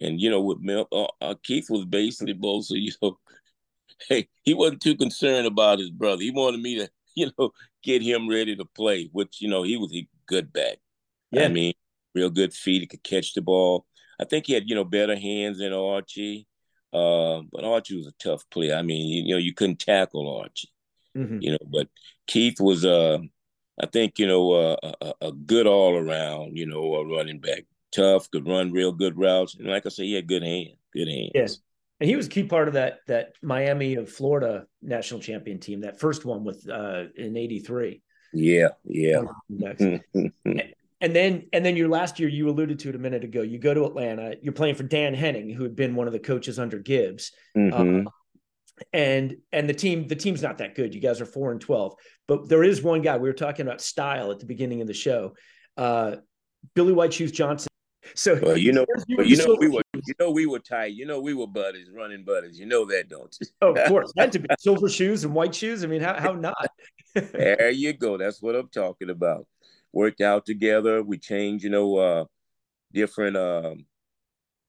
and 0.00 0.20
you 0.20 0.30
know 0.30 0.40
with 0.40 0.58
Mel, 0.60 0.88
uh, 0.92 1.06
uh, 1.20 1.34
Keith 1.42 1.68
was 1.68 1.84
basically 1.84 2.32
both, 2.32 2.66
so 2.66 2.74
you 2.74 2.92
know 3.02 3.18
hey, 4.08 4.28
he 4.42 4.54
wasn't 4.54 4.82
too 4.82 4.96
concerned 4.96 5.46
about 5.46 5.78
his 5.78 5.90
brother. 5.90 6.22
He 6.22 6.30
wanted 6.30 6.60
me 6.60 6.76
to, 6.76 6.88
you 7.14 7.30
know, 7.38 7.50
get 7.82 8.02
him 8.02 8.28
ready 8.28 8.56
to 8.56 8.64
play, 8.64 9.08
which, 9.12 9.40
you 9.40 9.48
know, 9.48 9.62
he 9.62 9.76
was 9.76 9.94
a 9.94 10.06
good 10.26 10.52
back. 10.52 10.78
Yeah. 11.30 11.44
I 11.44 11.48
mean, 11.48 11.74
real 12.14 12.30
good 12.30 12.52
feet. 12.52 12.82
He 12.82 12.86
could 12.86 13.02
catch 13.02 13.34
the 13.34 13.42
ball. 13.42 13.86
I 14.20 14.24
think 14.24 14.46
he 14.46 14.54
had, 14.54 14.68
you 14.68 14.74
know, 14.74 14.84
better 14.84 15.16
hands 15.16 15.58
than 15.58 15.72
Archie. 15.72 16.46
Uh, 16.92 17.42
but 17.52 17.64
Archie 17.64 17.96
was 17.96 18.06
a 18.06 18.12
tough 18.22 18.48
player. 18.50 18.76
I 18.76 18.82
mean, 18.82 19.08
you, 19.08 19.22
you 19.24 19.34
know, 19.34 19.38
you 19.38 19.52
couldn't 19.52 19.78
tackle 19.78 20.40
Archie. 20.40 20.70
Mm-hmm. 21.16 21.38
You 21.40 21.50
know, 21.52 21.58
but 21.70 21.88
Keith 22.26 22.60
was, 22.60 22.84
uh, 22.84 23.18
I 23.80 23.86
think, 23.86 24.18
you 24.18 24.26
know, 24.26 24.52
uh, 24.52 24.92
a, 25.00 25.14
a 25.26 25.32
good 25.32 25.66
all 25.66 25.96
around, 25.96 26.56
you 26.56 26.66
know, 26.66 26.94
a 26.94 27.06
running 27.06 27.40
back. 27.40 27.64
Tough, 27.92 28.30
could 28.30 28.46
run 28.46 28.72
real 28.72 28.92
good 28.92 29.18
routes. 29.18 29.54
And 29.54 29.68
like 29.68 29.86
I 29.86 29.88
said, 29.88 30.04
he 30.04 30.14
had 30.14 30.26
good 30.26 30.42
hands, 30.42 30.76
good 30.92 31.08
hands. 31.08 31.30
Yes 31.34 31.58
and 32.00 32.08
he 32.08 32.16
was 32.16 32.26
a 32.26 32.30
key 32.30 32.44
part 32.44 32.68
of 32.68 32.74
that 32.74 32.98
that 33.06 33.32
Miami 33.42 33.94
of 33.94 34.10
Florida 34.10 34.66
national 34.82 35.20
champion 35.20 35.58
team, 35.58 35.80
that 35.80 35.98
first 35.98 36.24
one 36.24 36.44
with 36.44 36.68
uh 36.68 37.04
in 37.16 37.36
'83. 37.36 38.02
Yeah, 38.32 38.68
yeah. 38.84 39.22
and 39.48 40.72
then 41.00 41.46
and 41.52 41.64
then 41.64 41.76
your 41.76 41.88
last 41.88 42.20
year, 42.20 42.28
you 42.28 42.48
alluded 42.48 42.78
to 42.80 42.90
it 42.90 42.94
a 42.94 42.98
minute 42.98 43.24
ago. 43.24 43.42
You 43.42 43.58
go 43.58 43.72
to 43.72 43.86
Atlanta. 43.86 44.34
You're 44.42 44.52
playing 44.52 44.74
for 44.74 44.82
Dan 44.82 45.14
Henning, 45.14 45.50
who 45.50 45.62
had 45.62 45.74
been 45.74 45.94
one 45.94 46.06
of 46.06 46.12
the 46.12 46.18
coaches 46.18 46.58
under 46.58 46.78
Gibbs. 46.78 47.32
Mm-hmm. 47.56 48.06
Uh, 48.06 48.10
and 48.92 49.36
and 49.52 49.66
the 49.66 49.74
team 49.74 50.06
the 50.06 50.16
team's 50.16 50.42
not 50.42 50.58
that 50.58 50.74
good. 50.74 50.94
You 50.94 51.00
guys 51.00 51.22
are 51.22 51.26
four 51.26 51.50
and 51.50 51.60
twelve, 51.60 51.94
but 52.28 52.46
there 52.46 52.62
is 52.62 52.82
one 52.82 53.00
guy 53.00 53.16
we 53.16 53.28
were 53.28 53.32
talking 53.32 53.66
about 53.66 53.80
style 53.80 54.30
at 54.32 54.38
the 54.38 54.46
beginning 54.46 54.82
of 54.82 54.86
the 54.86 54.94
show. 54.94 55.34
Uh, 55.78 56.16
Billy 56.74 56.92
White 56.92 57.14
Shoes 57.14 57.32
Johnson 57.32 57.68
so 58.14 58.38
well, 58.42 58.56
you 58.56 58.72
know, 58.72 58.86
you 59.08 59.36
know, 59.36 59.56
we 59.58 59.68
were, 59.68 59.82
you 60.06 60.14
know, 60.18 60.30
we 60.30 60.46
were 60.46 60.58
tight. 60.58 60.94
You 60.94 61.06
know, 61.06 61.20
we 61.20 61.34
were 61.34 61.46
buddies, 61.46 61.88
running 61.90 62.24
buddies. 62.24 62.58
You 62.58 62.66
know 62.66 62.84
that, 62.86 63.08
don't 63.08 63.34
you? 63.40 63.46
oh, 63.62 63.74
of 63.74 63.88
course, 63.88 64.12
had 64.18 64.32
to 64.32 64.38
be 64.38 64.48
silver 64.58 64.88
shoes 64.88 65.24
and 65.24 65.34
white 65.34 65.54
shoes. 65.54 65.84
I 65.84 65.86
mean, 65.86 66.00
how 66.02 66.18
how 66.20 66.32
not? 66.32 66.70
there 67.14 67.70
you 67.70 67.92
go. 67.92 68.16
That's 68.18 68.42
what 68.42 68.54
I'm 68.54 68.68
talking 68.68 69.10
about. 69.10 69.46
Worked 69.92 70.20
out 70.20 70.46
together. 70.46 71.02
We 71.02 71.18
changed, 71.18 71.64
you 71.64 71.70
know, 71.70 71.96
uh, 71.96 72.24
different, 72.92 73.36
um, 73.36 73.86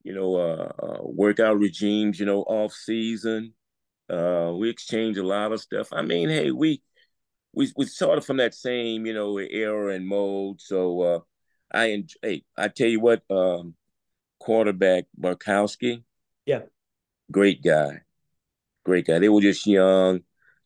you 0.04 0.14
know, 0.14 0.36
uh, 0.36 0.72
uh, 0.82 1.00
workout 1.02 1.60
regimes, 1.60 2.20
you 2.20 2.26
know, 2.26 2.42
off 2.44 2.74
season. 2.74 3.54
Uh, 4.10 4.54
we 4.58 4.70
exchange 4.70 5.18
a 5.18 5.24
lot 5.24 5.52
of 5.52 5.60
stuff. 5.60 5.90
I 5.92 6.02
mean, 6.02 6.30
hey, 6.30 6.52
we 6.52 6.82
we 7.54 7.72
we 7.76 7.86
sort 7.86 8.18
of 8.18 8.26
from 8.26 8.38
that 8.38 8.54
same, 8.54 9.06
you 9.06 9.14
know, 9.14 9.38
era 9.38 9.94
and 9.94 10.08
mode. 10.08 10.62
So 10.62 11.02
uh, 11.02 11.20
I 11.74 12.04
hey, 12.22 12.44
I 12.56 12.68
tell 12.70 12.88
you 12.88 13.00
what, 13.00 13.24
um, 13.30 13.76
quarterback 14.48 15.04
Bartkowski, 15.20 16.04
yeah, 16.46 16.62
great 17.30 17.62
guy, 17.62 18.00
great 18.86 19.06
guy. 19.06 19.20
They 19.20 19.28
were 19.28 19.42
just 19.42 19.68
young. 19.68 20.22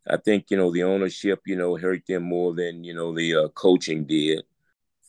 I 0.08 0.18
think 0.18 0.45
you 0.49 0.58
know 0.58 0.72
the 0.72 0.84
ownership, 0.84 1.41
you 1.48 1.56
know, 1.56 1.78
hurt 1.78 2.03
them 2.08 2.24
more 2.24 2.53
than 2.53 2.84
you 2.84 2.94
know 2.94 3.16
the 3.16 3.36
uh, 3.36 3.48
coaching 3.49 4.06
did. 4.06 4.44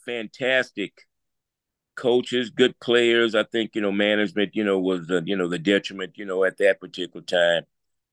Fantastic 0.06 1.02
coaches, 1.96 2.48
good 2.48 2.80
players. 2.80 3.34
I 3.34 3.42
think 3.44 3.72
you 3.74 3.82
know 3.82 3.92
management, 3.92 4.56
you 4.56 4.64
know, 4.64 4.78
was 4.78 5.10
uh, 5.10 5.20
you 5.26 5.36
know 5.36 5.48
the 5.48 5.58
detriment, 5.58 6.16
you 6.16 6.24
know, 6.24 6.42
at 6.42 6.56
that 6.56 6.80
particular 6.80 7.24
time 7.26 7.64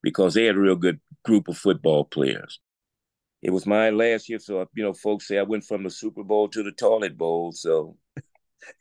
because 0.03 0.33
they 0.33 0.43
had 0.43 0.57
a 0.57 0.59
real 0.59 0.75
good 0.75 0.99
group 1.23 1.47
of 1.47 1.57
football 1.57 2.03
players. 2.03 2.59
It 3.41 3.51
was 3.51 3.65
mine 3.65 3.97
last 3.97 4.27
year, 4.27 4.39
so 4.39 4.67
you 4.75 4.83
know, 4.83 4.93
folks 4.93 5.29
say 5.29 5.37
I 5.37 5.43
went 5.43 5.63
from 5.63 5.83
the 5.83 5.89
Super 5.89 6.23
Bowl 6.23 6.49
to 6.49 6.63
the 6.63 6.73
toilet 6.73 7.17
bowl. 7.17 7.53
So 7.53 7.95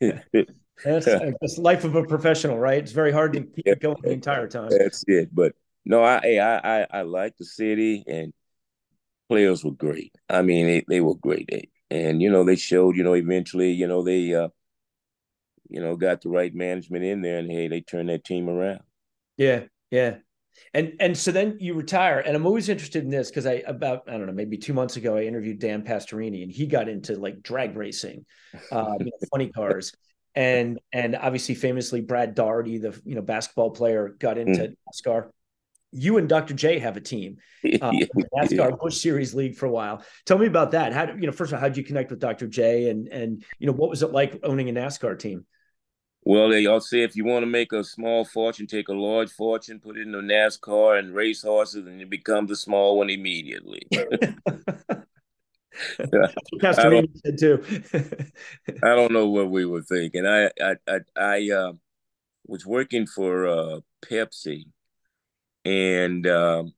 that's, 0.83 1.05
that's 1.05 1.57
life 1.57 1.83
of 1.83 1.95
a 1.95 2.03
professional, 2.03 2.57
right? 2.57 2.77
It's 2.77 2.91
very 2.91 3.11
hard 3.11 3.33
to 3.33 3.41
keep 3.41 3.65
yeah, 3.65 3.75
going 3.75 3.97
the 4.01 4.11
entire 4.11 4.47
time. 4.47 4.69
That's 4.69 5.03
it. 5.07 5.29
But 5.33 5.53
no, 5.85 6.03
I 6.03 6.37
I 6.37 6.81
I, 6.81 6.87
I 6.91 7.01
like 7.01 7.37
the 7.37 7.45
city 7.45 8.03
and 8.07 8.33
players 9.27 9.63
were 9.63 9.71
great. 9.71 10.13
I 10.29 10.41
mean, 10.41 10.67
they, 10.67 10.85
they 10.87 11.01
were 11.01 11.15
great. 11.15 11.49
They, 11.49 11.69
and 11.91 12.21
you 12.21 12.31
know, 12.31 12.43
they 12.43 12.55
showed, 12.55 12.95
you 12.95 13.03
know, 13.03 13.13
eventually, 13.13 13.71
you 13.71 13.87
know, 13.87 14.03
they 14.03 14.33
uh 14.33 14.49
you 15.69 15.79
know, 15.79 15.95
got 15.95 16.21
the 16.21 16.29
right 16.29 16.53
management 16.53 17.05
in 17.05 17.21
there 17.21 17.37
and 17.37 17.49
hey, 17.49 17.67
they 17.67 17.81
turned 17.81 18.09
that 18.09 18.23
team 18.23 18.49
around. 18.49 18.81
Yeah, 19.37 19.65
yeah. 19.91 20.17
And 20.73 20.93
and 20.99 21.17
so 21.17 21.31
then 21.31 21.57
you 21.59 21.73
retire, 21.73 22.19
and 22.19 22.35
I'm 22.35 22.45
always 22.45 22.69
interested 22.69 23.03
in 23.03 23.09
this 23.09 23.29
because 23.29 23.45
I 23.45 23.63
about 23.65 24.03
I 24.07 24.11
don't 24.11 24.25
know 24.25 24.33
maybe 24.33 24.57
two 24.57 24.73
months 24.73 24.97
ago 24.97 25.15
I 25.15 25.23
interviewed 25.23 25.59
Dan 25.59 25.83
Pastorini, 25.83 26.43
and 26.43 26.51
he 26.51 26.65
got 26.67 26.89
into 26.89 27.15
like 27.15 27.41
drag 27.41 27.77
racing, 27.77 28.25
uh, 28.71 28.93
you 28.99 29.05
know, 29.05 29.11
funny 29.31 29.49
cars, 29.49 29.93
and 30.39 30.79
and 30.93 31.15
obviously 31.15 31.55
famously 31.55 32.01
Brad 32.01 32.35
Daugherty, 32.35 32.77
the 32.77 32.99
you 33.05 33.15
know 33.15 33.21
basketball 33.21 33.71
player, 33.71 34.15
got 34.19 34.37
into 34.37 34.69
mm. 34.69 34.75
NASCAR 34.93 35.29
you 35.91 36.17
and 36.17 36.29
Dr. 36.29 36.53
J 36.53 36.79
have 36.79 36.97
a 36.97 37.01
team, 37.01 37.37
uh, 37.65 37.91
NASCAR. 38.37 38.79
Busch 38.79 39.01
Series 39.01 39.33
League 39.33 39.55
for 39.55 39.65
a 39.65 39.71
while. 39.71 40.03
Tell 40.25 40.37
me 40.37 40.45
about 40.45 40.71
that. 40.71 40.93
How 40.93 41.07
you 41.13 41.25
know? 41.25 41.31
First 41.31 41.51
of 41.51 41.55
all, 41.55 41.61
how 41.61 41.67
did 41.67 41.77
you 41.77 41.83
connect 41.83 42.11
with 42.11 42.19
Dr. 42.19 42.47
J, 42.47 42.89
and 42.89 43.07
and 43.07 43.43
you 43.57 43.67
know 43.67 43.73
what 43.73 43.89
was 43.89 44.03
it 44.03 44.11
like 44.11 44.39
owning 44.43 44.69
a 44.69 44.73
NASCAR 44.73 45.17
team? 45.17 45.45
Well, 46.21 46.49
they 46.49 46.65
all 46.65 46.81
say 46.81 47.01
if 47.01 47.15
you 47.15 47.25
want 47.25 47.43
to 47.43 47.47
make 47.47 47.71
a 47.71 47.83
small 47.83 48.25
fortune, 48.25 48.67
take 48.67 48.89
a 48.89 48.93
large 48.93 49.31
fortune, 49.31 49.79
put 49.79 49.97
it 49.97 50.05
in 50.05 50.13
a 50.13 50.19
NASCAR 50.19 50.99
and 50.99 51.15
race 51.15 51.41
horses, 51.41 51.87
and 51.87 51.99
you 51.99 52.05
become 52.05 52.45
the 52.45 52.55
small 52.55 52.97
one 52.97 53.09
immediately. 53.09 53.87
Pastor 56.59 57.03
said 57.25 57.37
too. 57.39 57.63
I 58.83 58.95
don't 58.95 59.11
know 59.11 59.27
what 59.27 59.49
we 59.49 59.65
were 59.65 59.81
thinking. 59.81 60.25
I 60.25 60.49
I 60.61 60.75
I, 60.87 60.99
I 61.15 61.49
uh, 61.51 61.73
was 62.47 62.65
working 62.65 63.07
for 63.07 63.47
uh, 63.47 63.79
Pepsi 64.03 64.65
and 65.65 66.25
um, 66.27 66.73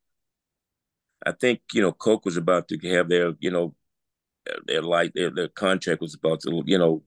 I 1.26 1.32
think 1.32 1.62
you 1.74 1.82
know 1.82 1.92
Coke 1.92 2.26
was 2.26 2.38
about 2.38 2.68
to 2.70 2.78
have 2.90 3.10
their 3.10 3.34
you 3.40 3.52
know 3.52 3.76
their 4.66 4.82
like 4.82 5.14
their, 5.14 5.30
their 5.30 5.48
contract 5.48 6.02
was 6.02 6.16
about 6.16 6.42
to 6.42 6.64
you 6.66 6.78
know 6.78 7.04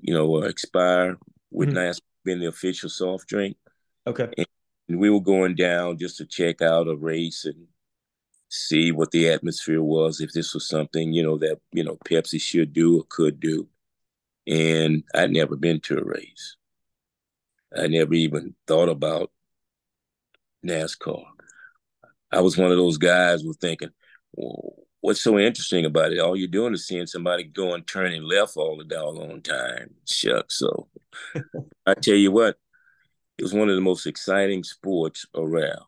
you 0.00 0.14
know 0.14 0.36
uh, 0.36 0.46
expire 0.46 1.16
with 1.50 1.70
mm-hmm. 1.70 1.78
NASCAR 1.78 2.00
being 2.24 2.40
the 2.40 2.48
official 2.48 2.88
soft 2.88 3.26
drink. 3.26 3.56
Okay. 4.06 4.28
And 4.36 4.98
we 5.00 5.10
were 5.10 5.20
going 5.20 5.54
down 5.54 5.98
just 5.98 6.18
to 6.18 6.26
check 6.26 6.60
out 6.60 6.88
a 6.88 6.94
race 6.94 7.44
and 7.44 7.66
see 8.52 8.92
what 8.92 9.10
the 9.12 9.30
atmosphere 9.30 9.82
was 9.82 10.20
if 10.20 10.30
this 10.32 10.52
was 10.52 10.68
something 10.68 11.10
you 11.10 11.22
know 11.22 11.38
that 11.38 11.58
you 11.72 11.82
know 11.82 11.96
Pepsi 12.06 12.40
should 12.40 12.72
do 12.72 12.98
or 12.98 13.04
could 13.08 13.40
do. 13.40 13.66
And 14.46 15.04
I'd 15.14 15.30
never 15.30 15.56
been 15.56 15.80
to 15.82 15.98
a 15.98 16.04
race. 16.04 16.56
I 17.76 17.86
never 17.86 18.12
even 18.12 18.54
thought 18.66 18.88
about 18.88 19.30
NASCAR. 20.66 21.24
I 22.30 22.40
was 22.40 22.58
one 22.58 22.70
of 22.70 22.76
those 22.76 22.98
guys 22.98 23.42
who 23.42 23.54
thinking, 23.54 23.90
well, 24.32 24.74
what's 25.00 25.20
so 25.20 25.38
interesting 25.38 25.86
about 25.86 26.12
it? 26.12 26.18
All 26.18 26.36
you're 26.36 26.48
doing 26.48 26.74
is 26.74 26.86
seeing 26.86 27.06
somebody 27.06 27.44
going 27.44 27.84
turning 27.84 28.22
left 28.22 28.56
all 28.56 28.76
the 28.76 28.84
doggone 28.84 29.42
time. 29.42 29.94
Shucks. 30.06 30.58
So 30.58 30.88
I 31.86 31.94
tell 31.94 32.14
you 32.14 32.32
what, 32.32 32.56
it 33.38 33.42
was 33.42 33.54
one 33.54 33.70
of 33.70 33.76
the 33.76 33.80
most 33.80 34.06
exciting 34.06 34.64
sports 34.64 35.24
around. 35.34 35.84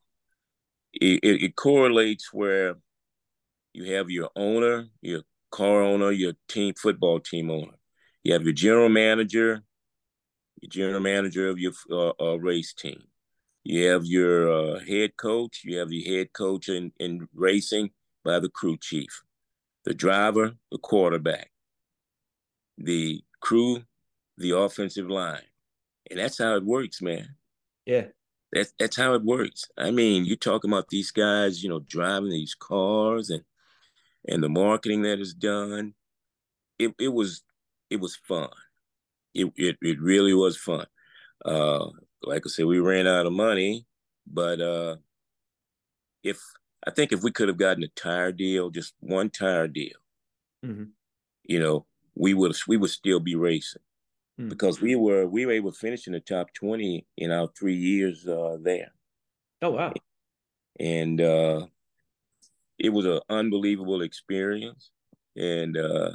It, 0.95 1.21
it, 1.23 1.43
it 1.43 1.57
correlates 1.57 2.33
where 2.33 2.77
you 3.73 3.95
have 3.95 4.11
your 4.11 4.31
owner, 4.37 4.87
your 5.03 5.23
car 5.51 5.83
owner, 5.83 6.11
your 6.13 6.35
team 6.49 6.75
football 6.75 7.21
team 7.21 7.51
owner. 7.51 7.77
You 8.23 8.33
have 8.33 8.45
your 8.45 8.53
general 8.53 8.89
manager, 8.89 9.63
your 10.61 10.71
general 10.71 11.01
manager 11.01 11.49
of 11.49 11.59
your 11.59 11.73
uh, 11.91 12.13
uh, 12.21 12.37
race 12.37 12.73
team. 12.73 13.03
You 13.65 13.87
have 13.89 14.05
your 14.05 14.51
uh, 14.51 14.79
head 14.81 15.17
coach. 15.17 15.63
You 15.65 15.79
have 15.79 15.89
the 15.89 16.05
head 16.05 16.33
coach 16.33 16.69
in, 16.69 16.93
in 17.01 17.29
racing 17.35 17.91
by 18.25 18.39
the 18.39 18.49
crew 18.49 18.77
chief, 18.81 19.23
the 19.85 19.95
driver, 19.95 20.53
the 20.71 20.79
quarterback, 20.79 21.51
the 22.79 23.23
crew, 23.41 23.83
the 24.39 24.57
offensive 24.57 25.09
line, 25.09 25.43
and 26.11 26.19
that's 26.19 26.39
how 26.39 26.57
it 26.57 26.65
works, 26.65 27.03
man. 27.03 27.37
Yeah, 27.87 28.07
that's 28.55 28.73
that's 28.79 28.97
how 28.97 29.15
it 29.15 29.25
works. 29.25 29.69
I 29.77 29.91
mean, 29.91 30.25
you're 30.25 30.37
talking 30.37 30.71
about 30.71 30.89
these 30.89 31.11
guys, 31.11 31.63
you 31.63 31.69
know, 31.69 31.81
driving 31.81 32.31
these 32.31 32.55
cars 32.55 33.29
and 33.31 33.43
and 34.27 34.43
the 34.43 34.49
marketing 34.49 35.03
that 35.03 35.21
is 35.21 35.35
done. 35.35 35.95
It 36.79 36.95
it 36.99 37.09
was 37.09 37.43
it 37.91 38.01
was 38.01 38.17
fun. 38.17 38.49
It 39.35 39.53
it, 39.57 39.77
it 39.83 40.01
really 40.01 40.35
was 40.35 40.57
fun. 40.57 40.87
Uh, 41.45 41.89
like 42.23 42.45
I 42.47 42.49
said, 42.49 42.67
we 42.67 42.79
ran 42.79 43.07
out 43.09 43.27
of 43.27 43.33
money, 43.33 43.87
but 44.27 44.61
uh, 44.61 44.97
if 46.23 46.41
I 46.87 46.93
think 46.93 47.13
if 47.13 47.23
we 47.23 47.33
could 47.33 47.49
have 47.49 47.59
gotten 47.59 47.83
a 47.83 47.89
tire 47.89 48.33
deal, 48.33 48.71
just 48.71 48.95
one 49.01 49.31
tire 49.31 49.67
deal, 49.67 49.99
mm-hmm. 50.65 50.85
you 51.43 51.59
know, 51.59 51.87
we 52.15 52.35
would 52.35 52.55
we 52.69 52.77
would 52.77 52.91
still 52.91 53.21
be 53.21 53.35
racing 53.35 53.83
mm-hmm. 54.39 54.49
because 54.49 54.81
we 54.81 54.97
were 54.97 55.27
we 55.27 55.47
were 55.47 55.53
able 55.53 55.73
to 55.73 55.79
finish 55.79 56.07
in 56.07 56.13
the 56.13 56.21
top 56.21 56.53
twenty 56.55 57.07
in 57.17 57.31
our 57.31 57.49
three 57.59 57.77
years 57.77 58.27
uh, 58.27 58.57
there. 58.61 58.93
Oh 59.63 59.71
wow! 59.71 59.93
And 60.79 61.21
uh, 61.21 61.67
it 62.79 62.91
was 62.91 63.07
an 63.07 63.21
unbelievable 63.29 64.03
experience, 64.03 64.91
and 65.37 65.77
uh, 65.77 66.11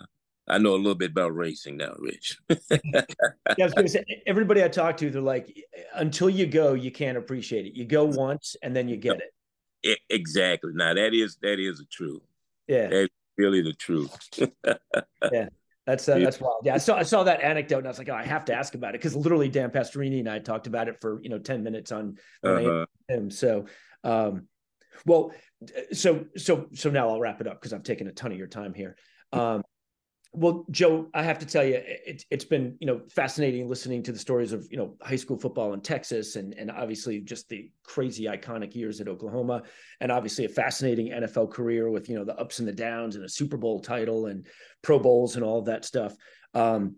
I 0.49 0.57
know 0.57 0.73
a 0.73 0.77
little 0.77 0.95
bit 0.95 1.11
about 1.11 1.35
racing 1.35 1.77
now, 1.77 1.93
Rich. 1.99 2.39
yeah, 2.49 3.03
I 3.47 3.63
was 3.63 3.73
to 3.73 3.87
say, 3.87 4.23
everybody 4.25 4.63
I 4.63 4.67
talk 4.67 4.97
to, 4.97 5.09
they're 5.09 5.21
like, 5.21 5.55
until 5.93 6.29
you 6.29 6.47
go, 6.47 6.73
you 6.73 6.91
can't 6.91 7.17
appreciate 7.17 7.67
it. 7.67 7.75
You 7.75 7.85
go 7.85 8.05
once 8.05 8.55
and 8.63 8.75
then 8.75 8.89
you 8.89 8.97
get 8.97 9.21
it. 9.83 9.99
Exactly. 10.09 10.71
Now 10.73 10.93
that 10.95 11.13
is 11.13 11.37
that 11.41 11.59
is 11.59 11.77
the 11.77 11.85
truth. 11.85 12.21
Yeah, 12.67 12.87
that's 12.87 13.13
really 13.37 13.61
the 13.61 13.73
truth. 13.73 14.17
yeah, 15.31 15.47
that's 15.89 16.07
uh, 16.07 16.19
that's 16.19 16.39
wild. 16.39 16.61
Yeah, 16.63 16.75
I 16.75 16.77
saw 16.77 16.97
I 16.97 17.03
saw 17.03 17.23
that 17.23 17.41
anecdote 17.41 17.79
and 17.79 17.87
I 17.87 17.89
was 17.89 17.97
like, 17.97 18.09
oh, 18.09 18.15
I 18.15 18.23
have 18.23 18.45
to 18.45 18.53
ask 18.53 18.75
about 18.75 18.93
it 18.93 19.01
because 19.01 19.15
literally 19.15 19.49
Dan 19.49 19.71
Pastorini 19.71 20.19
and 20.19 20.29
I 20.29 20.37
talked 20.37 20.67
about 20.67 20.87
it 20.87 21.01
for 21.01 21.19
you 21.23 21.29
know 21.29 21.39
ten 21.39 21.63
minutes 21.63 21.91
on, 21.91 22.17
on 22.43 22.65
uh-huh. 22.65 22.85
him. 23.07 23.31
So, 23.31 23.65
um, 24.03 24.47
well, 25.07 25.31
so 25.91 26.25
so 26.37 26.67
so 26.73 26.91
now 26.91 27.09
I'll 27.09 27.19
wrap 27.19 27.41
it 27.41 27.47
up 27.47 27.59
because 27.59 27.73
I've 27.73 27.81
taken 27.81 28.07
a 28.07 28.11
ton 28.11 28.31
of 28.31 28.37
your 28.37 28.47
time 28.47 28.75
here. 28.75 28.97
Um, 29.33 29.63
well, 30.31 30.65
Joe, 30.69 31.07
I 31.13 31.23
have 31.23 31.39
to 31.39 31.45
tell 31.45 31.63
you, 31.63 31.81
it, 31.83 32.23
has 32.29 32.45
been 32.45 32.77
you 32.79 32.85
know 32.85 33.01
fascinating 33.09 33.67
listening 33.67 34.03
to 34.03 34.11
the 34.11 34.19
stories 34.19 34.53
of 34.53 34.67
you 34.69 34.77
know 34.77 34.95
high 35.01 35.15
school 35.15 35.39
football 35.39 35.73
in 35.73 35.81
Texas, 35.81 36.35
and 36.35 36.53
and 36.53 36.69
obviously 36.69 37.19
just 37.19 37.49
the 37.49 37.71
crazy 37.83 38.25
iconic 38.25 38.75
years 38.75 39.01
at 39.01 39.07
Oklahoma, 39.07 39.63
and 39.99 40.11
obviously 40.11 40.45
a 40.45 40.49
fascinating 40.49 41.09
NFL 41.09 41.51
career 41.51 41.89
with 41.89 42.09
you 42.09 42.15
know 42.15 42.23
the 42.23 42.37
ups 42.39 42.59
and 42.59 42.67
the 42.67 42.73
downs 42.73 43.15
and 43.15 43.25
a 43.25 43.29
Super 43.29 43.57
Bowl 43.57 43.79
title 43.79 44.27
and 44.27 44.45
Pro 44.83 44.99
Bowls 44.99 45.35
and 45.35 45.43
all 45.43 45.59
of 45.59 45.65
that 45.65 45.83
stuff. 45.83 46.15
Um, 46.53 46.97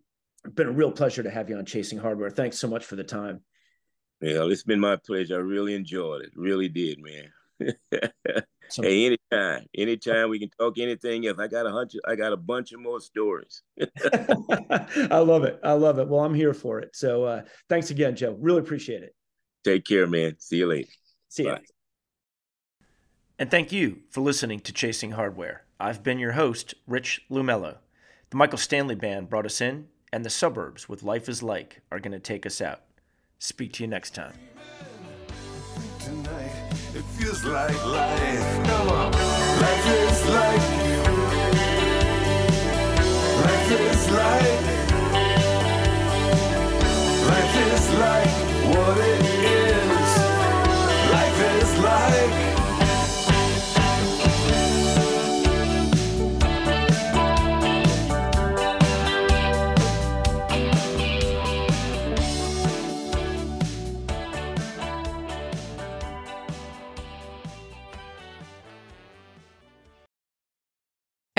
been 0.53 0.67
a 0.67 0.71
real 0.71 0.91
pleasure 0.91 1.23
to 1.23 1.29
have 1.29 1.49
you 1.49 1.57
on 1.57 1.65
Chasing 1.65 1.99
Hardware. 1.99 2.29
Thanks 2.29 2.59
so 2.59 2.67
much 2.67 2.85
for 2.85 2.97
the 2.97 3.03
time. 3.03 3.41
Yeah, 4.19 4.45
it's 4.45 4.63
been 4.63 4.79
my 4.79 4.97
pleasure. 4.97 5.35
I 5.35 5.39
really 5.39 5.73
enjoyed 5.73 6.21
it. 6.21 6.31
Really 6.35 6.67
did, 6.67 6.99
man. 6.99 7.73
So, 8.71 8.83
hey, 8.83 9.05
anytime, 9.05 9.65
anytime 9.75 10.29
we 10.29 10.39
can 10.39 10.49
talk 10.57 10.77
anything. 10.77 11.25
If 11.25 11.39
I 11.39 11.47
got 11.47 11.65
a 11.65 11.71
hunch, 11.71 11.93
I 12.07 12.15
got 12.15 12.33
a 12.33 12.37
bunch 12.37 12.71
of 12.71 12.79
more 12.79 12.99
stories. 12.99 13.63
I 13.79 15.19
love 15.19 15.43
it. 15.43 15.59
I 15.63 15.73
love 15.73 15.99
it. 15.99 16.07
Well, 16.07 16.23
I'm 16.23 16.33
here 16.33 16.53
for 16.53 16.79
it. 16.79 16.95
So 16.95 17.23
uh, 17.25 17.41
thanks 17.69 17.89
again, 17.91 18.15
Joe. 18.15 18.37
Really 18.39 18.59
appreciate 18.59 19.03
it. 19.03 19.15
Take 19.63 19.85
care, 19.85 20.07
man. 20.07 20.35
See 20.39 20.57
you 20.57 20.67
later. 20.67 20.89
See 21.29 21.43
you. 21.43 21.57
And 23.37 23.49
thank 23.49 23.71
you 23.71 24.01
for 24.09 24.21
listening 24.21 24.59
to 24.61 24.71
Chasing 24.73 25.11
Hardware. 25.11 25.65
I've 25.79 26.03
been 26.03 26.19
your 26.19 26.33
host, 26.33 26.75
Rich 26.85 27.23
Lumello. 27.31 27.77
The 28.29 28.37
Michael 28.37 28.59
Stanley 28.59 28.95
Band 28.95 29.29
brought 29.29 29.45
us 29.45 29.59
in, 29.59 29.87
and 30.13 30.23
the 30.23 30.29
suburbs 30.29 30.87
with 30.87 31.03
Life 31.03 31.27
is 31.27 31.41
Like 31.41 31.81
are 31.91 31.99
going 31.99 32.11
to 32.11 32.19
take 32.19 32.45
us 32.45 32.61
out. 32.61 32.81
Speak 33.39 33.73
to 33.73 33.83
you 33.83 33.87
next 33.87 34.13
time. 34.13 34.33
Tonight, 35.99 36.50
feels 37.31 37.45
like 37.45 37.85
life. 37.85 38.65
Come 38.65 38.89
on. 38.89 39.11
Life 39.11 39.87
is 39.87 40.25
like. 40.29 40.65
Life 43.45 43.71
is 43.71 44.11
like. 44.11 44.61
Life 47.27 47.55
is 47.73 47.85
like 47.99 48.75
what 48.75 48.97
it 48.97 49.20